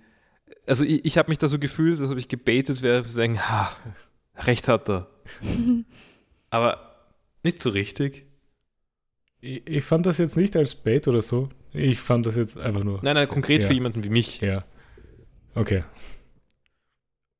[0.66, 3.38] also ich, ich habe mich da so gefühlt, als ob ich gebaitet wäre, zu sagen,
[3.40, 3.70] ha,
[4.38, 5.06] recht hat er.
[6.50, 6.96] Aber
[7.44, 8.26] nicht so richtig.
[9.44, 11.50] Ich, ich fand das jetzt nicht als Bait oder so.
[11.74, 13.00] Ich fand das jetzt einfach nur.
[13.02, 13.68] Nein, nein, so, konkret ja.
[13.68, 14.40] für jemanden wie mich.
[14.40, 14.64] Ja.
[15.54, 15.84] Okay.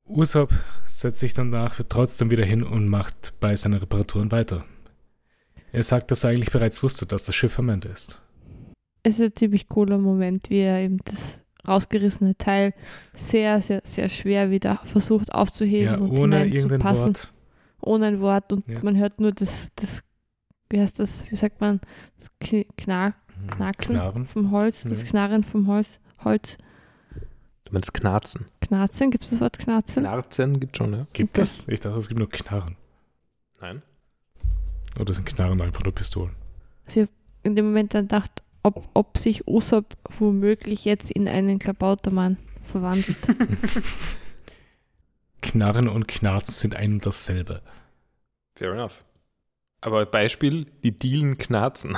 [0.07, 0.53] Usopp
[0.85, 4.65] setzt sich danach trotzdem wieder hin und macht bei seinen Reparaturen weiter.
[5.71, 8.21] Er sagt, dass er eigentlich bereits wusste, dass das Schiff am Ende ist.
[9.01, 12.75] Es ist ein ziemlich cooler Moment, wie er eben das rausgerissene Teil
[13.15, 17.15] sehr, sehr, sehr schwer wieder versucht aufzuheben Ja, und ohne hineinzupassen.
[17.15, 17.33] Wort.
[17.81, 18.79] Ohne ein Wort und Ja.
[18.83, 20.03] man hört nur das, das,
[20.69, 21.79] wie heißt das, wie sagt man,
[22.17, 23.13] das Kn- Knar
[23.47, 24.25] Knacksen Knarren.
[24.25, 25.09] vom Holz, das Ja.
[25.09, 26.57] Knarren vom Holz, Holz.
[27.65, 28.45] Du meinst Knarzen.
[28.61, 30.03] Knarzen, gibt es das Wort Knarzen?
[30.03, 31.07] Knarzen gibt schon, ja?
[31.13, 31.67] Gibt es?
[31.67, 32.75] Ich dachte, es gibt nur Knarren.
[33.59, 33.81] Nein.
[34.99, 36.35] Oder sind Knarren einfach nur Pistolen?
[37.43, 43.17] In dem Moment dann dachte, ob, ob sich Usopp womöglich jetzt in einen Klabautermann verwandelt.
[45.41, 47.61] Knarren und Knarzen sind ein und dasselbe.
[48.55, 49.03] Fair enough.
[49.85, 51.95] Aber Beispiel, die Dielen knarzen.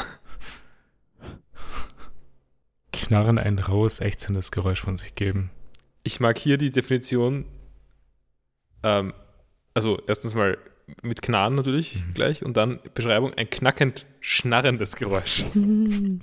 [2.91, 5.51] Knarren ein raues, ächzendes Geräusch von sich geben.
[6.03, 7.45] Ich mag hier die Definition,
[8.84, 9.14] ähm,
[9.73, 10.57] also erstens mal
[11.01, 12.14] mit Knarren natürlich Mhm.
[12.14, 15.45] gleich und dann Beschreibung, ein knackend schnarrendes Geräusch.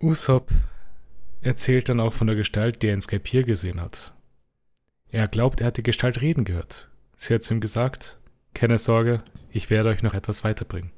[0.00, 0.50] Usopp
[1.40, 4.12] erzählt dann auch von der Gestalt, die er in Skypiea gesehen hat.
[5.12, 6.88] Er glaubt, er hat die Gestalt reden gehört.
[7.22, 8.18] Sie hat zu ihm gesagt,
[8.52, 10.90] keine Sorge, ich werde euch noch etwas weiterbringen.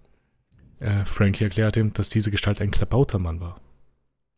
[0.81, 3.61] Äh, Frankie erklärt ihm, dass diese Gestalt ein Klabautermann war.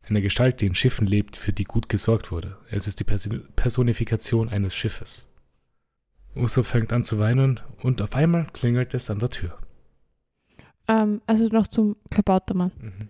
[0.02, 2.56] Eine Gestalt, die in Schiffen lebt, für die gut gesorgt wurde.
[2.72, 5.28] Es ist die Personifikation eines Schiffes.
[6.34, 9.56] Usopp fängt an zu weinen und auf einmal klingelt es an der Tür.
[10.88, 12.72] ähm, also noch zum Klabautermann.
[12.80, 13.08] Mhm.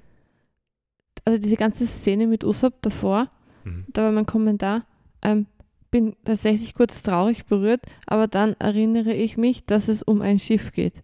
[1.25, 3.31] Also diese ganze Szene mit Usopp davor,
[3.65, 3.85] Mhm.
[3.89, 4.85] da war mein Kommentar,
[5.23, 5.47] ähm,
[5.91, 10.73] bin tatsächlich kurz traurig berührt, aber dann erinnere ich mich, dass es um ein Schiff
[10.73, 11.03] geht.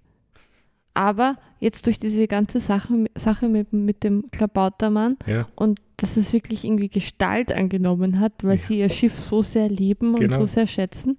[0.94, 6.32] Aber jetzt durch diese ganze Sache, Sache mit, mit dem Klabautermann Ja, und dass es
[6.32, 8.62] wirklich irgendwie Gestalt angenommen hat, weil Ja.
[8.62, 10.34] sie ihr Schiff so sehr lieben Genau.
[10.34, 11.16] und so sehr schätzen,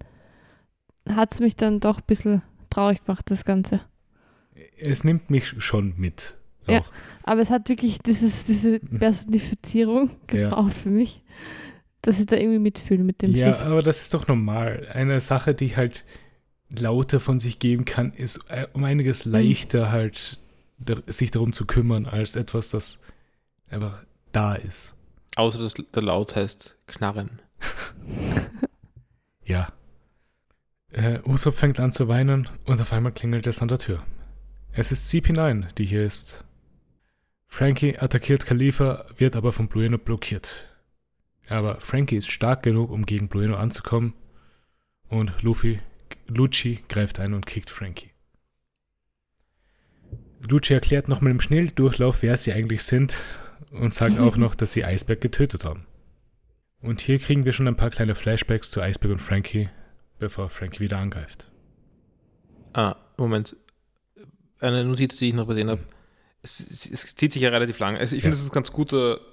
[1.09, 3.81] hat es mich dann doch ein bisschen traurig gemacht, das Ganze.
[4.77, 6.37] es nimmt mich schon mit.
[6.67, 6.79] Ja.
[6.81, 6.85] Auch.
[7.23, 8.99] Aber es hat wirklich dieses, diese Mhm.
[8.99, 10.49] Personifizierung Ja.
[10.49, 11.21] gebraucht für mich.
[12.03, 13.61] Dass ich da irgendwie mitfühle mit dem ja, Schiff.
[13.61, 14.87] aber das ist doch normal.
[14.93, 16.05] Eine Sache, die halt
[16.69, 20.39] lauter von sich geben kann, ist äh, um einiges leichter halt
[21.07, 22.99] sich darum zu kümmern, als etwas, das
[23.69, 24.03] einfach
[24.33, 24.95] da ist.
[25.35, 27.41] Außer dass der Laut heißt Knarren.
[29.45, 29.73] Ja.
[30.91, 34.01] Äh, Usopp fängt an zu weinen und auf einmal klingelt es an der Tür.
[34.71, 36.45] Es ist CP9, die hier ist.
[37.47, 40.72] Frankie attackiert Khalifa, wird aber von Blueno blockiert.
[41.47, 44.13] Aber Frankie ist stark genug, um gegen Blueno anzukommen
[45.09, 45.79] und Luffy,
[46.27, 48.11] Lucci greift ein und kickt Frankie.
[50.49, 53.15] Lucci erklärt nochmal im Schnelldurchlauf, wer sie eigentlich sind
[53.71, 55.85] und sagt auch noch, dass sie Eisberg getötet haben.
[56.81, 59.69] Und hier kriegen wir schon ein paar kleine Flashbacks zu Eisberg und Frankie,
[60.19, 61.49] bevor Frankie wieder angreift.
[62.73, 63.55] Ah, Moment.
[64.59, 65.81] Eine Notiz, die ich noch gesehen habe.
[66.41, 67.95] Es, es, es zieht sich ja relativ lang.
[67.95, 68.39] Also ich finde, Ja.
[68.39, 69.21] es ist ganz gute,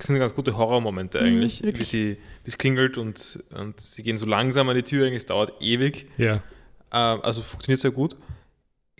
[0.00, 1.88] sind ganz gute Horrormomente Mhm, eigentlich, wie wirklich.
[1.88, 5.26] sie, wie es klingelt und, und sie gehen so langsam an die Tür, eigentlich, es
[5.26, 6.06] dauert ewig.
[6.18, 6.42] Ja,
[6.92, 8.16] Ähm, also funktioniert sehr gut.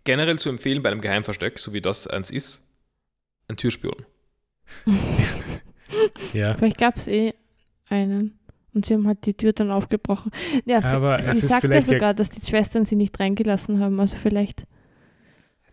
[0.04, 2.62] Generell zu empfehlen bei einem Geheimversteck, so wie das eins ist,
[3.48, 3.94] ein Türspion.
[6.32, 6.54] ja.
[6.54, 7.34] Vielleicht gab es eh
[7.88, 8.38] einen.
[8.74, 10.32] Und sie haben halt die Tür dann aufgebrochen.
[10.64, 14.00] Ja, Aber es sie ist sagt ja- sogar, dass die Schwestern sie nicht reingelassen haben.
[14.00, 14.64] Also vielleicht.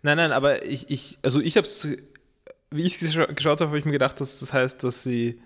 [0.01, 1.87] Nein, nein, aber ich, ich also ich habe es,
[2.71, 5.41] wie ich es geschaut habe, habe ich mir gedacht, dass das heißt, dass sie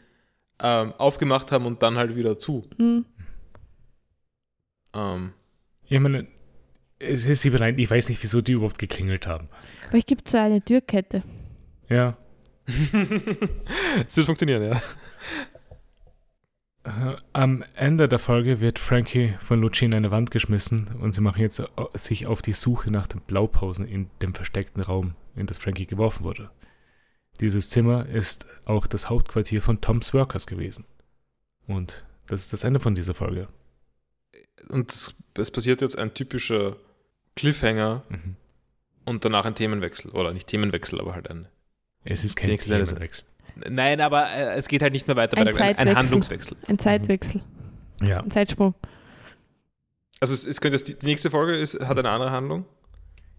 [0.60, 2.64] ähm, aufgemacht haben und dann halt wieder zu.
[2.78, 3.06] Hm,
[4.94, 5.34] Ähm,
[5.86, 6.28] Ich meine,
[7.00, 9.50] es ist überein, ich weiß nicht, wieso die überhaupt geklingelt haben.
[9.90, 11.24] vielleicht gibt es so eine Türkette.
[11.90, 12.18] Ja.
[14.08, 14.82] Es wird funktionieren, ja.
[16.84, 21.22] Äh, Am Ende der Folge wird Frankie von Lucci in eine Wand geschmissen und sie
[21.22, 25.45] machen jetzt äh, sich auf die Suche nach den Blaupausen in dem versteckten Raum, in
[25.45, 26.52] das Frankie geworfen wurde.
[27.40, 30.86] Dieses Zimmer ist auch das Hauptquartier von Toms Workers gewesen.
[31.68, 33.48] Und das ist das Ende von dieser Folge.
[34.70, 36.78] Und es, es passiert jetzt ein typischer
[37.36, 38.36] Cliffhanger Mhm.
[39.06, 40.12] und danach ein Themenwechsel.
[40.12, 41.48] Oder nicht Themenwechsel, aber halt ein.
[42.06, 43.26] Es ist kein Themenwechsel.
[43.70, 45.96] Nein, aber äh, es geht halt nicht mehr weiter Ein bei der ein, ein.
[45.96, 46.58] Handlungswechsel.
[46.68, 47.42] Ein Zeitwechsel.
[48.02, 48.20] Ja.
[48.22, 48.74] Ein Zeitsprung.
[50.20, 52.66] Also es, es könnte jetzt, die, die nächste Folge ist, hat eine andere Handlung.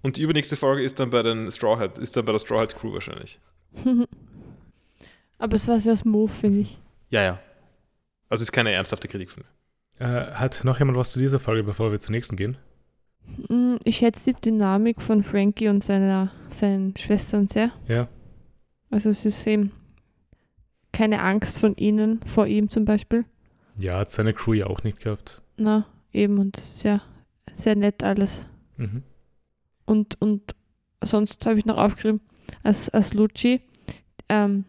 [0.02, 2.60] Und die übernächste Folge ist dann bei den Straw Hat, ist dann bei der Straw
[2.60, 3.40] Hat Crew wahrscheinlich.
[5.38, 6.78] Aber es war sehr smooth, finde ich.
[7.10, 7.38] Ja, ja.
[8.28, 9.48] Also ist keine ernsthafte Kritik von mir.
[10.06, 12.56] Äh, hat noch jemand was zu dieser Folge, bevor wir zur nächsten gehen?
[13.48, 17.70] Hm, Ich schätze die Dynamik von Frankie und seiner, seinen Schwestern sehr.
[17.88, 18.08] Ja.
[18.90, 19.72] Also es ist eben
[20.92, 23.24] keine Angst von ihnen, vor ihm zum Beispiel.
[23.76, 25.42] Ja, hat seine Crew ja auch nicht gehabt.
[25.56, 27.02] Na, eben und sehr,
[27.54, 28.46] sehr nett alles.
[28.76, 29.02] Mhm.
[29.84, 30.54] Und, und
[31.02, 32.20] sonst habe ich noch aufgeschrieben,
[32.62, 33.60] als, als Lucci
[34.28, 34.64] ähm,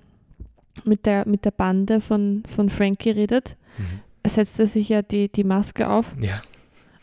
[0.83, 4.29] mit, der, mit der Bande von, von Frankie redet, Mhm.
[4.29, 6.41] setzt er sich ja die, die Maske auf, Ja,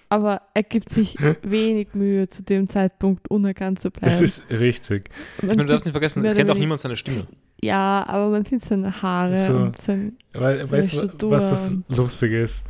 [0.09, 4.07] aber er gibt sich wenig Mühe, zu dem Zeitpunkt unerkannt zu bleiben.
[4.07, 5.11] das ist richtig.
[5.41, 7.27] Man Ich meine, du darfst nicht vergessen, es kennt auch niemand seine Stimme.
[7.63, 9.53] Ja, aber man sieht seine Haare So.
[9.55, 10.17] und sein.
[10.33, 12.65] Weil, weißt du, was das Lustige ist?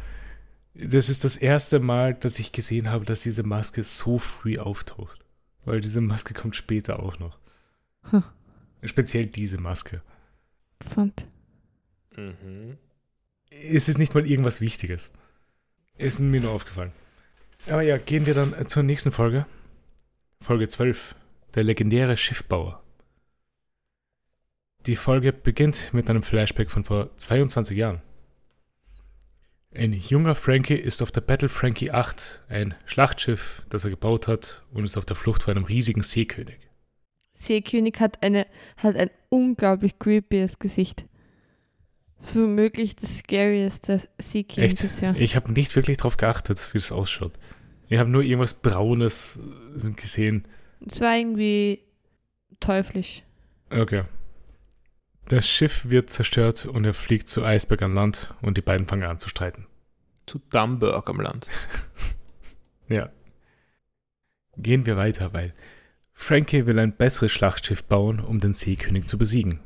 [0.74, 5.20] Das ist das erste Mal, dass ich gesehen habe, dass diese Maske so früh auftaucht.
[5.64, 7.38] Weil diese Maske kommt später auch noch.
[8.10, 8.24] Hm.
[8.82, 10.02] Speziell diese Maske.
[10.80, 11.26] Interessant.
[12.16, 12.78] Mhm.
[13.50, 15.12] Es ist nicht mal irgendwas Wichtiges.
[15.98, 16.92] Ist mir nur aufgefallen.
[17.68, 19.46] Aber ja, gehen wir dann äh, zur nächsten Folge.
[20.40, 21.14] Folge 12.
[21.54, 22.82] Der legendäre Schiffbauer.
[24.86, 28.02] Die Folge beginnt mit einem Flashback von vor 22 Jahren.
[29.74, 34.62] Ein junger Frankie ist auf der Battle Frankie 8, ein Schlachtschiff, das er gebaut hat
[34.72, 36.58] und ist auf der Flucht vor einem riesigen Seekönig.
[37.32, 38.46] Seekönig hat, eine,
[38.76, 41.06] hat ein unglaublich creepyes Gesicht.
[42.16, 44.80] Das ist womöglich das scarieste Echt?
[44.80, 45.16] bisher.
[45.16, 47.32] Ich habe nicht wirklich darauf geachtet, wie das ausschaut.
[47.88, 49.40] Ich habe nur irgendwas Braunes
[49.82, 50.46] äh, gesehen.
[50.86, 51.80] Es war irgendwie
[52.60, 53.22] teuflisch.
[53.70, 54.04] Okay.
[55.28, 59.04] Das Schiff wird zerstört und er fliegt zu Eisberg an Land und die beiden fangen
[59.04, 59.66] an zu streiten.
[60.26, 61.46] Zu Dumburg am Land.
[62.88, 63.10] Ja.
[64.58, 65.54] Gehen wir weiter, weil
[66.22, 69.58] Frankie will ein besseres Schlachtschiff bauen, um den Seekönig zu besiegen.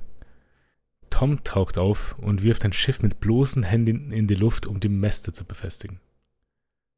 [1.11, 4.89] Tom taucht auf und wirft ein Schiff mit bloßen Händen in die Luft, um die
[4.89, 6.01] Mäste zu befestigen.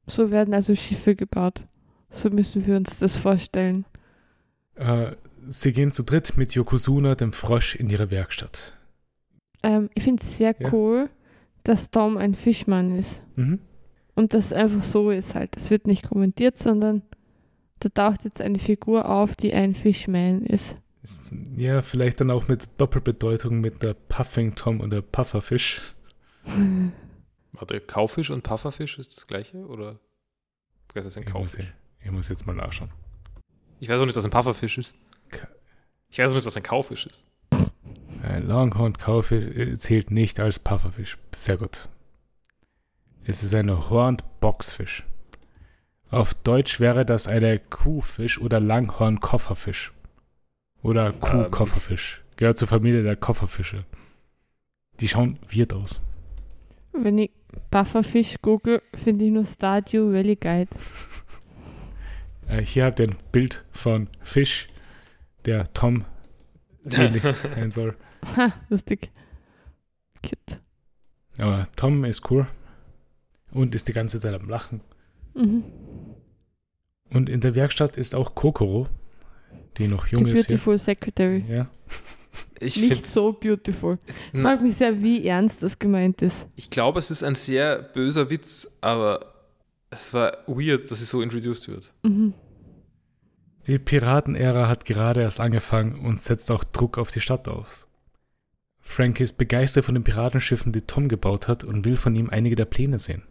[0.06, 1.66] So werden also Schiffe gebaut.
[2.08, 3.84] So müssen wir uns das vorstellen.
[4.76, 5.16] Äh,
[5.48, 8.74] sie gehen zu dritt mit Yokozuna, dem Frosch, in ihre Werkstatt.
[9.64, 10.72] Ähm, ich finde es sehr Ja.
[10.72, 11.10] cool,
[11.64, 13.22] dass Tom ein Fischmann ist.
[13.34, 13.58] Mhm.
[14.14, 15.56] Und das einfach so ist halt.
[15.56, 17.02] Es wird nicht kommentiert, sondern
[17.80, 20.76] da taucht jetzt eine Figur auf, die ein Fishman ist.
[21.02, 25.94] Ist- Ja, vielleicht dann auch mit Doppelbedeutung mit der Puffing Tom und der Pufferfisch.
[27.52, 29.58] Warte, Kaufisch und Pufferfisch ist das gleiche?
[29.66, 29.98] Oder
[30.94, 31.72] was ist ein Ich muss, Kaufisch?
[32.04, 32.90] ich muss jetzt mal nachschauen.
[33.80, 34.94] Ich weiß auch nicht, was ein Pufferfisch ist.
[36.10, 37.24] Ich weiß auch nicht, was ein Kaufisch ist.
[38.22, 41.18] Ein Longhorn Kaufisch äh, zählt nicht als Pufferfisch.
[41.36, 41.88] Sehr gut.
[43.24, 45.04] Es ist eine Horned Boxfisch.
[46.10, 49.92] Auf Deutsch wäre das eine Kuhfisch oder Langhorn-Kofferfisch.
[50.82, 52.22] Oder Kuhkofferfisch.
[52.36, 53.84] Gehört zur Familie der Kofferfische.
[55.00, 56.00] Die schauen weird aus.
[56.92, 57.30] Wenn ich
[57.70, 60.70] Pufferfish google, finde ich nur Stardew Valley Guide.
[62.48, 64.68] Äh, hier habt ihr ein Bild von Fisch,
[65.44, 66.04] der Tom
[66.90, 67.22] ähnlich
[67.54, 67.94] sein soll.
[68.36, 69.10] Ha, lustig.
[70.22, 70.60] Cute.
[71.38, 72.46] Aber Tom ist cool
[73.52, 74.80] und ist die ganze Zeit am Lachen.
[75.34, 75.64] Mhm.
[77.10, 78.86] Und in der Werkstatt ist auch Kokoro,
[79.78, 80.46] die noch Die jung ist.
[80.46, 80.56] Hier.
[80.56, 81.44] Beautiful Secretary.
[81.48, 81.68] Ja.
[82.60, 83.98] Ich Nicht so beautiful.
[84.32, 86.46] Ich frage mich sehr, wie ernst das gemeint ist.
[86.56, 89.20] ich glaube, es ist ein sehr böser Witz, aber
[89.90, 91.92] es war weird, dass sie so introduced wird.
[92.02, 92.34] Mhm.
[93.66, 97.86] Die Piratenära hat gerade erst angefangen und setzt auch Druck auf die Stadt aus.
[98.80, 102.56] Frank ist begeistert von den Piratenschiffen, die Tom gebaut hat und will von ihm einige
[102.56, 103.22] der Pläne sehen.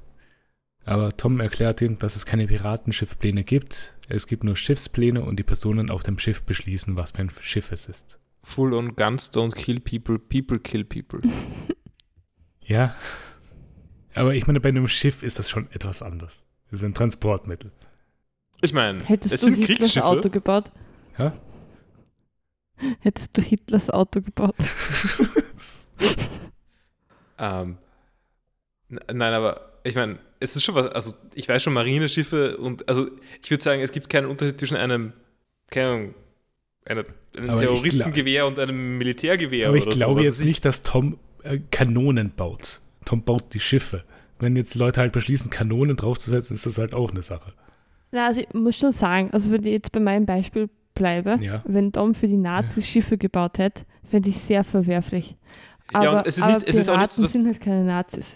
[0.88, 5.44] Aber Tom erklärt ihm, dass es keine Piratenschiffpläne gibt, es gibt nur Schiffspläne und die
[5.44, 8.20] Personen auf dem Schiff beschließen, was für ein Schiff es ist.
[8.42, 11.20] Full on guns don't kill people, people kill people.
[12.70, 12.94] Ja,
[14.14, 16.44] aber ich meine, bei einem Schiff ist das schon etwas anders.
[16.68, 17.72] Es ist ein Transportmittel.
[18.62, 20.06] Ich meine, Hättest es du sind Hitlers Kriegsschiffe.
[20.06, 20.74] Auto gebaut?
[21.18, 21.32] Ja?
[23.00, 24.56] Hättest du Hitlers Auto gebaut?
[27.40, 27.78] Ähm,
[28.90, 33.08] nein, aber ich meine, es ist schon was, also ich weiß schon, Marineschiffe und, also
[33.44, 35.14] ich würde sagen, es gibt keinen Unterschied zwischen einem,
[35.70, 36.14] keine Ahnung,
[36.86, 37.04] einer,
[37.36, 39.98] einem Aber Terroristengewehr und einem Militärgewehr Aber ich oder so.
[39.98, 42.82] glaube was jetzt nicht, dass Tom äh, Kanonen baut.
[43.06, 44.04] Tom baut die Schiffe.
[44.40, 47.54] Wenn jetzt Leute halt beschließen, Kanonen draufzusetzen, ist das halt auch eine Sache.
[48.12, 51.64] Na, also ich muss schon sagen, also wenn ich jetzt bei meinem Beispiel bleibe, Ja.
[51.66, 55.36] wenn Dom für die Nazis Schiffe gebaut hätte, fände ich sehr verwerflich.
[55.94, 57.84] Aber, ja, es ist, aber nicht, es ist auch nicht so, dass sind halt keine
[57.84, 58.36] Nazis.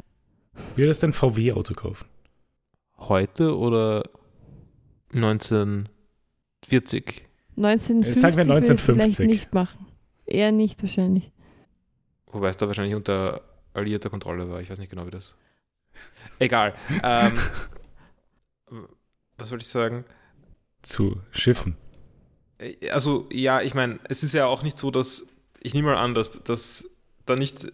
[0.75, 2.05] Würdest du ein VW-Auto kaufen?
[3.07, 4.03] heute oder
[5.13, 7.23] 1940.
[7.57, 8.85] 1950 Sagen wir würde ich 1950.
[8.85, 9.87] vielleicht nicht machen.
[10.25, 11.31] Eher nicht wahrscheinlich.
[12.27, 13.41] Wobei es da wahrscheinlich unter
[13.73, 14.61] alliierter Kontrolle war.
[14.61, 15.35] Ich weiß nicht genau, wie das.
[16.39, 16.73] Egal.
[17.03, 17.37] ähm,
[19.37, 20.05] was wollte ich sagen?
[20.81, 21.75] Zu Schiffen.
[22.59, 25.25] Äh, Also, ja, ich meine, es ist ja auch nicht so, dass.
[25.59, 26.89] Ich nehme mal an, dass, dass
[27.25, 27.71] da nicht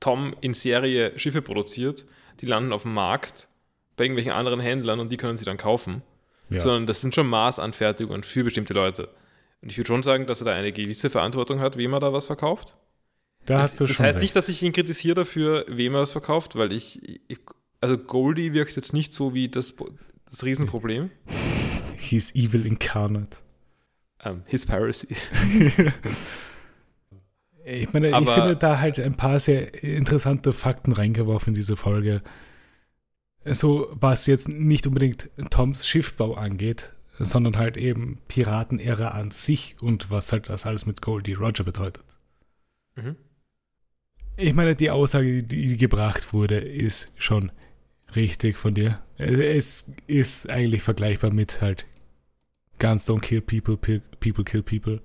[0.00, 2.06] Tom in Serie Schiffe produziert,
[2.40, 3.48] die landen auf dem Markt
[3.96, 6.02] bei irgendwelchen anderen Händlern und die können sie dann kaufen,
[6.50, 6.60] Ja.
[6.60, 9.08] sondern das sind schon Maßanfertigungen für bestimmte Leute.
[9.60, 12.12] Und ich würde schon sagen, dass er da eine gewisse Verantwortung hat, wem er da
[12.12, 12.76] was verkauft.
[13.44, 14.22] da das das heißt recht.
[14.22, 17.38] nicht, dass ich ihn kritisiere dafür, wem er was verkauft, weil ich, ich
[17.80, 19.74] also Goldie wirkt jetzt nicht so wie das,
[20.30, 21.10] das Riesenproblem.
[21.96, 23.38] He's evil incarnate.
[24.24, 25.08] Ähm, his Piracy.
[27.70, 31.76] Ich meine, ich Aber- finde da halt ein paar sehr interessante Fakten reingeworfen in diese
[31.76, 32.22] Folge.
[33.44, 40.10] So, was jetzt nicht unbedingt Toms Schiffbau angeht, sondern halt eben Piratenära an sich und
[40.10, 42.04] was halt das alles mit Goldie Roger bedeutet.
[42.96, 43.16] Mhm.
[44.36, 47.50] Ich meine, die Aussage, die, gebracht wurde, ist schon
[48.14, 49.00] richtig von dir.
[49.18, 51.86] Es ist eigentlich vergleichbar mit halt
[52.78, 55.00] Guns don't kill people, pe- people kill people.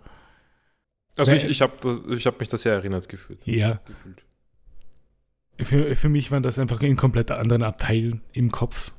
[1.15, 3.45] Also Weil- ich, ich habe ich hab mich da sehr erinnert gefühlt.
[3.45, 4.23] Ja, gefühlt.
[5.61, 8.91] für, für mich waren das einfach in komplett anderen Abteilen im Kopf.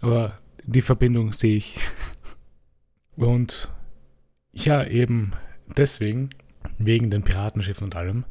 [0.00, 1.78] Aber die Verbindung sehe ich.
[3.16, 3.70] Und
[4.52, 5.32] ja, eben
[5.76, 6.30] deswegen,
[6.78, 8.24] wegen den Piratenschiffen und allem,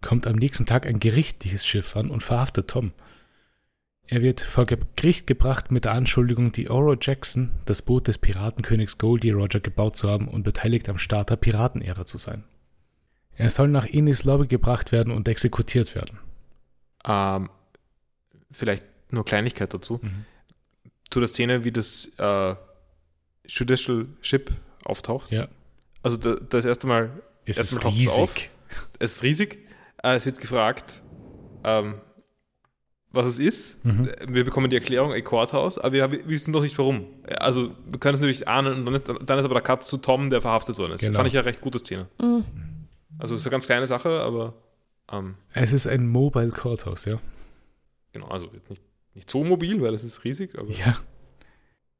[0.00, 2.92] kommt am nächsten Tag ein gerichtliches Schiff an und verhaftet Tom.
[4.08, 8.18] Er wird vor Ge- Gericht gebracht mit der Anschuldigung, die Oro Jackson, das Boot des
[8.18, 12.44] Piratenkönigs Goldie Roger, gebaut zu haben und beteiligt am Start der Piratenära zu sein.
[13.36, 16.18] Er soll nach Enis Lobby gebracht werden und exekutiert werden.
[17.04, 17.48] Ähm,
[18.50, 20.00] vielleicht nur Kleinigkeit dazu.
[20.02, 20.26] Mhm.
[21.10, 22.54] Zu der Szene, wie das äh,
[23.46, 24.50] Judicial Ship
[24.84, 25.30] auftaucht.
[25.30, 25.48] Ja.
[26.02, 27.10] Also da, das erste Mal,
[27.44, 28.20] Es Erstmal ist taucht's riesig.
[28.20, 28.34] auf.
[28.98, 29.58] es ist riesig.
[30.02, 31.02] Äh, es wird gefragt,
[31.64, 32.00] ähm,
[33.12, 33.84] was es ist.
[33.84, 34.10] Mhm.
[34.26, 37.06] Wir bekommen die Erklärung, ein Courthouse, aber wir, wissen doch nicht warum.
[37.38, 39.98] Also wir können es natürlich ahnen und dann ist, dann ist aber der Cut zu
[39.98, 41.00] Tom, der verhaftet worden ist.
[41.02, 41.16] Genau.
[41.16, 42.08] Fand ich ja recht gute Szene.
[42.20, 42.44] Mhm.
[43.18, 44.54] Also ist eine ganz kleine Sache, aber
[45.12, 47.18] ähm, Es ist ein Mobile Courthouse, ja.
[48.12, 48.82] genau, also nicht,
[49.14, 50.96] nicht so mobil, weil es ist riesig, aber Ja.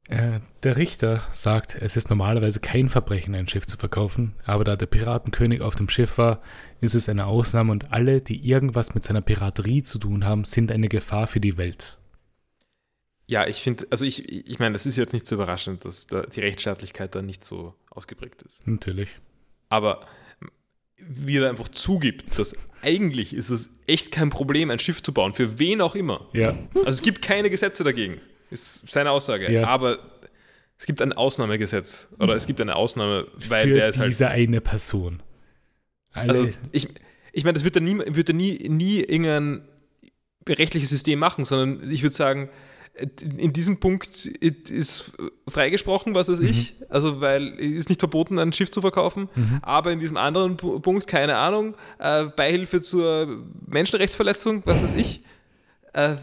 [0.09, 4.75] Äh, der Richter sagt, es ist normalerweise kein Verbrechen, ein Schiff zu verkaufen, aber da
[4.75, 6.41] der Piratenkönig auf dem Schiff war,
[6.81, 10.71] ist es eine Ausnahme und alle, die irgendwas mit seiner Piraterie zu tun haben, sind
[10.71, 11.97] eine Gefahr für die Welt.
[13.27, 16.23] Ja, ich finde, also ich, ich meine, das ist jetzt nicht so überraschend, dass da
[16.23, 18.67] die Rechtsstaatlichkeit da nicht so ausgeprägt ist.
[18.67, 19.09] Natürlich.
[19.69, 20.05] Aber
[20.97, 25.33] wie er einfach zugibt, dass eigentlich ist es echt kein Problem, ein Schiff zu bauen,
[25.33, 26.27] für wen auch immer.
[26.33, 26.57] Ja.
[26.75, 28.19] Also es gibt keine Gesetze dagegen,
[28.53, 29.51] ist seine Aussage.
[29.51, 29.67] Ja.
[29.67, 29.97] Aber
[30.77, 34.09] es gibt ein Ausnahmegesetz oder es gibt eine Ausnahme, weil für der ist halt.
[34.11, 35.21] diese eine Person.
[36.13, 36.87] Alle, Also ich,
[37.31, 39.67] ich meine, das wird er nie, wird er nie, nie irgendein
[40.47, 42.49] rechtliches System machen, sondern ich würde sagen,
[43.19, 45.13] in diesem Punkt ist
[45.47, 46.75] freigesprochen, was weiß ich.
[46.89, 49.29] Also, weil es ist nicht verboten, ein Schiff zu verkaufen.
[49.63, 55.23] Aber in diesem anderen Pu- Punkt, keine Ahnung, äh, Beihilfe zur Menschenrechtsverletzung, was weiß ich,
[55.93, 56.15] äh,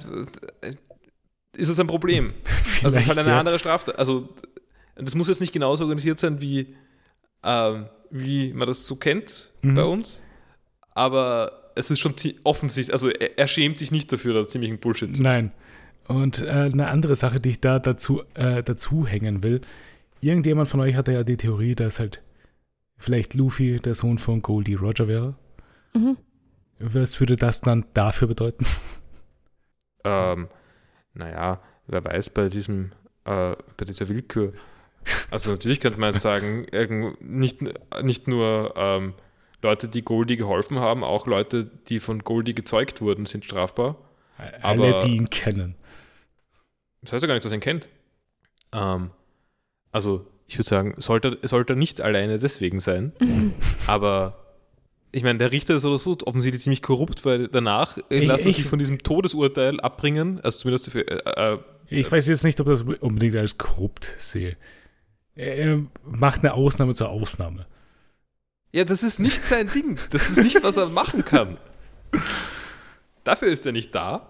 [1.56, 2.32] ist es ein Problem.
[2.82, 3.38] Also, es ist halt eine ja.
[3.38, 3.98] andere Straftat.
[3.98, 4.30] Also,
[4.96, 6.74] das muss jetzt nicht genauso organisiert sein, wie,
[7.42, 9.74] ähm, wie man das so kennt Mhm.
[9.74, 10.22] bei uns.
[10.94, 12.14] Aber es ist schon
[12.44, 15.52] offensichtlich, also er, er schämt sich nicht dafür, da ziemlichen Bullshit zu Nein.
[16.08, 19.60] Und äh, eine andere Sache, die ich da dazu, äh, dazu hängen will.
[20.22, 22.22] Irgendjemand von euch hatte ja die Theorie, dass halt
[22.96, 25.34] vielleicht Luffy der Sohn von Goldie Roger wäre.
[25.94, 26.16] Mhm.
[26.78, 28.64] Was würde das dann dafür bedeuten?
[30.04, 30.48] Ähm,
[31.14, 32.92] naja, wer weiß bei diesem,
[33.24, 34.52] äh, bei dieser Willkür.
[35.30, 36.66] Also natürlich könnte man jetzt sagen,
[37.20, 37.62] nicht,
[38.02, 39.14] nicht nur ähm,
[39.62, 43.96] Leute, die Goldie geholfen haben, auch Leute, die von Goldie gezeugt wurden, sind strafbar.
[44.62, 45.74] Alle, Aber- die ihn kennen.
[47.02, 47.88] Das heißt ja gar nicht, dass er ihn kennt.
[48.72, 49.10] Ähm,
[49.90, 53.12] also ich würde sagen, sollte, sollte nicht alleine deswegen sein.
[53.86, 54.49] Aber
[55.12, 58.56] ich meine, der Richter ist oder so offensichtlich ziemlich korrupt, weil danach Ich- lassen ich-
[58.56, 61.58] sich von diesem Todesurteil abbringen, also zumindest für, äh, äh,
[61.88, 64.56] Ich weiß jetzt nicht, ob das unbedingt als korrupt sehe.
[65.34, 67.66] Er macht eine Ausnahme zur Ausnahme.
[68.72, 69.98] Ja, das ist nicht sein Ding.
[70.10, 71.56] Das ist nicht, was er machen kann.
[73.24, 74.28] Dafür ist er nicht da.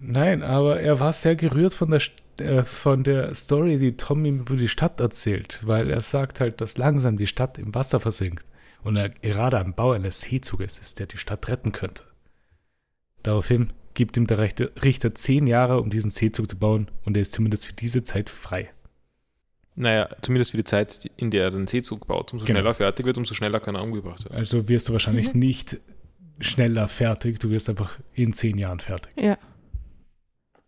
[0.00, 2.02] Nein, aber er war sehr gerührt von der,
[2.38, 6.60] äh, von der Story, die Tom ihm über die Stadt erzählt, weil er sagt halt,
[6.60, 8.44] dass langsam die Stadt im Wasser versinkt
[8.86, 12.04] und er gerade am Bau eines Seezuges ist, der die Stadt retten könnte.
[13.22, 17.22] Daraufhin gibt ihm der Rechte- Richter zehn Jahre, um diesen Seezug zu bauen und er
[17.22, 18.70] ist zumindest für diese Zeit frei.
[19.74, 22.32] Naja, zumindest für die Zeit, in der er den Seezug baut.
[22.32, 22.58] Umso Genau.
[22.58, 24.36] schneller er fertig wird, umso schneller kann er umgebracht werden.
[24.36, 25.40] Also wirst du wahrscheinlich Mhm.
[25.40, 25.78] nicht
[26.40, 29.12] schneller fertig, du wirst einfach in zehn Jahren fertig.
[29.16, 29.36] Ja.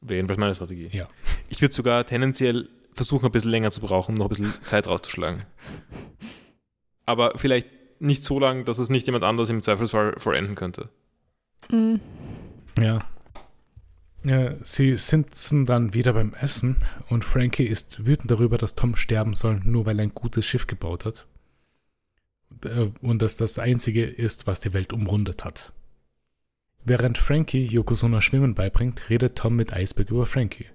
[0.01, 0.89] Wäre jedenfalls meine Strategie.
[0.93, 1.09] Ja.
[1.49, 4.87] Ich würde sogar tendenziell versuchen, ein bisschen länger zu brauchen, um noch ein bisschen Zeit
[4.89, 5.45] rauszuschlagen.
[7.07, 7.69] Aber vielleicht
[8.01, 10.89] nicht so lang, dass es nicht jemand anders im Zweifelsfall vollenden könnte.
[11.71, 12.01] Mhm.
[12.79, 12.99] Ja.
[14.25, 14.55] ja.
[14.63, 16.77] Sie sitzen dann wieder beim Essen
[17.09, 20.67] und Frankie ist wütend darüber, dass Tom sterben soll, nur weil er ein gutes Schiff
[20.67, 21.27] gebaut hat.
[22.65, 25.73] Äh, Und dass das einzige ist, was die Welt umrundet hat.
[26.85, 30.67] Während Frankie Yokozuna Schwimmen beibringt, redet Tom mit Iceberg über Frankie.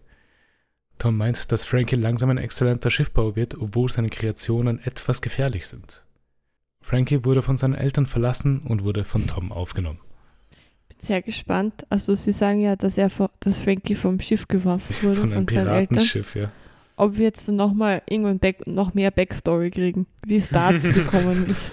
[0.99, 6.05] Tom meint, dass Frankie langsam ein exzellenter Schiffbauer wird, obwohl seine Kreationen etwas gefährlich sind.
[6.84, 9.99] Frankie wurde von seinen Eltern verlassen und wurde von Tom aufgenommen.
[10.89, 11.85] Bin sehr gespannt.
[11.89, 15.47] Also sie sagen ja, dass er dass Frankie vom Schiff geworfen wurde Von von, einem
[15.47, 15.88] seinen Eltern.
[15.88, 16.51] Piratenschiff, ja.
[16.97, 21.47] Ob wir jetzt dann nochmal irgendwann back, noch mehr Backstory kriegen, wie es dazu gekommen
[21.47, 21.72] ist.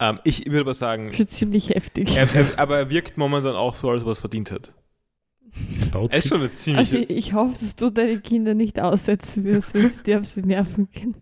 [0.00, 2.16] Ähm, ich würde aber sagen, Schon ziemlich heftig.
[2.16, 4.72] er, er, aber er wirkt momentan auch so, als ob er es verdient hat.
[5.92, 6.78] Er ist schon eine ziemlich.
[6.78, 10.34] Also ich, ich hoffe, dass du deine Kinder nicht aussetzen wirst, wenn sie dir auf
[10.34, 11.14] die Nerven gehen.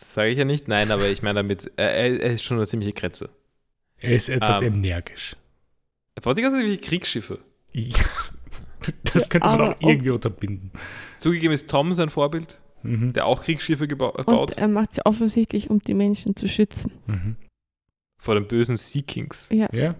[0.00, 2.66] Das sage ich ja nicht, nein, aber ich meine damit, er, er ist schon eine
[2.66, 3.30] ziemliche Kretze.
[3.98, 4.74] Er ist etwas Ähm.
[4.74, 5.36] energisch.
[6.14, 7.38] Er baut die ganze Zeit irgendwelche Kriegsschiffe.
[7.72, 7.94] Ja.
[9.14, 10.70] Das könnte man auch irgendwie unterbinden.
[11.18, 13.12] Zugegeben ist Tom sein Vorbild, Mhm.
[13.14, 16.92] der auch Kriegsschiffe geba- Und baut, er macht sie offensichtlich, um die Menschen zu schützen.
[17.06, 17.36] Mhm.
[18.18, 19.48] vor den bösen Sea Kings.
[19.52, 19.68] Ja.
[19.72, 19.94] Ja.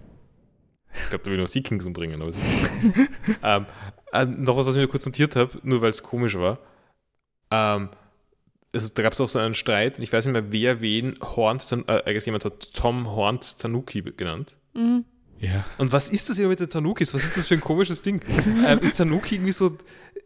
[0.93, 2.21] Ich glaube, da will ich noch Sea Kings umbringen.
[2.21, 2.39] Aber so.
[3.43, 3.65] ähm,
[4.11, 6.59] äh, noch was, was ich mir kurz notiert habe, nur weil es komisch war.
[7.51, 7.89] Ähm,
[8.83, 11.15] also, da gab es auch so einen Streit, und ich weiß nicht mehr, wer wen
[11.21, 14.55] Horned, Tan- äh, jemand hat Tom Horned Tanuki benannt.
[14.73, 15.05] Mhm.
[15.39, 15.65] Ja.
[15.77, 17.13] Und was ist das immer mit den Tanukis?
[17.13, 18.21] Was ist das für ein komisches Ding?
[18.67, 19.77] ähm, ist Tanuki irgendwie so,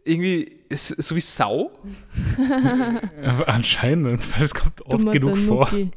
[0.06, 1.72] irgendwie, ist, so wie Sau?
[3.24, 5.66] Aber anscheinend, weil es kommt oft Dummer genug vor.
[5.68, 5.92] Tanuki.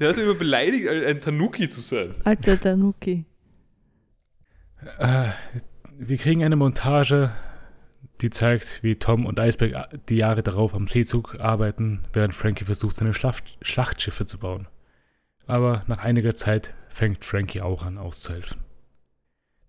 [0.00, 2.14] Der hat immer beleidigt, ein ein Tanuki zu sein.
[2.24, 3.24] Alter Tanuki.
[4.98, 5.28] Äh,
[5.96, 7.30] wir kriegen eine Montage,
[8.20, 12.64] die zeigt, wie Tom und Iceberg a- die Jahre darauf am Seezug arbeiten, während Frankie
[12.64, 14.68] versucht, seine Schlacht Schlachtschiffe zu bauen.
[15.46, 18.60] Aber nach einiger Zeit fängt Frankie auch an auszuhelfen.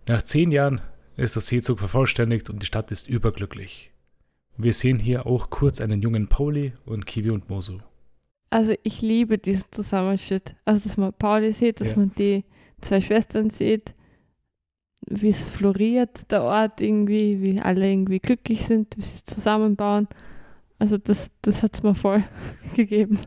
[0.08, 0.82] Nach zehn Jahren
[1.18, 3.92] ist der Seezug vervollständigt und die Stadt ist überglücklich.
[4.58, 7.80] Wir sehen hier auch kurz einen jungen Pauli und Kiwi und Mosu.
[8.52, 10.56] Also ich liebe diesen Zusammenschnitt.
[10.64, 11.98] Also dass man Pauli sieht, dass Ja.
[11.98, 12.46] man die
[12.80, 13.96] zwei Schwestern sieht,
[15.08, 20.08] wie es floriert, der Ort irgendwie, wie alle irgendwie glücklich sind, wie sie es zusammenbauen.
[20.78, 22.24] Also das, das hat es mir voll
[22.76, 23.20] gegeben.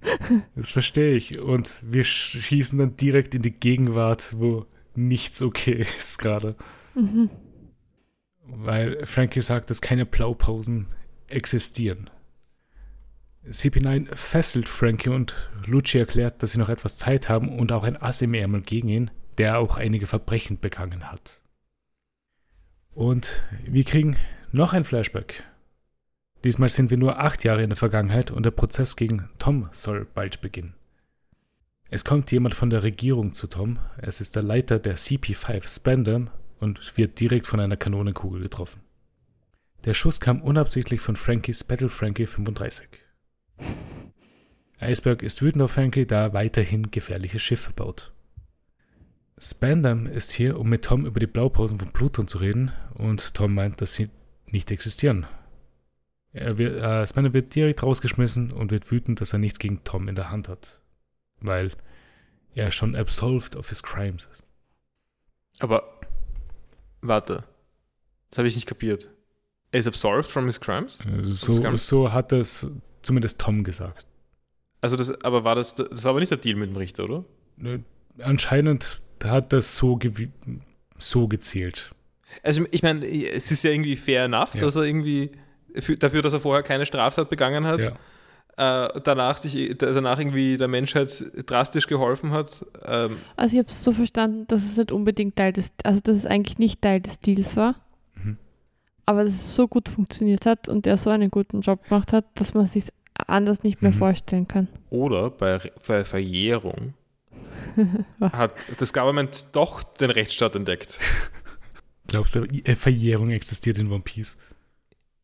[0.54, 1.38] Das verstehe ich.
[1.38, 6.56] Und wir schießen dann direkt in die Gegenwart, wo nichts okay ist gerade.
[6.94, 7.30] Mhm.
[8.44, 10.86] Weil Frankie sagt, dass keine Blaupausen
[11.28, 12.10] existieren.
[13.46, 15.34] CP9 fesselt Frankie und
[15.64, 18.88] Lucci erklärt, dass sie noch etwas Zeit haben und auch ein Ass im Ärmel gegen
[18.88, 21.37] ihn, der auch einige Verbrechen begangen hat.
[22.98, 24.16] Und wir kriegen
[24.50, 25.44] noch ein Flashback.
[26.42, 30.04] Diesmal sind wir nur acht Jahre in der Vergangenheit und der Prozess gegen Tom soll
[30.04, 30.74] bald beginnen.
[31.90, 33.78] Es kommt jemand von der Regierung zu Tom.
[33.98, 38.80] Es ist der Leiter der CP5 Spandam und wird direkt von einer Kanonenkugel getroffen.
[39.84, 42.88] Der Schuss kam unabsichtlich von Frankies Battle Frankie 35.
[44.80, 48.10] Iceberg ist wütend auf Frankie, da er weiterhin gefährliche Schiffe baut.
[49.40, 53.54] Spandam ist hier, um mit Tom über die Blaupausen von Pluton zu reden und Tom
[53.54, 54.10] meint, dass sie
[54.46, 55.26] nicht existieren.
[56.32, 60.08] Er wird, äh, Spandam wird direkt rausgeschmissen und wird wütend, dass er nichts gegen Tom
[60.08, 60.80] in der Hand hat,
[61.40, 61.72] weil
[62.54, 64.42] er schon absolved of his crimes ist.
[65.60, 65.82] Aber
[67.00, 67.44] warte,
[68.30, 69.08] das habe ich nicht kapiert.
[69.70, 70.98] Er ist absolved from his crimes?
[71.00, 72.70] Äh, So, so hat es
[73.02, 74.06] zumindest Tom gesagt.
[74.80, 77.24] Also das, aber war das, das war aber nicht der Deal mit dem Richter, oder?
[77.62, 77.80] Äh,
[78.20, 80.30] Anscheinend hat das so, gewi-
[80.98, 81.92] so gezählt.
[82.42, 84.60] Also ich meine, es ist ja irgendwie fair enough, Ja.
[84.60, 85.30] dass er irgendwie
[85.76, 87.80] für, dafür, dass er vorher keine Straftat begangen hat,
[88.58, 88.84] Ja.
[88.86, 92.64] äh, danach sich danach irgendwie der Menschheit drastisch geholfen hat.
[92.84, 96.16] Ähm, Also ich habe es so verstanden, dass es nicht unbedingt Teil des, also dass
[96.16, 97.76] es eigentlich nicht Teil des Deals war,
[98.16, 98.36] Mhm.
[99.06, 102.24] aber dass es so gut funktioniert hat und er so einen guten Job gemacht hat,
[102.34, 102.88] dass man sich
[103.26, 103.96] anders nicht mehr Mhm.
[103.96, 104.68] vorstellen kann.
[104.90, 106.94] oder bei, bei Verjährung
[108.20, 110.98] hat das Government doch den Rechtsstaat entdeckt.
[112.06, 114.36] Glaubst du, äh, Verjährung existiert in One Piece?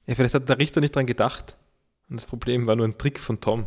[0.07, 1.57] Ja, vielleicht hat der Richter nicht dran gedacht.
[2.11, 3.65] Und das Problem war nur ein Trick von Tom.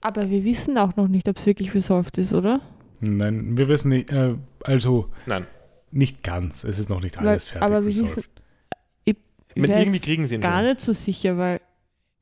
[0.00, 2.60] Aber wir wissen auch noch nicht, ob es wirklich resolved ist, oder?
[3.00, 5.46] Nein, wir wissen nicht, äh, also Nein.
[5.90, 6.62] nicht ganz.
[6.62, 7.62] Es ist noch nicht Weil- alles fertig.
[7.62, 8.16] aber wir resolved.
[8.18, 8.30] wissen-
[9.04, 9.16] Ich
[9.62, 10.66] Mit irgendwie kriegen sie ihn gar schon.
[10.68, 11.60] nicht so sicher, weil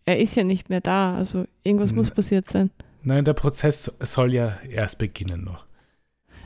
[0.06, 1.16] er ist ja nicht mehr da.
[1.16, 1.96] Also irgendwas Mhm.
[1.96, 2.70] muss passiert sein.
[3.02, 5.63] Nein, der Prozess soll ja erst beginnen noch.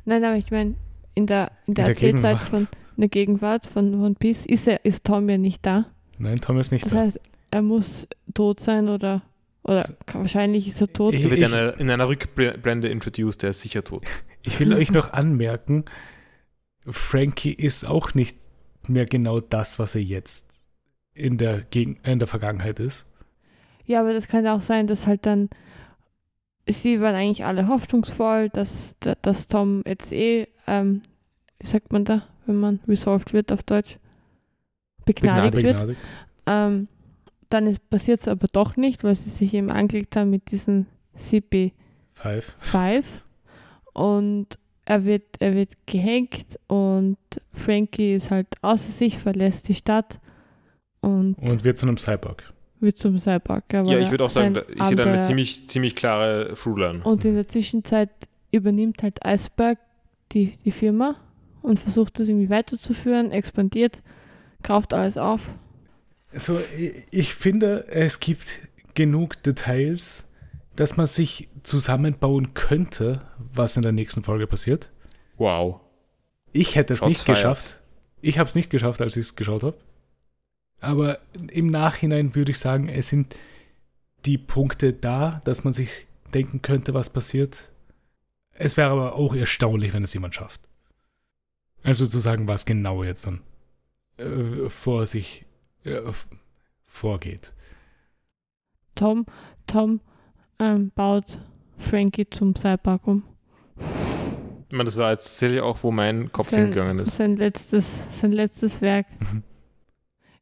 [0.08, 0.74] Nein, aber ich meine,
[1.14, 2.48] in der, in der der Erzählzeit Gegenwart.
[2.48, 5.86] von in der Gegenwart von One Piece ist, er, ist Tom ja nicht da.
[6.18, 6.98] Nein, Tom ist nicht Das da.
[6.98, 7.20] heißt,
[7.50, 9.22] er muss tot sein oder,
[9.62, 9.92] oder So.
[10.06, 11.14] ka- wahrscheinlich ist er tot.
[11.14, 14.02] Ich- Er wird in einer, in einer Rückblende introduced, der ist sicher tot.
[14.42, 15.84] Ich will euch noch anmerken,
[16.86, 18.36] Frankie ist auch nicht
[18.86, 20.46] mehr genau das, was er jetzt
[21.12, 23.04] in der, Gegen in der Vergangenheit ist.
[23.84, 25.50] Ja, aber das kann ja auch sein, dass halt dann
[26.68, 31.02] sie waren eigentlich alle hoffnungsvoll, dass, da- dass Tom jetzt eh, ähm,
[31.60, 33.98] wie sagt man da, wenn man resolved wird auf Deutsch,
[35.04, 35.66] begnadigt, wird.
[35.66, 36.00] Begnadigt.
[36.46, 36.88] Ähm,
[37.50, 40.86] dann passiert es aber doch nicht, weil sie sich eben angelegt haben mit diesem
[41.18, 41.72] CP5
[42.60, 43.24] Five.
[43.94, 47.18] und er wird, er wird gehängt und
[47.52, 50.18] Frankie ist halt außer sich, verlässt die Stadt
[51.00, 52.52] und Und wird zu einem Cyborg.
[52.80, 53.64] Wird zum Cyborg.
[53.72, 57.02] Ja, ich würde auch sagen, ich sehe da eine ziemlich, ziemlich klare Throughline.
[57.02, 58.10] Und in der Zwischenzeit
[58.50, 59.78] übernimmt halt Iceberg
[60.32, 61.16] die, die Firma
[61.62, 64.02] und versucht das irgendwie weiterzuführen, expandiert,
[64.62, 65.40] kauft alles auf.
[66.32, 68.60] Also, ich, ich finde, es gibt
[68.94, 70.28] genug Details,
[70.76, 74.90] dass man sich zusammenbauen könnte, was in der nächsten Folge passiert.
[75.36, 75.80] Wow.
[76.52, 77.36] Ich hätte es Shots nicht fired.
[77.36, 77.80] geschafft.
[78.20, 79.76] Ich habe es nicht geschafft, als ich es geschaut habe.
[80.80, 81.18] Aber
[81.50, 83.34] im Nachhinein würde ich sagen, es sind
[84.24, 87.70] die Punkte da, dass man sich denken könnte, was passiert.
[88.52, 90.60] Es wäre aber auch erstaunlich, wenn es jemand schafft.
[91.82, 93.40] Also zu sagen, was genau jetzt dann
[94.18, 95.44] äh, vor sich
[95.84, 96.00] äh,
[96.86, 97.54] vorgeht.
[98.94, 99.26] Tom,
[99.66, 100.00] Tom
[100.58, 101.40] ähm, baut
[101.78, 103.22] Frankie zum Cyborg um.
[104.68, 107.16] Ich meine, das war jetzt tatsächlich auch, wo mein Kopf Sein- hingegangen ist.
[107.16, 109.06] Sein letztes, sein letztes Werk.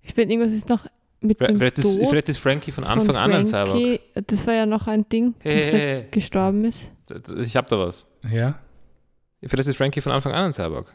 [0.07, 0.87] Ich bin irgendwas ist noch
[1.21, 3.69] mit dem Vielleicht ist, Tod vielleicht ist Frankie von von Anfang an ein Cyborg.
[3.71, 6.91] Frankie, Das war ja noch ein Ding, Hey, dass er hey, gestorben ist.
[7.09, 7.21] hey.
[7.43, 8.07] Ich hab da was.
[8.31, 8.59] Ja?
[9.43, 10.93] Vielleicht ist Frankie von Anfang an ein Cyborg.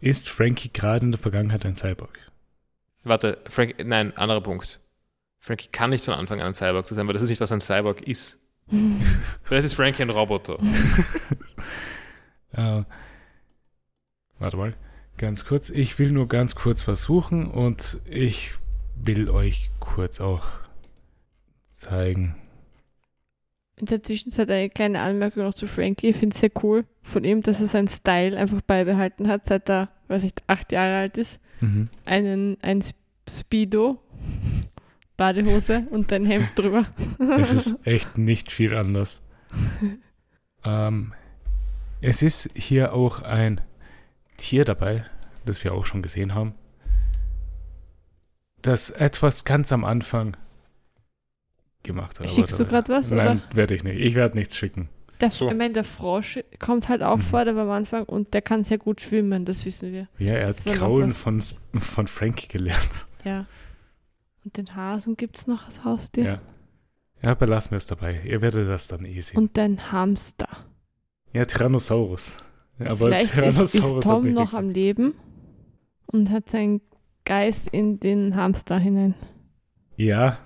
[0.00, 2.18] Ist Frankie gerade in der Vergangenheit ein Cyborg?
[3.04, 4.80] Warte, Frank, nein, anderer Punkt.
[5.38, 7.60] Frankie kann nicht von Anfang an ein Cyborg sein, weil das ist nicht, was ein
[7.60, 8.38] Cyborg ist.
[9.42, 10.58] Vielleicht ist Frankie ein Roboter.
[12.52, 12.82] Äh,
[14.40, 14.74] warte mal,
[15.20, 15.70] ganz kurz.
[15.70, 18.52] Ich will nur ganz kurz versuchen und ich
[18.96, 20.46] will euch kurz auch
[21.68, 22.36] zeigen.
[23.76, 26.08] In der Zwischenzeit eine kleine Anmerkung noch zu Frankie.
[26.08, 29.68] Ich finde es sehr cool von ihm, dass er seinen Style einfach beibehalten hat, seit
[29.70, 31.40] er, weiß ich, acht Jahre alt ist.
[31.60, 31.88] Mhm.
[32.06, 32.82] Einen, ein
[33.28, 34.02] Speedo,
[35.16, 36.86] Badehose und ein Hemd drüber.
[37.38, 39.22] Es ist echt nicht viel anders.
[40.64, 41.12] ähm,
[42.00, 43.60] es ist hier auch ein
[44.40, 45.04] Tier dabei,
[45.44, 46.54] das wir auch schon gesehen haben,
[48.62, 50.36] das etwas ganz am Anfang
[51.82, 52.28] gemacht hat.
[52.30, 53.10] Schickst du gerade was?
[53.10, 53.98] Nein, werde ich nicht.
[53.98, 54.88] Ich werde nichts schicken.
[55.20, 55.48] Der, So.
[55.50, 57.22] Ich meine, der Frosch kommt halt auch Mhm.
[57.22, 60.08] vor, der war am Anfang und der kann sehr gut schwimmen, das wissen wir.
[60.18, 61.40] Ja, er hat Kraulen von,
[61.78, 63.06] von Frankie gelernt.
[63.24, 63.46] Ja.
[64.44, 66.24] Und den Hasen gibt es noch als Haustier.
[66.24, 66.40] Ja.
[67.22, 68.22] Ja, belassen wir es dabei.
[68.24, 69.36] Ihr werdet das dann eh sehen.
[69.36, 70.48] Und den Hamster.
[71.34, 72.38] ja, Tyrannosaurus.
[72.80, 75.14] Aber Vielleicht ist, ist Tom noch am Leben
[76.06, 76.80] und hat seinen
[77.24, 79.14] Geist in den Hamster hinein.
[79.96, 80.38] Ja.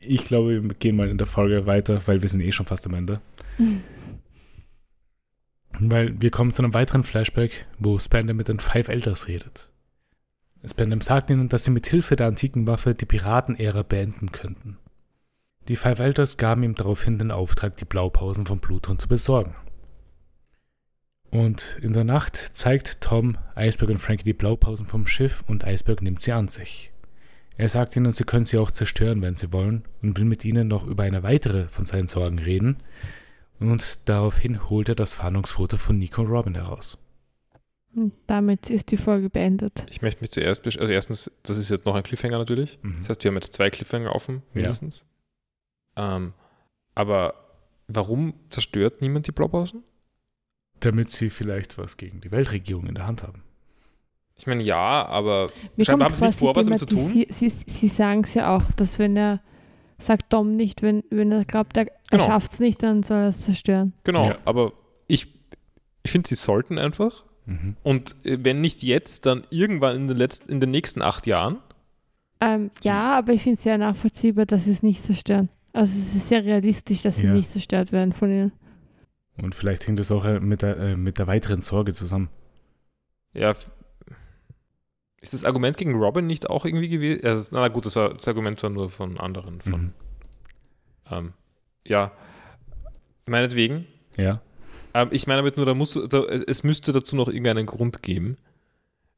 [0.00, 2.86] Ich glaube, wir gehen mal in der Folge weiter, weil wir sind eh schon fast
[2.86, 3.20] am Ende.
[5.82, 9.70] Weil wir kommen zu einem weiteren Flashback, wo Spandam mit den Five Elders redet.
[10.68, 14.76] Spandam sagt ihnen, dass sie mit Hilfe der antiken Waffe die Piratenära beenden könnten.
[15.68, 19.54] Die Five Elders gaben ihm daraufhin den Auftrag, die Blaupausen von Pluton zu besorgen.
[21.30, 26.02] Und in der Nacht zeigt Tom Eisberg und Frankie die Blaupausen vom Schiff und Eisberg
[26.02, 26.90] nimmt sie an sich.
[27.56, 30.66] Er sagt ihnen, sie können sie auch zerstören, wenn sie wollen, und will mit ihnen
[30.66, 32.78] noch über eine weitere von seinen Sorgen reden.
[33.60, 36.98] Und daraufhin holt er das Fahndungsfoto von Nico und Robin heraus.
[37.94, 39.84] Und damit ist die Folge beendet.
[39.90, 42.78] Ich möchte mich zuerst, besch- also erstens, das ist jetzt noch ein Cliffhanger natürlich.
[42.82, 42.96] Mhm.
[43.00, 44.60] Das heißt, wir haben jetzt zwei Cliffhanger offen, Ja.
[44.62, 45.04] mindestens.
[45.96, 46.32] Ähm,
[46.94, 47.34] aber
[47.88, 49.82] warum zerstört niemand die Blaupausen?
[50.80, 53.42] Damit sie vielleicht was gegen die Weltregierung in der Hand haben.
[54.36, 56.98] Ich meine, ja, aber Mir Scheinbar haben sie nicht vor, was damit zu tun.
[57.12, 59.40] thematisi- Sie, sie sagen es ja auch, dass wenn er,
[59.98, 61.94] sagt Tom nicht, wenn, wenn er glaubt, er, Genau.
[62.10, 63.92] er schafft es nicht, dann soll er es zerstören.
[64.04, 64.38] genau, Ja.
[64.46, 64.72] aber
[65.08, 65.28] ich,
[66.02, 67.24] ich finde, sie sollten einfach.
[67.44, 67.76] Mhm.
[67.82, 71.58] Und äh, wenn nicht jetzt, dann irgendwann in den, letzten, in den nächsten acht Jahren.
[72.40, 75.50] Ähm, ja, aber ich finde es sehr nachvollziehbar, dass sie es nicht zerstören.
[75.74, 77.32] Also es ist sehr realistisch, dass sie Ja.
[77.34, 78.52] nicht zerstört werden von ihnen.
[79.36, 82.28] Und vielleicht hängt das auch äh, mit der, äh, mit der weiteren Sorge zusammen.
[83.32, 83.54] Ja,
[85.22, 87.20] ist das Argument gegen Robin nicht auch irgendwie gewesen?
[87.22, 89.60] Das, na gut, das, war, das Argument war nur von anderen.
[89.60, 89.92] Von, Mhm.
[91.10, 91.32] ähm,
[91.86, 92.12] ja,
[93.26, 93.86] meinetwegen.
[94.16, 94.40] Ja.
[94.94, 98.36] Ähm, ich meine damit nur, da muss, da, es müsste dazu noch irgendeinen Grund geben,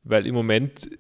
[0.03, 0.91] weil im Moment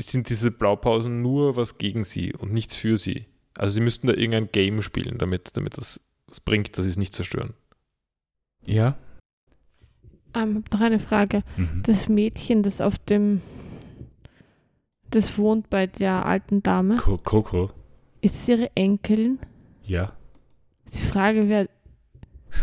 [0.00, 3.26] sind diese Blaupausen nur was gegen sie und nichts für sie.
[3.56, 6.96] Also sie müssten da irgendein Game spielen, damit, damit das was bringt, dass sie es
[6.96, 7.52] nicht zerstören.
[8.64, 8.96] Ja.
[10.34, 11.42] Ähm, noch eine Frage.
[11.56, 11.82] Mhm.
[11.84, 13.42] Das Mädchen, das auf dem,
[15.10, 17.70] das wohnt bei der alten Dame, Ko Coco.
[18.20, 19.38] ist es ihre Enkelin?
[19.84, 20.12] Ja.
[20.86, 21.68] Ist die Frage, wer,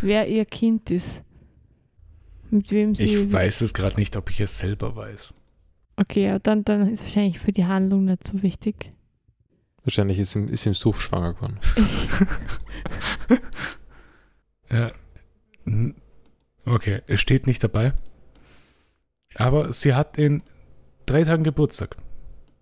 [0.02, 1.24] wer ihr Kind ist.
[2.50, 3.16] Mit wem sie.
[3.16, 5.34] Ich weiß es gerade nicht, ob ich es selber weiß.
[5.98, 8.92] Okay, ja, dann, dann ist wahrscheinlich für die Handlung nicht so wichtig.
[9.84, 11.60] Wahrscheinlich ist im, ist im Suff schwanger geworden.
[14.72, 14.92] Ja.
[15.70, 15.96] N-
[16.66, 17.94] Okay, es steht nicht dabei.
[19.36, 20.44] Aber sie hat in
[21.06, 21.96] drei Tagen Geburtstag.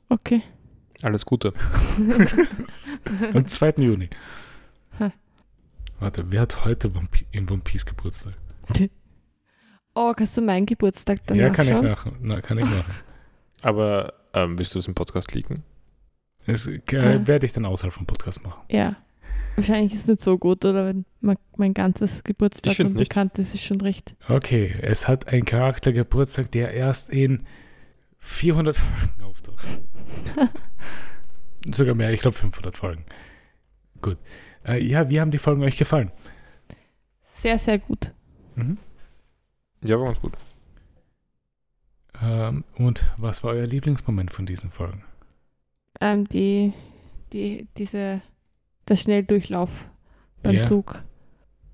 [0.09, 0.41] Okay.
[1.01, 1.53] Alles Gute.
[3.33, 3.73] Am 2.
[3.79, 4.09] Juni.
[5.99, 6.91] Warte, wer hat heute
[7.31, 8.33] in One Piece Geburtstag?
[9.99, 12.93] Oh, kannst du meinen Geburtstag dann ja, kann ich, nach, na, kann ich machen.
[13.63, 15.63] Aber ähm, willst du es im Podcast leaken?
[16.45, 17.25] Das äh, Ah.
[17.25, 18.61] werde ich dann außerhalb vom Podcast machen.
[18.69, 18.95] Ja.
[19.57, 22.23] Wahrscheinlich ist es nicht so gut, oder wenn mein, mein ganzes
[22.93, 23.09] nicht.
[23.09, 24.15] bekannt ist, ist schon recht.
[24.29, 27.43] Okay, es hat ein Charakter Geburtstag, der erst in
[28.19, 29.65] 400 Folgen auftaucht.
[31.73, 33.03] Sogar mehr, ich glaube 500 Folgen.
[33.99, 34.19] Gut.
[34.63, 36.11] Äh, ja, wie haben die Folgen euch gefallen?
[37.23, 38.11] Sehr, sehr gut.
[38.53, 38.77] Mhm.
[39.83, 40.33] Ja, war ganz gut.
[42.21, 45.03] Ähm, und was war euer Lieblingsmoment von diesen Folgen?
[45.99, 46.73] Ähm, die,
[47.33, 48.21] die, diese,
[48.89, 49.69] der Schnelldurchlauf
[50.43, 50.65] beim Ja.
[50.65, 51.03] Zug.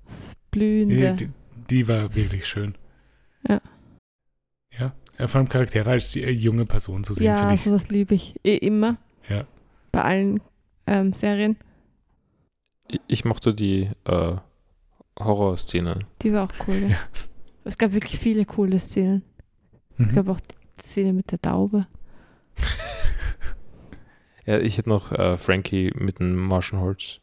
[0.04, 1.14] Das Blühende.
[1.14, 1.32] Die, die,
[1.70, 2.74] die war wirklich schön.
[3.48, 3.60] Ja.
[5.16, 7.62] Ja, vor allem Charaktere als die, äh, junge Person zu sehen, ja, finde ich.
[7.62, 8.34] sowas liebe ich.
[8.44, 8.96] Eh immer.
[9.28, 9.46] Ja.
[9.92, 10.40] Bei allen
[10.88, 11.56] ähm, Serien.
[12.88, 14.36] Ich, ich mochte die äh,
[15.20, 16.00] Horrorszene.
[16.22, 16.74] Die war auch cool.
[16.74, 16.88] Ja.
[16.88, 16.98] Ja.
[17.62, 19.22] Es gab wirklich viele coole Szenen.
[19.96, 20.14] Es Mhm.
[20.16, 21.86] gab auch die Szene mit der Taube.
[24.46, 27.20] Ja, ich hätte noch äh, Frankie mit dem Martian Holz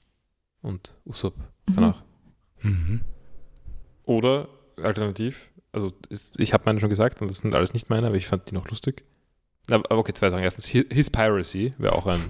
[0.61, 1.73] und Usopp Mhm.
[1.73, 2.03] danach.
[2.61, 3.01] Mhm.
[4.03, 4.47] Oder
[4.81, 8.15] alternativ, also ist, ich habe meine schon gesagt und das sind alles nicht meine, aber
[8.15, 9.03] ich fand die noch lustig.
[9.69, 10.43] Aber, okay, zwei Sachen.
[10.43, 12.21] Erstens, Hi- His Piracy wäre auch ein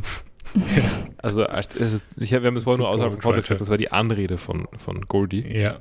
[1.18, 3.42] Also, als, es ist, ich, wir haben es vorhin nur außerhalb Podcast Roger.
[3.42, 5.48] gesagt, das war die Anrede von, von Goldie.
[5.48, 5.80] Ja,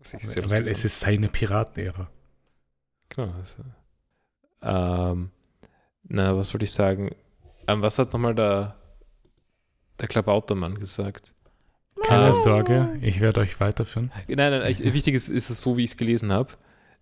[0.00, 2.10] weil lustig es ist seine Piratenära.
[3.10, 3.32] Genau.
[3.38, 3.62] Also,
[4.62, 5.30] ähm,
[6.04, 7.14] na, was wollte ich sagen?
[7.68, 8.76] Ähm, was hat nochmal der,
[10.00, 11.34] der Klabautermann gesagt?
[12.02, 14.10] Keine Sorge, ich werde euch weiterführen.
[14.28, 16.54] Nein, nein, ich, wichtig ist, ist es so, wie ich es gelesen habe.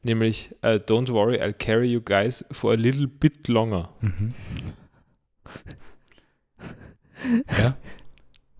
[0.02, 3.90] Nämlich, äh, don't worry, I'll carry you guys for a little bit longer.
[4.00, 4.34] Mhm.
[7.58, 7.76] Ja.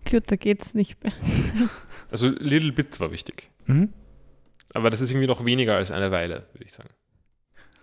[0.09, 1.13] Gut, da geht's nicht mehr.
[2.09, 3.51] Also, little bit war wichtig.
[3.65, 3.91] Mhm.
[4.73, 6.87] Aber das ist irgendwie noch weniger als eine Weile, würde ich sagen.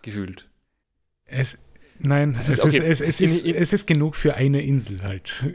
[0.00, 0.48] Gefühlt.
[1.26, 1.58] Es,
[2.04, 2.78] nein, es, ist okay.
[2.86, 5.46] es, es, ist, es ist genug für eine Insel halt.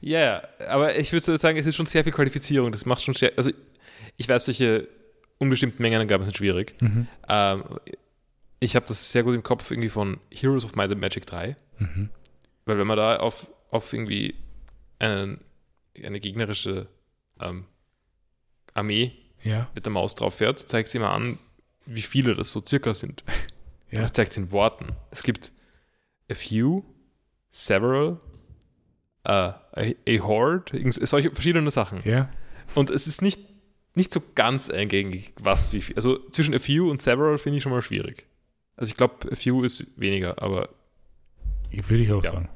[0.00, 2.70] Ja, aber ich würde sagen, es ist schon sehr viel Qualifizierung.
[2.72, 3.32] Das macht schon sehr.
[3.36, 3.50] Also,
[4.16, 4.88] ich weiß, solche
[5.38, 6.74] unbestimmten Mengenangaben sind schwierig.
[6.80, 7.06] mhm.
[7.28, 7.64] Ähm,
[8.60, 11.56] ich habe das sehr gut im Kopf irgendwie von Heroes of Might and Magic 3,
[11.80, 12.08] Mhm.
[12.64, 14.34] weil wenn man da auf, auf irgendwie
[14.98, 15.40] einen,
[16.02, 16.86] eine gegnerische
[17.40, 17.64] ähm,
[18.72, 19.12] Armee
[19.42, 21.38] Ja, mit der Maus drauf fährt, zeigt sie mal an,
[21.84, 23.22] wie viele das so circa sind.
[23.90, 24.00] ja.
[24.00, 24.90] Das zeigt es in Worten.
[25.10, 25.52] Es gibt
[26.30, 26.82] a few,
[27.50, 28.18] several,
[29.26, 32.00] uh, a, a horde, solche verschiedene Sachen.
[32.04, 32.30] Ja,
[32.74, 33.40] Und es ist nicht,
[33.94, 35.96] nicht so ganz eingängig, was wie viel.
[35.96, 38.26] Also zwischen a few und several finde ich schon mal schwierig.
[38.76, 40.68] Also ich glaube, a few ist weniger, aber
[41.70, 42.32] würde ich auch Ja.
[42.32, 42.48] sagen.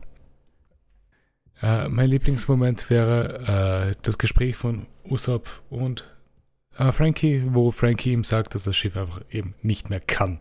[1.60, 6.04] Äh, mein Lieblingsmoment wäre äh, das Gespräch von Usopp und
[6.76, 10.38] äh, Frankie, wo Frankie ihm sagt, dass das Schiff einfach eben nicht mehr kann.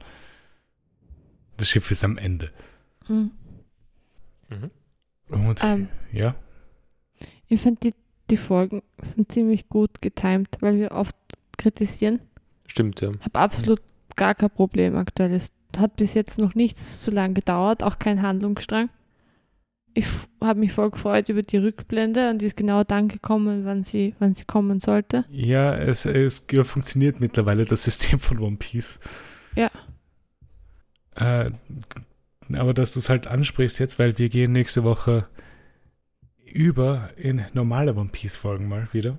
[1.57, 2.51] Das Schiff ist am Ende.
[3.07, 3.31] Hm.
[5.29, 5.89] Und Ähm.
[6.11, 6.35] ja,
[7.47, 7.93] Ich finde, die,
[8.29, 11.15] die Folgen sind ziemlich gut getimt, weil wir oft
[11.57, 12.19] kritisieren.
[12.67, 13.09] stimmt, ja.
[13.21, 13.81] Habe absolut
[14.15, 15.33] gar kein Problem aktuell.
[15.33, 18.89] Es hat bis jetzt noch nichts zu lang gedauert, auch kein Handlungsstrang.
[19.93, 20.05] Ich
[20.41, 24.13] habe mich voll gefreut über die Rückblende und die ist genau dann gekommen, wann sie,
[24.19, 25.25] wann sie kommen sollte.
[25.29, 28.99] ja, es, es funktioniert mittlerweile das System von One Piece.
[29.55, 29.71] Ja.
[31.15, 31.49] Äh,
[32.55, 35.27] aber dass du es halt ansprichst jetzt, weil wir gehen nächste Woche
[36.45, 39.17] über in normale One Piece Folgen mal wieder.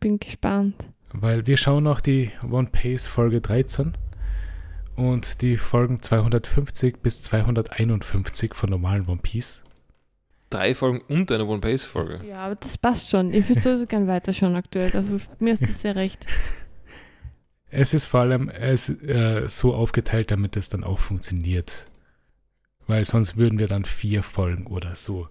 [0.00, 0.88] Bin gespannt.
[1.12, 3.96] Weil wir schauen auch die One Piece Folge 13
[4.96, 9.62] und die Folgen 250 bis 251 von normalen One Piece.
[10.50, 12.22] Drei Folgen und eine One-Base-Folge.
[12.26, 13.34] Ja, aber das passt schon.
[13.34, 14.90] Ich würde sowieso gern weiterschauen aktuell.
[14.94, 16.26] Also mir ist das sehr recht.
[17.70, 21.84] Es ist vor allem es, äh, so aufgeteilt, damit es dann auch funktioniert.
[22.88, 25.28] Weil sonst würden wir dann vier Folgen oder so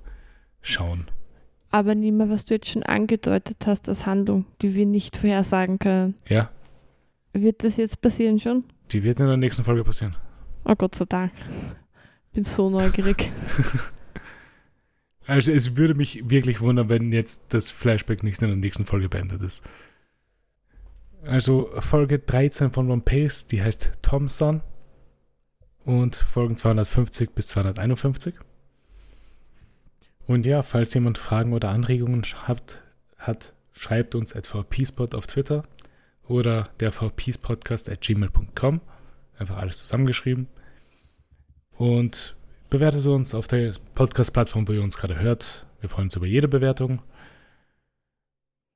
[0.62, 1.08] schauen.
[1.72, 6.16] Aber Nima, was du jetzt schon angedeutet hast als Handlung, die wir nicht vorhersagen können.
[6.30, 6.50] Ja,
[7.34, 8.64] Wird das jetzt passieren schon?
[8.94, 10.16] die wird in der nächsten Folge passieren.
[10.64, 11.34] Oh Gott sei Dank.
[12.32, 13.32] Bin so neugierig.
[15.30, 19.10] Also es würde mich wirklich wundern, wenn jetzt das Flashback nicht in der nächsten Folge
[19.10, 19.62] beendet ist.
[21.26, 24.62] Also Folge 13 von One Piece, die heißt Thompson
[25.88, 28.36] und Folgen 250 bis 251.
[30.28, 32.82] Und ja, falls jemand Fragen oder Anregungen habt,
[33.18, 35.64] hat, schreibt uns at vpspot auf Twitter
[36.28, 38.82] oder der vpspodcast at gmail.com.
[39.40, 40.48] Einfach alles zusammengeschrieben.
[41.78, 42.36] Und
[42.70, 45.68] bewertet uns auf der Podcast-Plattform, wo ihr uns gerade hört.
[45.80, 47.02] Wir freuen uns über jede Bewertung.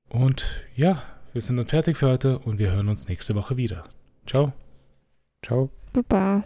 [0.08, 0.46] Und
[0.78, 3.84] ja, wir sind dann fertig für heute und wir hören uns nächste Woche wieder.
[4.26, 4.54] Ciao.
[5.44, 5.70] Ciao.
[5.92, 6.46] Baba.